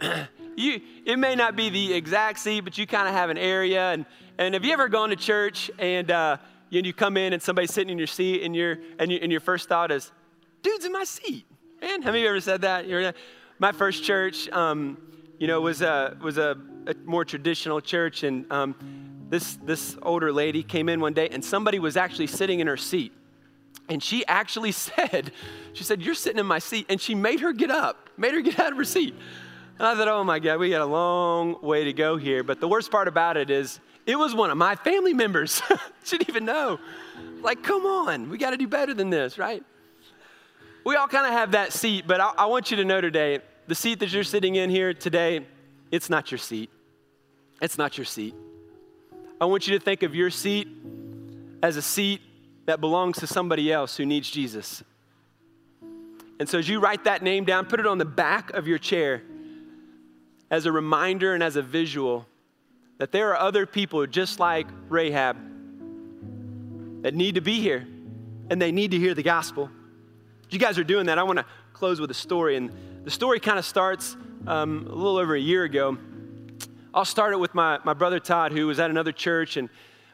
you 0.56 0.80
it 1.04 1.18
may 1.18 1.34
not 1.34 1.56
be 1.56 1.70
the 1.70 1.94
exact 1.94 2.38
seat, 2.38 2.60
but 2.60 2.76
you 2.78 2.86
kind 2.86 3.08
of 3.08 3.14
have 3.14 3.30
an 3.30 3.38
area. 3.38 3.92
And, 3.92 4.06
and 4.38 4.54
have 4.54 4.64
you 4.64 4.72
ever 4.72 4.88
gone 4.88 5.10
to 5.10 5.16
church 5.16 5.70
and 5.78 6.10
uh, 6.10 6.36
you, 6.70 6.82
you 6.82 6.92
come 6.92 7.16
in 7.16 7.32
and 7.32 7.42
somebody's 7.42 7.72
sitting 7.72 7.90
in 7.90 7.98
your 7.98 8.06
seat, 8.06 8.42
and, 8.42 8.54
your 8.54 8.78
and, 8.98 9.10
you, 9.10 9.18
and 9.22 9.30
your 9.30 9.40
first 9.40 9.68
thought 9.68 9.90
is, 9.90 10.10
dude's 10.62 10.84
in 10.84 10.92
my 10.92 11.04
seat? 11.04 11.46
Man, 11.80 12.02
have 12.02 12.16
you 12.16 12.26
ever 12.28 12.40
said 12.40 12.62
that? 12.62 12.86
You're, 12.86 13.12
my 13.58 13.72
first 13.72 14.04
church, 14.04 14.48
um, 14.50 14.98
you 15.38 15.46
know, 15.46 15.60
was 15.60 15.82
a, 15.82 16.16
was 16.20 16.38
a, 16.38 16.56
a 16.86 16.94
more 17.04 17.24
traditional 17.24 17.80
church, 17.80 18.22
and 18.22 18.50
um, 18.50 18.74
this, 19.28 19.56
this 19.56 19.96
older 20.02 20.32
lady 20.32 20.62
came 20.62 20.88
in 20.88 21.00
one 21.00 21.12
day 21.12 21.28
and 21.28 21.44
somebody 21.44 21.78
was 21.78 21.96
actually 21.96 22.28
sitting 22.28 22.60
in 22.60 22.66
her 22.66 22.76
seat. 22.76 23.12
And 23.88 24.02
she 24.02 24.26
actually 24.26 24.72
said, 24.72 25.32
she 25.72 25.84
said, 25.84 26.02
You're 26.02 26.14
sitting 26.14 26.38
in 26.38 26.46
my 26.46 26.58
seat. 26.58 26.86
And 26.88 27.00
she 27.00 27.14
made 27.14 27.40
her 27.40 27.52
get 27.52 27.70
up, 27.70 28.10
made 28.16 28.34
her 28.34 28.40
get 28.40 28.58
out 28.58 28.72
of 28.72 28.78
her 28.78 28.84
seat. 28.84 29.14
And 29.78 29.86
I 29.86 29.94
thought, 29.94 30.08
Oh 30.08 30.24
my 30.24 30.38
God, 30.38 30.58
we 30.58 30.70
got 30.70 30.80
a 30.80 30.86
long 30.86 31.60
way 31.62 31.84
to 31.84 31.92
go 31.92 32.16
here. 32.16 32.42
But 32.42 32.60
the 32.60 32.68
worst 32.68 32.90
part 32.90 33.08
about 33.08 33.36
it 33.36 33.50
is, 33.50 33.80
it 34.06 34.16
was 34.16 34.34
one 34.34 34.50
of 34.50 34.56
my 34.56 34.76
family 34.76 35.12
members. 35.12 35.60
didn't 36.08 36.28
even 36.28 36.44
know. 36.44 36.78
Like, 37.42 37.62
come 37.62 37.84
on, 37.84 38.30
we 38.30 38.38
got 38.38 38.50
to 38.50 38.56
do 38.56 38.68
better 38.68 38.94
than 38.94 39.10
this, 39.10 39.36
right? 39.36 39.62
We 40.84 40.94
all 40.94 41.08
kind 41.08 41.26
of 41.26 41.32
have 41.32 41.52
that 41.52 41.72
seat, 41.72 42.06
but 42.06 42.20
I, 42.20 42.32
I 42.38 42.46
want 42.46 42.70
you 42.70 42.76
to 42.78 42.84
know 42.84 43.00
today 43.00 43.40
the 43.66 43.74
seat 43.74 43.98
that 43.98 44.12
you're 44.12 44.22
sitting 44.24 44.54
in 44.54 44.70
here 44.70 44.94
today, 44.94 45.44
it's 45.90 46.08
not 46.08 46.30
your 46.30 46.38
seat. 46.38 46.70
It's 47.60 47.76
not 47.76 47.98
your 47.98 48.04
seat. 48.04 48.34
I 49.40 49.46
want 49.46 49.66
you 49.66 49.76
to 49.76 49.84
think 49.84 50.04
of 50.04 50.14
your 50.14 50.30
seat 50.30 50.68
as 51.62 51.76
a 51.76 51.82
seat 51.82 52.20
that 52.66 52.80
belongs 52.80 53.18
to 53.18 53.26
somebody 53.26 53.72
else 53.72 53.96
who 53.96 54.06
needs 54.06 54.30
Jesus. 54.30 54.84
And 56.38 56.48
so 56.48 56.58
as 56.58 56.68
you 56.68 56.80
write 56.80 57.04
that 57.04 57.22
name 57.22 57.44
down, 57.44 57.66
put 57.66 57.80
it 57.80 57.86
on 57.86 57.98
the 57.98 58.04
back 58.04 58.50
of 58.50 58.68
your 58.68 58.78
chair 58.78 59.22
as 60.50 60.66
a 60.66 60.72
reminder 60.72 61.34
and 61.34 61.42
as 61.42 61.56
a 61.56 61.62
visual 61.62 62.26
that 62.98 63.12
there 63.12 63.30
are 63.30 63.38
other 63.38 63.66
people 63.66 64.06
just 64.06 64.40
like 64.40 64.66
Rahab 64.88 65.36
that 67.02 67.14
need 67.14 67.34
to 67.34 67.40
be 67.40 67.60
here 67.60 67.86
and 68.50 68.60
they 68.60 68.72
need 68.72 68.92
to 68.92 68.98
hear 68.98 69.14
the 69.14 69.22
gospel. 69.22 69.70
You 70.50 70.58
guys 70.58 70.78
are 70.78 70.84
doing 70.84 71.06
that. 71.06 71.18
I 71.18 71.22
want 71.22 71.38
to 71.38 71.46
close 71.72 72.00
with 72.00 72.10
a 72.10 72.14
story. 72.14 72.56
And 72.56 72.72
the 73.04 73.10
story 73.10 73.40
kind 73.40 73.58
of 73.58 73.64
starts 73.64 74.16
um, 74.46 74.86
a 74.86 74.94
little 74.94 75.18
over 75.18 75.34
a 75.34 75.40
year 75.40 75.64
ago. 75.64 75.98
I'll 76.94 77.04
start 77.04 77.32
it 77.32 77.38
with 77.38 77.54
my, 77.54 77.78
my 77.84 77.92
brother 77.92 78.18
Todd, 78.18 78.52
who 78.52 78.66
was 78.66 78.80
at 78.80 78.88
another 78.88 79.12
church, 79.12 79.58
and 79.58 79.68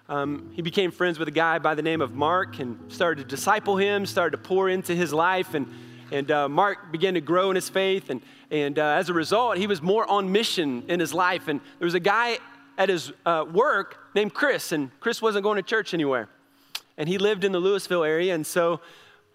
um, 0.08 0.50
he 0.52 0.62
became 0.62 0.90
friends 0.90 1.18
with 1.18 1.28
a 1.28 1.32
guy 1.32 1.58
by 1.58 1.74
the 1.74 1.82
name 1.82 2.00
of 2.00 2.12
Mark 2.12 2.58
and 2.58 2.90
started 2.90 3.22
to 3.22 3.28
disciple 3.28 3.76
him, 3.76 4.04
started 4.04 4.36
to 4.36 4.42
pour 4.42 4.68
into 4.68 4.94
his 4.94 5.12
life. 5.12 5.54
And, 5.54 5.66
and 6.10 6.30
uh, 6.30 6.48
Mark 6.48 6.90
began 6.90 7.14
to 7.14 7.20
grow 7.20 7.50
in 7.50 7.54
his 7.54 7.68
faith. 7.68 8.10
And, 8.10 8.20
and 8.50 8.78
uh, 8.78 8.84
as 8.84 9.08
a 9.08 9.14
result, 9.14 9.58
he 9.58 9.66
was 9.66 9.80
more 9.80 10.10
on 10.10 10.32
mission 10.32 10.82
in 10.88 10.98
his 10.98 11.14
life. 11.14 11.46
And 11.46 11.60
there 11.78 11.86
was 11.86 11.94
a 11.94 12.00
guy 12.00 12.38
at 12.82 12.88
his 12.88 13.12
uh, 13.24 13.44
work 13.52 13.96
named 14.12 14.34
Chris, 14.34 14.72
and 14.72 14.90
Chris 14.98 15.22
wasn't 15.22 15.44
going 15.44 15.56
to 15.56 15.62
church 15.62 15.94
anywhere. 15.94 16.28
And 16.98 17.08
he 17.08 17.16
lived 17.16 17.44
in 17.44 17.52
the 17.52 17.60
Louisville 17.60 18.02
area. 18.02 18.34
And 18.34 18.44
so 18.44 18.80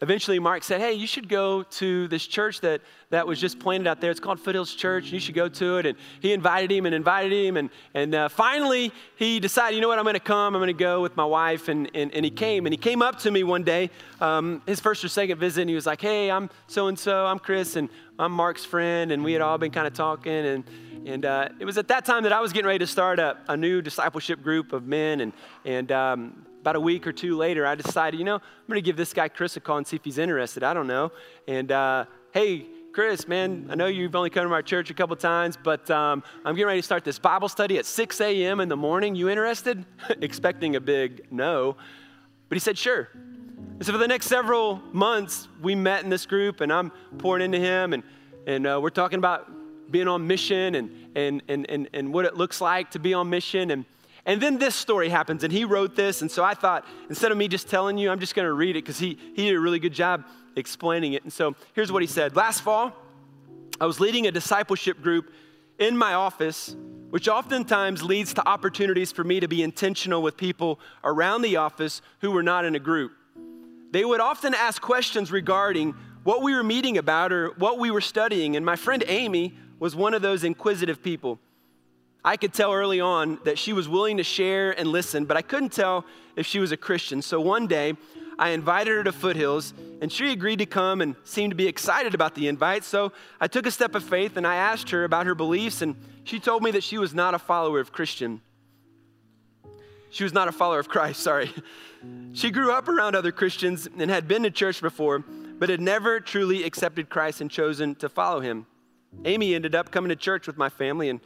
eventually 0.02 0.40
Mark 0.40 0.64
said, 0.64 0.82
Hey, 0.82 0.94
you 0.94 1.08
should 1.08 1.30
go 1.30 1.64
to 1.64 2.08
this 2.08 2.26
church 2.26 2.62
that, 2.62 2.82
that 3.10 3.26
was 3.26 3.40
just 3.40 3.60
planted 3.60 3.88
out 3.88 4.02
there. 4.02 4.12
It's 4.12 4.20
called 4.20 4.40
Foothills 4.40 4.74
Church. 4.74 5.12
You 5.12 5.20
should 5.20 5.36
go 5.36 5.48
to 5.50 5.78
it. 5.78 5.86
And 5.86 5.98
he 6.20 6.34
invited 6.34 6.72
him 6.72 6.86
and 6.86 6.94
invited 6.94 7.32
him. 7.34 7.58
And, 7.58 7.70
and 7.94 8.14
uh, 8.14 8.30
finally, 8.30 8.92
he 9.16 9.40
decided, 9.40 9.76
you 9.76 9.82
know 9.82 9.88
what, 9.88 9.98
I'm 9.98 10.06
going 10.06 10.14
to 10.14 10.20
come. 10.20 10.56
I'm 10.56 10.60
going 10.60 10.68
to 10.68 10.74
go 10.74 11.02
with 11.02 11.16
my 11.16 11.26
wife. 11.26 11.68
And, 11.68 11.90
and, 11.94 12.14
and 12.14 12.24
he 12.24 12.32
came. 12.32 12.66
And 12.66 12.74
he 12.74 12.78
came 12.78 13.02
up 13.02 13.20
to 13.20 13.32
me 13.32 13.44
one 13.44 13.64
day, 13.64 13.90
um, 14.22 14.62
his 14.66 14.80
first 14.80 15.04
or 15.04 15.08
second 15.08 15.40
visit, 15.40 15.62
and 15.62 15.70
he 15.70 15.76
was 15.76 15.86
like, 15.86 16.02
Hey, 16.02 16.30
I'm 16.30 16.50
so 16.68 16.88
and 16.88 16.98
so. 16.98 17.26
I'm 17.26 17.40
Chris, 17.40 17.76
and 17.76 17.90
I'm 18.20 18.32
Mark's 18.32 18.66
friend. 18.66 19.12
And 19.12 19.24
we 19.24 19.34
had 19.34 19.42
all 19.42 19.58
been 19.58 19.72
kind 19.72 19.88
of 19.88 19.94
talking. 19.94 20.34
And, 20.34 20.64
and 21.06 21.26
uh, 21.26 21.50
it 21.60 21.66
was 21.66 21.78
at 21.78 21.88
that 21.88 22.06
time 22.06 22.24
that 22.24 22.34
I 22.34 22.42
was 22.42 22.52
getting 22.52 22.68
ready 22.68 22.80
to 22.80 22.88
start 22.88 23.20
a, 23.20 23.38
a 23.48 23.56
new 23.56 23.82
discipleship 23.82 24.42
group 24.42 24.74
of 24.74 24.86
men. 24.86 25.22
And, 25.22 25.34
and 25.64 25.92
um, 25.92 26.47
about 26.68 26.76
a 26.76 26.82
week 26.82 27.08
or 27.08 27.14
two 27.14 27.38
later, 27.38 27.66
I 27.66 27.76
decided, 27.76 28.18
you 28.18 28.26
know, 28.26 28.36
I'm 28.36 28.68
going 28.68 28.76
to 28.76 28.82
give 28.82 28.98
this 28.98 29.14
guy 29.14 29.30
Chris 29.30 29.56
a 29.56 29.62
call 29.62 29.78
and 29.78 29.88
see 29.88 29.96
if 29.96 30.04
he's 30.04 30.18
interested. 30.18 30.64
I 30.64 30.74
don't 30.74 30.86
know. 30.86 31.14
And 31.48 31.72
uh, 31.72 32.04
hey, 32.34 32.66
Chris, 32.92 33.26
man, 33.26 33.68
I 33.70 33.76
know 33.76 33.86
you've 33.86 34.18
only 34.18 34.30
come 34.30 34.46
to 34.46 34.54
our 34.54 34.62
church 34.62 34.90
a 34.90 34.94
couple 34.94 35.16
times, 35.16 35.58
but 35.64 35.90
um, 35.90 36.22
I'm 36.44 36.56
getting 36.56 36.68
ready 36.68 36.82
to 36.82 36.86
start 36.86 37.06
this 37.06 37.20
Bible 37.20 37.48
study 37.48 37.78
at 37.78 37.86
6 37.86 38.20
a.m. 38.20 38.60
in 38.60 38.68
the 38.68 38.76
morning. 38.76 39.16
You 39.16 39.30
interested? 39.30 39.86
Expecting 40.22 40.76
a 40.76 40.82
big 40.82 41.22
no. 41.32 41.78
But 42.50 42.58
he 42.58 42.60
said, 42.60 42.78
sure. 42.78 43.08
And 43.14 43.86
so 43.86 43.94
for 43.94 43.98
the 43.98 44.08
next 44.10 44.26
several 44.26 44.82
months, 44.92 45.48
we 45.62 45.74
met 45.74 46.04
in 46.04 46.10
this 46.10 46.26
group, 46.26 46.60
and 46.60 46.74
I'm 46.74 46.92
pouring 47.18 47.46
into 47.46 47.60
him, 47.60 47.94
and, 47.94 48.04
and 48.46 48.68
uh, 48.68 48.78
we're 48.84 48.90
talking 48.90 49.20
about 49.20 49.50
being 49.90 50.10
on 50.10 50.28
mission 50.28 50.76
and, 50.76 50.92
and, 51.16 51.42
and, 51.48 51.70
and, 51.70 51.90
and 51.94 52.14
what 52.14 52.26
it 52.26 52.36
looks 52.36 52.60
like 52.60 52.92
to 52.92 53.00
be 53.00 53.14
on 53.14 53.30
mission. 53.30 53.72
And 53.72 53.86
and 54.28 54.42
then 54.42 54.58
this 54.58 54.76
story 54.76 55.08
happens, 55.08 55.46
and 55.46 55.54
he 55.54 55.64
wrote 55.64 55.96
this. 55.96 56.22
And 56.22 56.30
so 56.30 56.44
I 56.44 56.54
thought, 56.54 56.86
instead 57.08 57.32
of 57.32 57.38
me 57.38 57.48
just 57.48 57.70
telling 57.70 57.98
you, 57.98 58.12
I'm 58.12 58.20
just 58.20 58.36
going 58.36 58.46
to 58.46 58.52
read 58.52 58.72
it 58.72 58.84
because 58.84 59.00
he, 59.00 59.18
he 59.34 59.48
did 59.48 59.56
a 59.56 59.60
really 59.60 59.80
good 59.80 59.94
job 59.94 60.26
explaining 60.58 61.14
it. 61.14 61.24
And 61.24 61.32
so 61.32 61.56
here's 61.74 61.94
what 61.94 62.04
he 62.04 62.08
said 62.08 62.36
Last 62.36 62.62
fall, 62.62 62.94
I 63.80 63.86
was 63.86 64.02
leading 64.02 64.28
a 64.28 64.32
discipleship 64.32 65.02
group 65.02 65.32
in 65.80 65.98
my 65.98 66.14
office, 66.14 66.76
which 67.10 67.30
oftentimes 67.30 68.04
leads 68.04 68.34
to 68.34 68.46
opportunities 68.46 69.14
for 69.14 69.24
me 69.24 69.40
to 69.40 69.48
be 69.48 69.64
intentional 69.64 70.22
with 70.22 70.36
people 70.36 70.82
around 71.06 71.42
the 71.42 71.56
office 71.56 72.02
who 72.20 72.32
were 72.32 72.44
not 72.44 72.66
in 72.66 72.76
a 72.76 72.80
group. 72.80 73.14
They 73.92 74.04
would 74.04 74.20
often 74.20 74.54
ask 74.54 74.82
questions 74.82 75.32
regarding 75.32 75.96
what 76.24 76.42
we 76.42 76.54
were 76.54 76.64
meeting 76.64 76.98
about 76.98 77.32
or 77.32 77.52
what 77.52 77.80
we 77.80 77.92
were 77.92 78.02
studying. 78.02 78.58
And 78.58 78.66
my 78.66 78.76
friend 78.76 79.06
Amy 79.08 79.58
was 79.80 79.96
one 79.96 80.14
of 80.14 80.22
those 80.22 80.44
inquisitive 80.44 81.02
people. 81.02 81.40
I 82.28 82.36
could 82.36 82.54
tell 82.54 82.74
early 82.74 83.00
on 83.00 83.40
that 83.46 83.58
she 83.58 83.72
was 83.72 83.88
willing 83.88 84.18
to 84.18 84.24
share 84.24 84.78
and 84.78 84.90
listen, 84.90 85.24
but 85.24 85.38
I 85.38 85.42
couldn't 85.42 85.72
tell 85.72 86.04
if 86.36 86.46
she 86.46 86.60
was 86.60 86.74
a 86.74 86.78
Christian. 86.78 87.22
So 87.22 87.40
one 87.40 87.68
day, 87.68 87.94
I 88.38 88.50
invited 88.50 88.92
her 88.92 89.04
to 89.06 89.14
Foothills, 89.14 89.74
and 90.02 90.12
she 90.12 90.34
agreed 90.34 90.60
to 90.60 90.66
come 90.66 91.00
and 91.00 91.16
seemed 91.24 91.52
to 91.52 91.56
be 91.56 91.68
excited 91.68 92.14
about 92.14 92.36
the 92.36 92.50
invite. 92.50 92.84
So 92.84 93.14
I 93.40 93.48
took 93.48 93.66
a 93.66 93.72
step 93.72 93.96
of 93.96 94.04
faith 94.04 94.36
and 94.36 94.46
I 94.46 94.58
asked 94.58 94.90
her 94.90 95.06
about 95.06 95.26
her 95.26 95.36
beliefs, 95.36 95.82
and 95.82 95.96
she 96.26 96.38
told 96.38 96.64
me 96.64 96.72
that 96.72 96.84
she 96.84 96.98
was 96.98 97.14
not 97.14 97.34
a 97.34 97.40
follower 97.40 97.80
of 97.80 97.94
Christian. 97.94 98.42
She 100.10 100.26
was 100.26 100.34
not 100.34 100.50
a 100.50 100.52
follower 100.52 100.80
of 100.80 100.90
Christ, 100.90 101.22
sorry. 101.24 101.50
She 102.34 102.52
grew 102.52 102.74
up 102.74 102.90
around 102.90 103.16
other 103.16 103.32
Christians 103.32 103.88
and 103.98 104.12
had 104.12 104.28
been 104.28 104.44
to 104.44 104.52
church 104.52 104.82
before, 104.82 105.20
but 105.20 105.70
had 105.70 105.80
never 105.80 106.20
truly 106.20 106.66
accepted 106.66 107.10
Christ 107.10 107.40
and 107.40 107.50
chosen 107.50 107.96
to 107.96 108.10
follow 108.10 108.42
him. 108.42 108.66
Amy 109.24 109.56
ended 109.56 109.76
up 109.76 109.92
coming 109.92 110.10
to 110.10 110.16
church 110.18 110.46
with 110.46 110.58
my 110.58 110.68
family, 110.68 111.08
and 111.08 111.22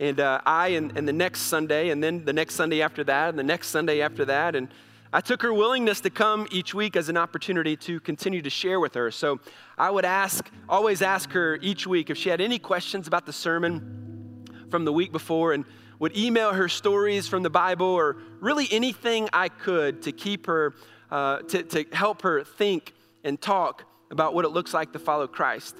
and 0.00 0.20
uh, 0.20 0.40
I, 0.46 0.68
and, 0.68 0.96
and 0.96 1.08
the 1.08 1.12
next 1.12 1.42
Sunday, 1.42 1.90
and 1.90 2.02
then 2.02 2.24
the 2.24 2.32
next 2.32 2.54
Sunday 2.54 2.82
after 2.82 3.02
that, 3.04 3.30
and 3.30 3.38
the 3.38 3.42
next 3.44 3.68
Sunday 3.68 4.00
after 4.00 4.24
that. 4.26 4.54
And 4.54 4.68
I 5.12 5.20
took 5.20 5.42
her 5.42 5.52
willingness 5.52 6.00
to 6.02 6.10
come 6.10 6.46
each 6.50 6.74
week 6.74 6.94
as 6.94 7.08
an 7.08 7.16
opportunity 7.16 7.76
to 7.78 7.98
continue 8.00 8.42
to 8.42 8.50
share 8.50 8.78
with 8.78 8.94
her. 8.94 9.10
So 9.10 9.40
I 9.76 9.90
would 9.90 10.04
ask, 10.04 10.48
always 10.68 11.02
ask 11.02 11.30
her 11.32 11.58
each 11.62 11.86
week 11.86 12.10
if 12.10 12.18
she 12.18 12.28
had 12.28 12.40
any 12.40 12.58
questions 12.58 13.08
about 13.08 13.26
the 13.26 13.32
sermon 13.32 14.44
from 14.70 14.84
the 14.84 14.92
week 14.92 15.12
before, 15.12 15.52
and 15.52 15.64
would 15.98 16.16
email 16.16 16.52
her 16.52 16.68
stories 16.68 17.26
from 17.26 17.42
the 17.42 17.50
Bible 17.50 17.86
or 17.86 18.18
really 18.38 18.68
anything 18.70 19.28
I 19.32 19.48
could 19.48 20.02
to 20.02 20.12
keep 20.12 20.46
her, 20.46 20.74
uh, 21.10 21.38
to, 21.38 21.62
to 21.64 21.84
help 21.92 22.22
her 22.22 22.44
think 22.44 22.92
and 23.24 23.40
talk 23.40 23.84
about 24.10 24.32
what 24.34 24.44
it 24.44 24.50
looks 24.50 24.72
like 24.72 24.92
to 24.92 24.98
follow 24.98 25.26
Christ. 25.26 25.74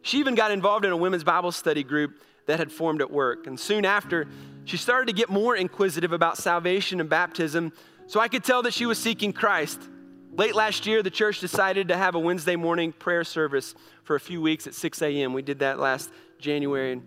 She 0.00 0.18
even 0.18 0.34
got 0.34 0.50
involved 0.50 0.84
in 0.84 0.90
a 0.90 0.96
women's 0.96 1.22
Bible 1.22 1.52
study 1.52 1.84
group 1.84 2.20
that 2.46 2.58
had 2.58 2.72
formed 2.72 3.00
at 3.00 3.10
work. 3.10 3.46
And 3.46 3.58
soon 3.58 3.84
after, 3.84 4.26
she 4.64 4.76
started 4.76 5.06
to 5.06 5.12
get 5.12 5.28
more 5.28 5.56
inquisitive 5.56 6.12
about 6.12 6.38
salvation 6.38 7.00
and 7.00 7.08
baptism, 7.08 7.72
so 8.06 8.20
I 8.20 8.28
could 8.28 8.44
tell 8.44 8.62
that 8.62 8.74
she 8.74 8.86
was 8.86 8.98
seeking 8.98 9.32
Christ. 9.32 9.80
Late 10.34 10.54
last 10.54 10.86
year, 10.86 11.02
the 11.02 11.10
church 11.10 11.40
decided 11.40 11.88
to 11.88 11.96
have 11.96 12.14
a 12.14 12.18
Wednesday 12.18 12.56
morning 12.56 12.92
prayer 12.92 13.24
service 13.24 13.74
for 14.02 14.16
a 14.16 14.20
few 14.20 14.40
weeks 14.40 14.66
at 14.66 14.74
6 14.74 15.02
a.m. 15.02 15.34
We 15.34 15.42
did 15.42 15.58
that 15.60 15.78
last 15.78 16.10
January. 16.38 16.92
And 16.92 17.02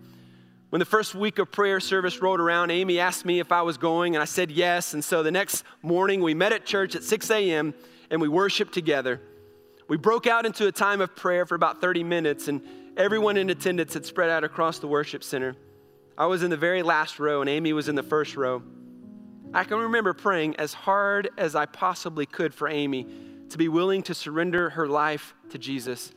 When 0.70 0.80
the 0.80 0.84
first 0.84 1.14
week 1.14 1.38
of 1.38 1.50
prayer 1.50 1.80
service 1.80 2.20
rolled 2.20 2.40
around, 2.40 2.70
Amy 2.70 2.98
asked 2.98 3.24
me 3.24 3.40
if 3.40 3.52
I 3.52 3.62
was 3.62 3.78
going, 3.78 4.14
and 4.14 4.22
I 4.22 4.26
said 4.26 4.50
yes. 4.50 4.94
And 4.94 5.04
so 5.04 5.22
the 5.22 5.30
next 5.30 5.64
morning, 5.82 6.22
we 6.22 6.34
met 6.34 6.52
at 6.52 6.66
church 6.66 6.94
at 6.94 7.04
6 7.04 7.30
a.m. 7.30 7.74
and 8.10 8.20
we 8.20 8.28
worshiped 8.28 8.74
together. 8.74 9.20
We 9.88 9.96
broke 9.96 10.26
out 10.26 10.46
into 10.46 10.66
a 10.66 10.72
time 10.72 11.00
of 11.00 11.14
prayer 11.14 11.46
for 11.46 11.54
about 11.54 11.80
30 11.80 12.04
minutes, 12.04 12.48
and 12.48 12.60
everyone 12.96 13.36
in 13.36 13.50
attendance 13.50 13.94
had 13.94 14.06
spread 14.06 14.30
out 14.30 14.44
across 14.44 14.78
the 14.78 14.88
worship 14.88 15.22
center. 15.22 15.56
I 16.16 16.26
was 16.26 16.42
in 16.42 16.50
the 16.50 16.56
very 16.56 16.82
last 16.82 17.18
row, 17.18 17.40
and 17.40 17.50
Amy 17.50 17.72
was 17.72 17.88
in 17.88 17.94
the 17.94 18.02
first 18.02 18.36
row. 18.36 18.62
I 19.52 19.64
can 19.64 19.78
remember 19.78 20.12
praying 20.14 20.56
as 20.56 20.72
hard 20.72 21.30
as 21.36 21.54
I 21.54 21.66
possibly 21.66 22.26
could 22.26 22.54
for 22.54 22.68
Amy 22.68 23.06
to 23.50 23.58
be 23.58 23.68
willing 23.68 24.02
to 24.04 24.14
surrender 24.14 24.70
her 24.70 24.88
life 24.88 25.34
to 25.50 25.58
Jesus. 25.58 26.12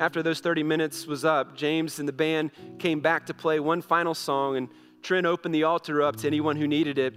After 0.00 0.22
those 0.22 0.40
30 0.40 0.62
minutes 0.62 1.06
was 1.06 1.24
up, 1.24 1.56
James 1.56 1.98
and 1.98 2.08
the 2.08 2.12
band 2.12 2.52
came 2.78 3.00
back 3.00 3.26
to 3.26 3.34
play 3.34 3.60
one 3.60 3.82
final 3.82 4.14
song, 4.14 4.56
and 4.56 4.68
Trent 5.02 5.26
opened 5.26 5.54
the 5.54 5.64
altar 5.64 6.02
up 6.02 6.16
to 6.16 6.26
anyone 6.26 6.56
who 6.56 6.66
needed 6.66 6.98
it. 6.98 7.14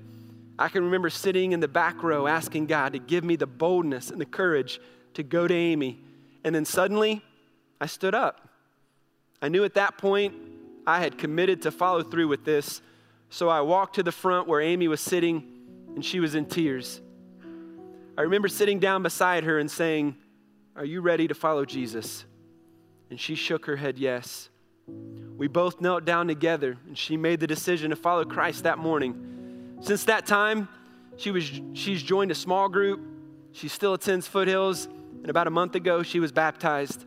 I 0.59 0.67
can 0.67 0.83
remember 0.83 1.09
sitting 1.09 1.53
in 1.53 1.59
the 1.59 1.67
back 1.67 2.03
row 2.03 2.27
asking 2.27 2.67
God 2.67 2.93
to 2.93 2.99
give 2.99 3.23
me 3.23 3.35
the 3.35 3.47
boldness 3.47 4.11
and 4.11 4.21
the 4.21 4.25
courage 4.25 4.79
to 5.15 5.23
go 5.23 5.47
to 5.47 5.53
Amy. 5.53 6.03
And 6.43 6.53
then 6.53 6.65
suddenly, 6.65 7.23
I 7.79 7.87
stood 7.87 8.13
up. 8.13 8.50
I 9.41 9.49
knew 9.49 9.63
at 9.63 9.73
that 9.73 9.97
point 9.97 10.35
I 10.85 10.99
had 10.99 11.17
committed 11.17 11.63
to 11.63 11.71
follow 11.71 12.03
through 12.03 12.27
with 12.27 12.45
this. 12.45 12.81
So 13.29 13.49
I 13.49 13.61
walked 13.61 13.95
to 13.95 14.03
the 14.03 14.11
front 14.11 14.47
where 14.47 14.61
Amy 14.61 14.87
was 14.87 14.99
sitting, 14.99 15.43
and 15.95 16.03
she 16.03 16.19
was 16.19 16.35
in 16.35 16.45
tears. 16.45 17.01
I 18.17 18.23
remember 18.23 18.47
sitting 18.47 18.79
down 18.79 19.03
beside 19.03 19.45
her 19.45 19.57
and 19.57 19.71
saying, 19.71 20.15
Are 20.75 20.85
you 20.85 21.01
ready 21.01 21.27
to 21.27 21.33
follow 21.33 21.65
Jesus? 21.65 22.25
And 23.09 23.19
she 23.19 23.35
shook 23.35 23.65
her 23.65 23.77
head, 23.77 23.97
Yes. 23.97 24.49
We 25.37 25.47
both 25.47 25.81
knelt 25.81 26.05
down 26.05 26.27
together, 26.27 26.77
and 26.87 26.97
she 26.97 27.17
made 27.17 27.39
the 27.39 27.47
decision 27.47 27.89
to 27.89 27.95
follow 27.95 28.25
Christ 28.25 28.63
that 28.63 28.77
morning. 28.77 29.77
Since 29.81 30.03
that 30.05 30.25
time, 30.25 30.67
she 31.17 31.31
was, 31.31 31.49
she's 31.73 32.03
joined 32.03 32.31
a 32.31 32.35
small 32.35 32.69
group. 32.69 33.01
She 33.53 33.67
still 33.67 33.93
attends 33.93 34.27
Foothills, 34.27 34.85
and 34.85 35.29
about 35.29 35.47
a 35.47 35.51
month 35.51 35.75
ago, 35.75 36.03
she 36.03 36.19
was 36.19 36.31
baptized. 36.31 37.05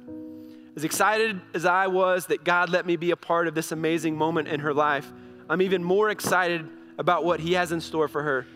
As 0.76 0.84
excited 0.84 1.40
as 1.54 1.64
I 1.64 1.86
was 1.86 2.26
that 2.26 2.44
God 2.44 2.68
let 2.68 2.84
me 2.84 2.96
be 2.96 3.12
a 3.12 3.16
part 3.16 3.46
of 3.46 3.54
this 3.54 3.70
amazing 3.70 4.16
moment 4.16 4.48
in 4.48 4.60
her 4.60 4.74
life, 4.74 5.10
I'm 5.48 5.62
even 5.62 5.84
more 5.84 6.10
excited 6.10 6.68
about 6.98 7.24
what 7.24 7.40
He 7.40 7.52
has 7.52 7.70
in 7.70 7.80
store 7.80 8.08
for 8.08 8.22
her. 8.22 8.46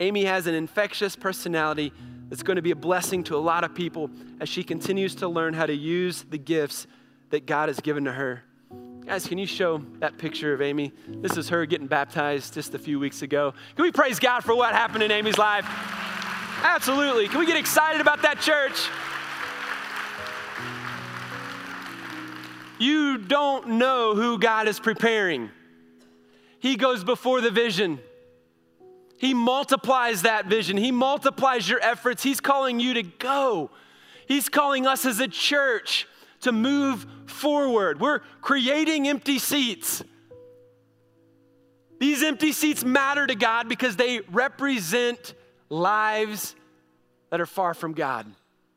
Amy 0.00 0.24
has 0.24 0.46
an 0.46 0.54
infectious 0.54 1.14
personality 1.14 1.92
that's 2.28 2.42
going 2.42 2.56
to 2.56 2.62
be 2.62 2.72
a 2.72 2.76
blessing 2.76 3.22
to 3.24 3.36
a 3.36 3.38
lot 3.38 3.62
of 3.62 3.74
people 3.74 4.10
as 4.40 4.48
she 4.48 4.64
continues 4.64 5.14
to 5.16 5.28
learn 5.28 5.54
how 5.54 5.66
to 5.66 5.74
use 5.74 6.24
the 6.28 6.38
gifts 6.38 6.86
that 7.30 7.46
God 7.46 7.68
has 7.68 7.78
given 7.78 8.04
to 8.04 8.12
her. 8.12 8.42
Guys, 9.06 9.28
can 9.28 9.38
you 9.38 9.46
show 9.46 9.78
that 9.98 10.18
picture 10.18 10.54
of 10.54 10.62
Amy? 10.62 10.92
This 11.06 11.36
is 11.36 11.50
her 11.50 11.66
getting 11.66 11.86
baptized 11.86 12.54
just 12.54 12.74
a 12.74 12.78
few 12.78 12.98
weeks 12.98 13.22
ago. 13.22 13.52
Can 13.76 13.82
we 13.84 13.92
praise 13.92 14.18
God 14.18 14.42
for 14.42 14.56
what 14.56 14.74
happened 14.74 15.02
in 15.02 15.10
Amy's 15.10 15.38
life? 15.38 15.66
Absolutely. 16.62 17.28
Can 17.28 17.38
we 17.38 17.46
get 17.46 17.58
excited 17.58 18.00
about 18.00 18.22
that 18.22 18.40
church? 18.40 18.88
You 22.78 23.18
don't 23.18 23.70
know 23.70 24.14
who 24.14 24.38
God 24.38 24.68
is 24.68 24.80
preparing. 24.80 25.50
He 26.58 26.76
goes 26.76 27.04
before 27.04 27.40
the 27.40 27.50
vision. 27.50 28.00
He 29.18 29.34
multiplies 29.34 30.22
that 30.22 30.46
vision. 30.46 30.76
He 30.76 30.90
multiplies 30.90 31.68
your 31.68 31.80
efforts. 31.80 32.22
He's 32.22 32.40
calling 32.40 32.80
you 32.80 32.94
to 32.94 33.02
go. 33.02 33.70
He's 34.26 34.48
calling 34.48 34.86
us 34.86 35.04
as 35.06 35.20
a 35.20 35.28
church 35.28 36.06
to 36.40 36.52
move 36.52 37.06
forward. 37.26 38.00
We're 38.00 38.20
creating 38.40 39.08
empty 39.08 39.38
seats. 39.38 40.02
These 42.00 42.22
empty 42.22 42.52
seats 42.52 42.84
matter 42.84 43.26
to 43.26 43.34
God 43.34 43.68
because 43.68 43.96
they 43.96 44.20
represent 44.30 45.34
lives 45.68 46.54
that 47.30 47.40
are 47.40 47.46
far 47.46 47.72
from 47.72 47.92
God, 47.92 48.26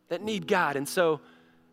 that 0.10 0.22
need 0.22 0.48
God. 0.48 0.76
And 0.76 0.88
so, 0.88 1.20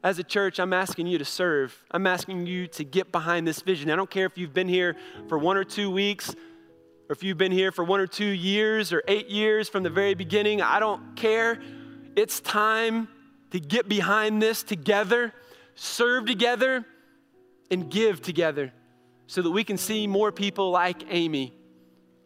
as 0.05 0.19
a 0.19 0.23
church, 0.23 0.61
I'm 0.61 0.75
asking 0.75 1.07
you 1.07 1.17
to 1.17 1.25
serve. 1.25 1.75
I'm 1.91 2.07
asking 2.07 2.47
you 2.47 2.67
to 2.69 2.85
get 2.85 3.11
behind 3.11 3.49
this 3.49 3.63
vision. 3.63 3.91
I 3.91 3.97
don't 3.97 4.11
care 4.11 4.27
if 4.27 4.37
you've 4.37 4.53
been 4.53 4.69
here 4.69 4.97
for 5.29 5.39
one 5.39 5.57
or 5.57 5.65
two 5.65 5.91
weeks 5.91 6.29
or 7.09 7.13
if 7.13 7.23
you've 7.23 7.39
been 7.39 7.51
here 7.51 7.73
for 7.73 7.85
one 7.85 8.01
or 8.01 8.07
two 8.07 8.27
years 8.27 8.93
or 8.93 9.03
eight 9.09 9.29
years 9.31 9.71
from 9.71 9.83
the 9.83 9.89
very 9.89 10.13
beginning, 10.13 10.61
I 10.61 10.79
don't 10.79 11.17
care. 11.17 11.59
It's 12.17 12.39
time 12.41 13.09
to 13.51 13.59
get 13.59 13.89
behind 13.89 14.43
this 14.43 14.63
together, 14.63 15.33
serve 15.75 16.27
together, 16.27 16.85
and 17.71 17.91
give 17.91 18.21
together 18.21 18.75
so 19.27 19.41
that 19.41 19.51
we 19.51 19.65
can 19.65 19.79
see 19.79 20.07
more 20.07 20.31
people 20.31 20.71
like 20.71 21.03
Amy 21.09 21.55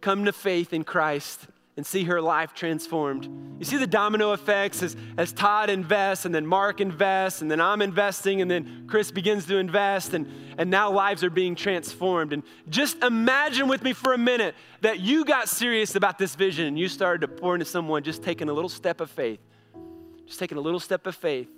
come 0.01 0.25
to 0.25 0.33
faith 0.33 0.73
in 0.73 0.83
Christ 0.83 1.47
and 1.79 1.87
see 1.87 2.03
her 2.03 2.21
life 2.21 2.55
transformed. 2.55 3.27
You 3.61 3.65
see 3.65 3.77
the 3.77 3.87
domino 3.87 4.33
effects 4.33 4.83
as, 4.83 4.97
as 5.17 5.33
Todd 5.33 5.71
invests, 5.71 6.25
and 6.25 6.35
then 6.35 6.45
Mark 6.45 6.81
invests, 6.81 7.41
and 7.41 7.49
then 7.49 7.61
I'm 7.61 7.81
investing, 7.81 8.43
and 8.43 8.51
then 8.51 8.87
Chris 8.89 9.13
begins 9.13 9.47
to 9.47 9.59
invest, 9.59 10.13
and, 10.13 10.27
and 10.59 10.71
now 10.71 10.91
lives 10.91 11.23
are 11.23 11.31
being 11.31 11.55
transformed. 11.55 12.33
And 12.33 12.43
just 12.69 13.01
imagine 13.05 13.69
with 13.69 13.85
me 13.85 13.93
for 13.93 14.13
a 14.13 14.19
minute 14.19 14.57
that 14.81 14.99
you 14.99 15.25
got 15.25 15.49
serious 15.49 15.95
about 15.95 16.19
this 16.19 16.35
vision 16.35 16.67
and 16.67 16.77
you 16.77 16.89
started 16.89 17.21
to 17.21 17.29
pour 17.29 17.55
into 17.55 17.65
someone 17.65 18.03
just 18.03 18.25
taking 18.25 18.49
a 18.49 18.53
little 18.53 18.69
step 18.69 19.01
of 19.01 19.09
faith. 19.09 19.39
Just 20.27 20.41
taking 20.41 20.59
a 20.59 20.61
little 20.61 20.81
step 20.81 21.07
of 21.07 21.15
faith. 21.15 21.49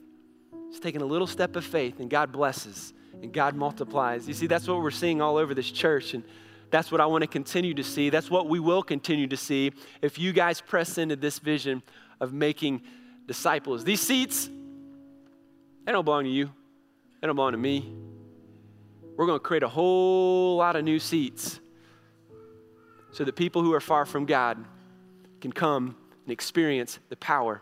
Just 0.70 0.82
taking 0.82 1.00
a 1.00 1.06
little 1.06 1.26
step 1.26 1.56
of 1.56 1.64
faith, 1.64 1.98
and 1.98 2.10
God 2.10 2.30
blesses 2.30 2.92
and 3.22 3.32
God 3.32 3.56
multiplies. 3.56 4.28
You 4.28 4.34
see, 4.34 4.46
that's 4.46 4.68
what 4.68 4.82
we're 4.82 4.90
seeing 4.90 5.22
all 5.22 5.38
over 5.38 5.54
this 5.54 5.70
church. 5.70 6.12
And 6.12 6.24
that's 6.70 6.92
what 6.92 7.00
I 7.00 7.06
want 7.06 7.22
to 7.22 7.28
continue 7.28 7.74
to 7.74 7.84
see. 7.84 8.10
That's 8.10 8.30
what 8.30 8.48
we 8.48 8.60
will 8.60 8.82
continue 8.82 9.26
to 9.26 9.36
see 9.36 9.72
if 10.02 10.18
you 10.18 10.32
guys 10.32 10.60
press 10.60 10.98
into 10.98 11.16
this 11.16 11.38
vision 11.38 11.82
of 12.20 12.32
making 12.32 12.82
disciples. 13.26 13.84
These 13.84 14.00
seats, 14.00 14.48
they 15.84 15.92
don't 15.92 16.04
belong 16.04 16.24
to 16.24 16.30
you, 16.30 16.50
they 17.20 17.26
don't 17.26 17.36
belong 17.36 17.52
to 17.52 17.58
me. 17.58 17.92
We're 19.16 19.26
going 19.26 19.38
to 19.38 19.44
create 19.44 19.62
a 19.62 19.68
whole 19.68 20.56
lot 20.56 20.76
of 20.76 20.84
new 20.84 20.98
seats 20.98 21.60
so 23.12 23.24
that 23.24 23.36
people 23.36 23.62
who 23.62 23.74
are 23.74 23.80
far 23.80 24.06
from 24.06 24.24
God 24.24 24.64
can 25.40 25.52
come 25.52 25.96
and 26.24 26.32
experience 26.32 26.98
the 27.08 27.16
power 27.16 27.60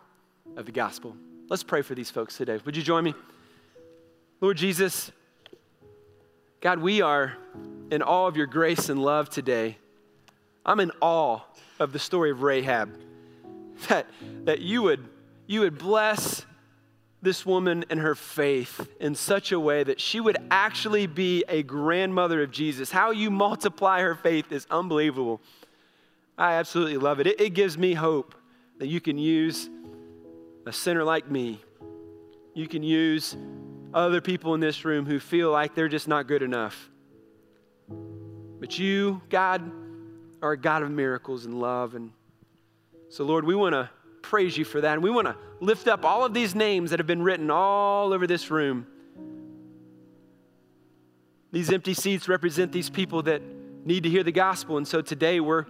of 0.57 0.67
the 0.67 0.73
gospel. 0.73 1.17
Let's 1.49 1.63
pray 1.63 1.83
for 1.83 1.95
these 1.95 2.11
folks 2.11 2.37
today. 2.37 2.61
Would 2.65 2.77
you 2.77 2.83
join 2.83 3.05
me? 3.05 3.15
Lord 4.41 4.57
Jesus, 4.57 5.11
God, 6.61 6.79
we 6.81 7.01
are 7.01 7.37
in 7.91 8.03
awe 8.03 8.27
of 8.27 8.37
your 8.37 8.47
grace 8.47 8.89
and 8.89 9.03
love 9.03 9.31
today. 9.31 9.79
I'm 10.65 10.81
in 10.81 10.93
awe 11.01 11.41
of 11.79 11.93
the 11.93 11.99
story 11.99 12.31
of 12.31 12.43
Rahab. 12.43 12.99
That, 13.89 14.07
that 14.47 14.59
you, 14.59 14.83
would, 14.83 15.09
you 15.47 15.61
would 15.61 15.79
bless 15.79 16.45
this 17.23 17.47
woman 17.47 17.85
and 17.91 18.01
her 18.01 18.17
faith 18.17 18.89
in 19.01 19.15
such 19.15 19.53
a 19.53 19.61
way 19.61 19.85
that 19.85 20.01
she 20.01 20.19
would 20.19 20.37
actually 20.51 21.07
be 21.07 21.45
a 21.49 21.63
grandmother 21.63 22.43
of 22.43 22.51
Jesus. 22.51 22.91
How 22.91 23.13
you 23.13 23.31
multiply 23.31 24.01
her 24.01 24.17
faith 24.17 24.51
is 24.51 24.67
unbelievable. 24.69 25.41
I 26.37 26.55
absolutely 26.55 26.97
love 26.97 27.21
it. 27.21 27.29
It, 27.29 27.41
it 27.41 27.51
gives 27.51 27.79
me 27.79 27.95
hope 27.95 28.35
that 28.79 28.89
you 28.89 29.01
can 29.01 29.17
use 29.17 29.69
a 30.67 30.73
sinner 30.73 31.05
like 31.05 31.31
me. 31.31 31.61
You 32.55 32.69
can 32.69 32.83
use 32.83 33.37
other 33.95 34.21
people 34.21 34.55
in 34.55 34.61
this 34.61 34.85
room 34.85 35.07
who 35.07 35.19
feel 35.19 35.51
like 35.51 35.75
they're 35.75 35.89
just 35.89 36.09
not 36.09 36.27
good 36.27 36.43
enough. 36.43 36.91
But 38.61 38.79
you, 38.79 39.21
God, 39.31 39.71
are 40.43 40.53
a 40.53 40.57
God 40.57 40.83
of 40.83 40.91
miracles 40.91 41.45
and 41.45 41.61
love. 41.61 41.95
And 41.95 42.13
so, 43.09 43.25
Lord, 43.25 43.45
we 43.45 43.55
want 43.55 43.75
to 43.75 43.91
praise 44.23 44.57
you 44.57 44.65
for 44.65 44.81
that. 44.81 44.95
And 44.95 45.03
we 45.03 45.11
want 45.11 45.27
to 45.27 45.37
lift 45.61 45.89
up 45.89 46.05
all 46.05 46.25
of 46.25 46.35
these 46.35 46.55
names 46.55 46.91
that 46.91 46.99
have 46.99 47.07
been 47.07 47.23
written 47.23 47.51
all 47.51 48.13
over 48.13 48.27
this 48.27 48.51
room. 48.51 48.87
These 51.51 51.73
empty 51.73 51.95
seats 51.95 52.29
represent 52.29 52.73
these 52.73 52.91
people 52.91 53.23
that 53.23 53.43
need 53.85 54.03
to 54.03 54.11
hear 54.11 54.23
the 54.23 54.33
gospel. 54.33 54.77
And 54.77 54.87
so 54.87 55.01
today 55.01 55.41
we're, 55.41 55.65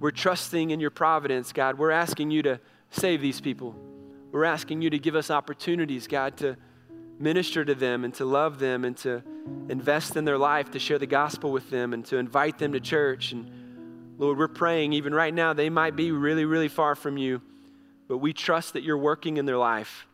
we're 0.00 0.10
trusting 0.10 0.70
in 0.70 0.80
your 0.80 0.90
providence, 0.90 1.52
God. 1.52 1.78
We're 1.78 1.92
asking 1.92 2.32
you 2.32 2.42
to 2.42 2.60
save 2.90 3.20
these 3.20 3.40
people. 3.40 3.76
We're 4.32 4.44
asking 4.44 4.82
you 4.82 4.90
to 4.90 4.98
give 4.98 5.14
us 5.14 5.30
opportunities, 5.30 6.06
God, 6.08 6.36
to 6.38 6.56
minister 7.20 7.64
to 7.64 7.74
them 7.74 8.04
and 8.04 8.14
to 8.14 8.24
love 8.24 8.58
them 8.58 8.84
and 8.84 8.96
to 8.96 9.22
invest 9.68 10.16
in 10.16 10.24
their 10.24 10.38
life, 10.38 10.70
to 10.70 10.78
share 10.78 10.98
the 10.98 11.06
gospel 11.06 11.52
with 11.52 11.68
them 11.70 11.92
and 11.92 12.04
to 12.06 12.16
invite 12.16 12.58
them 12.58 12.72
to 12.72 12.80
church. 12.80 13.32
And 13.32 14.16
Lord, 14.18 14.38
we're 14.38 14.48
praying 14.48 14.94
even 14.94 15.14
right 15.14 15.32
now, 15.32 15.52
they 15.52 15.70
might 15.70 15.94
be 15.94 16.10
really, 16.12 16.44
really 16.44 16.68
far 16.68 16.94
from 16.94 17.18
you, 17.18 17.42
but 18.08 18.18
we 18.18 18.32
trust 18.32 18.72
that 18.72 18.82
you're 18.82 18.98
working 18.98 19.36
in 19.36 19.44
their 19.44 19.58
life. 19.58 20.06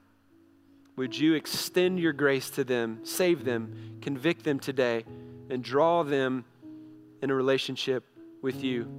Would 0.97 1.17
you 1.17 1.35
extend 1.35 2.01
your 2.01 2.13
grace 2.13 2.51
to 2.51 2.65
them, 2.65 3.01
save 3.05 3.45
them, 3.45 3.99
convict 4.01 4.45
them 4.45 4.59
today, 4.59 5.05
and 5.51 5.63
draw 5.63 6.03
them 6.03 6.45
in 7.23 7.31
a 7.31 7.35
relationship 7.35 8.05
with 8.43 8.65
you? 8.65 8.91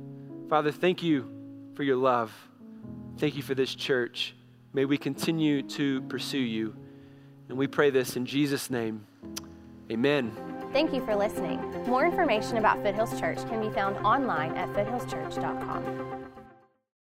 Father, 0.49 0.71
thank 0.71 1.03
you 1.03 1.29
for 1.75 1.83
your 1.83 1.97
love. 1.97 2.33
Thank 3.17 3.35
you 3.35 3.43
for 3.43 3.55
this 3.55 3.73
church. 3.73 4.35
May 4.73 4.85
we 4.85 4.97
continue 4.97 5.63
to 5.63 6.01
pursue 6.03 6.37
you. 6.37 6.75
And 7.49 7.57
we 7.57 7.67
pray 7.67 7.89
this 7.89 8.15
in 8.15 8.25
Jesus' 8.25 8.69
name. 8.69 9.05
Amen. 9.91 10.31
Thank 10.73 10.93
you 10.93 11.03
for 11.05 11.15
listening. 11.15 11.59
More 11.87 12.05
information 12.05 12.57
about 12.57 12.83
Foothills 12.83 13.19
Church 13.19 13.37
can 13.47 13.61
be 13.61 13.73
found 13.73 13.97
online 14.05 14.55
at 14.55 14.67
foothillschurch.com. 14.69 16.06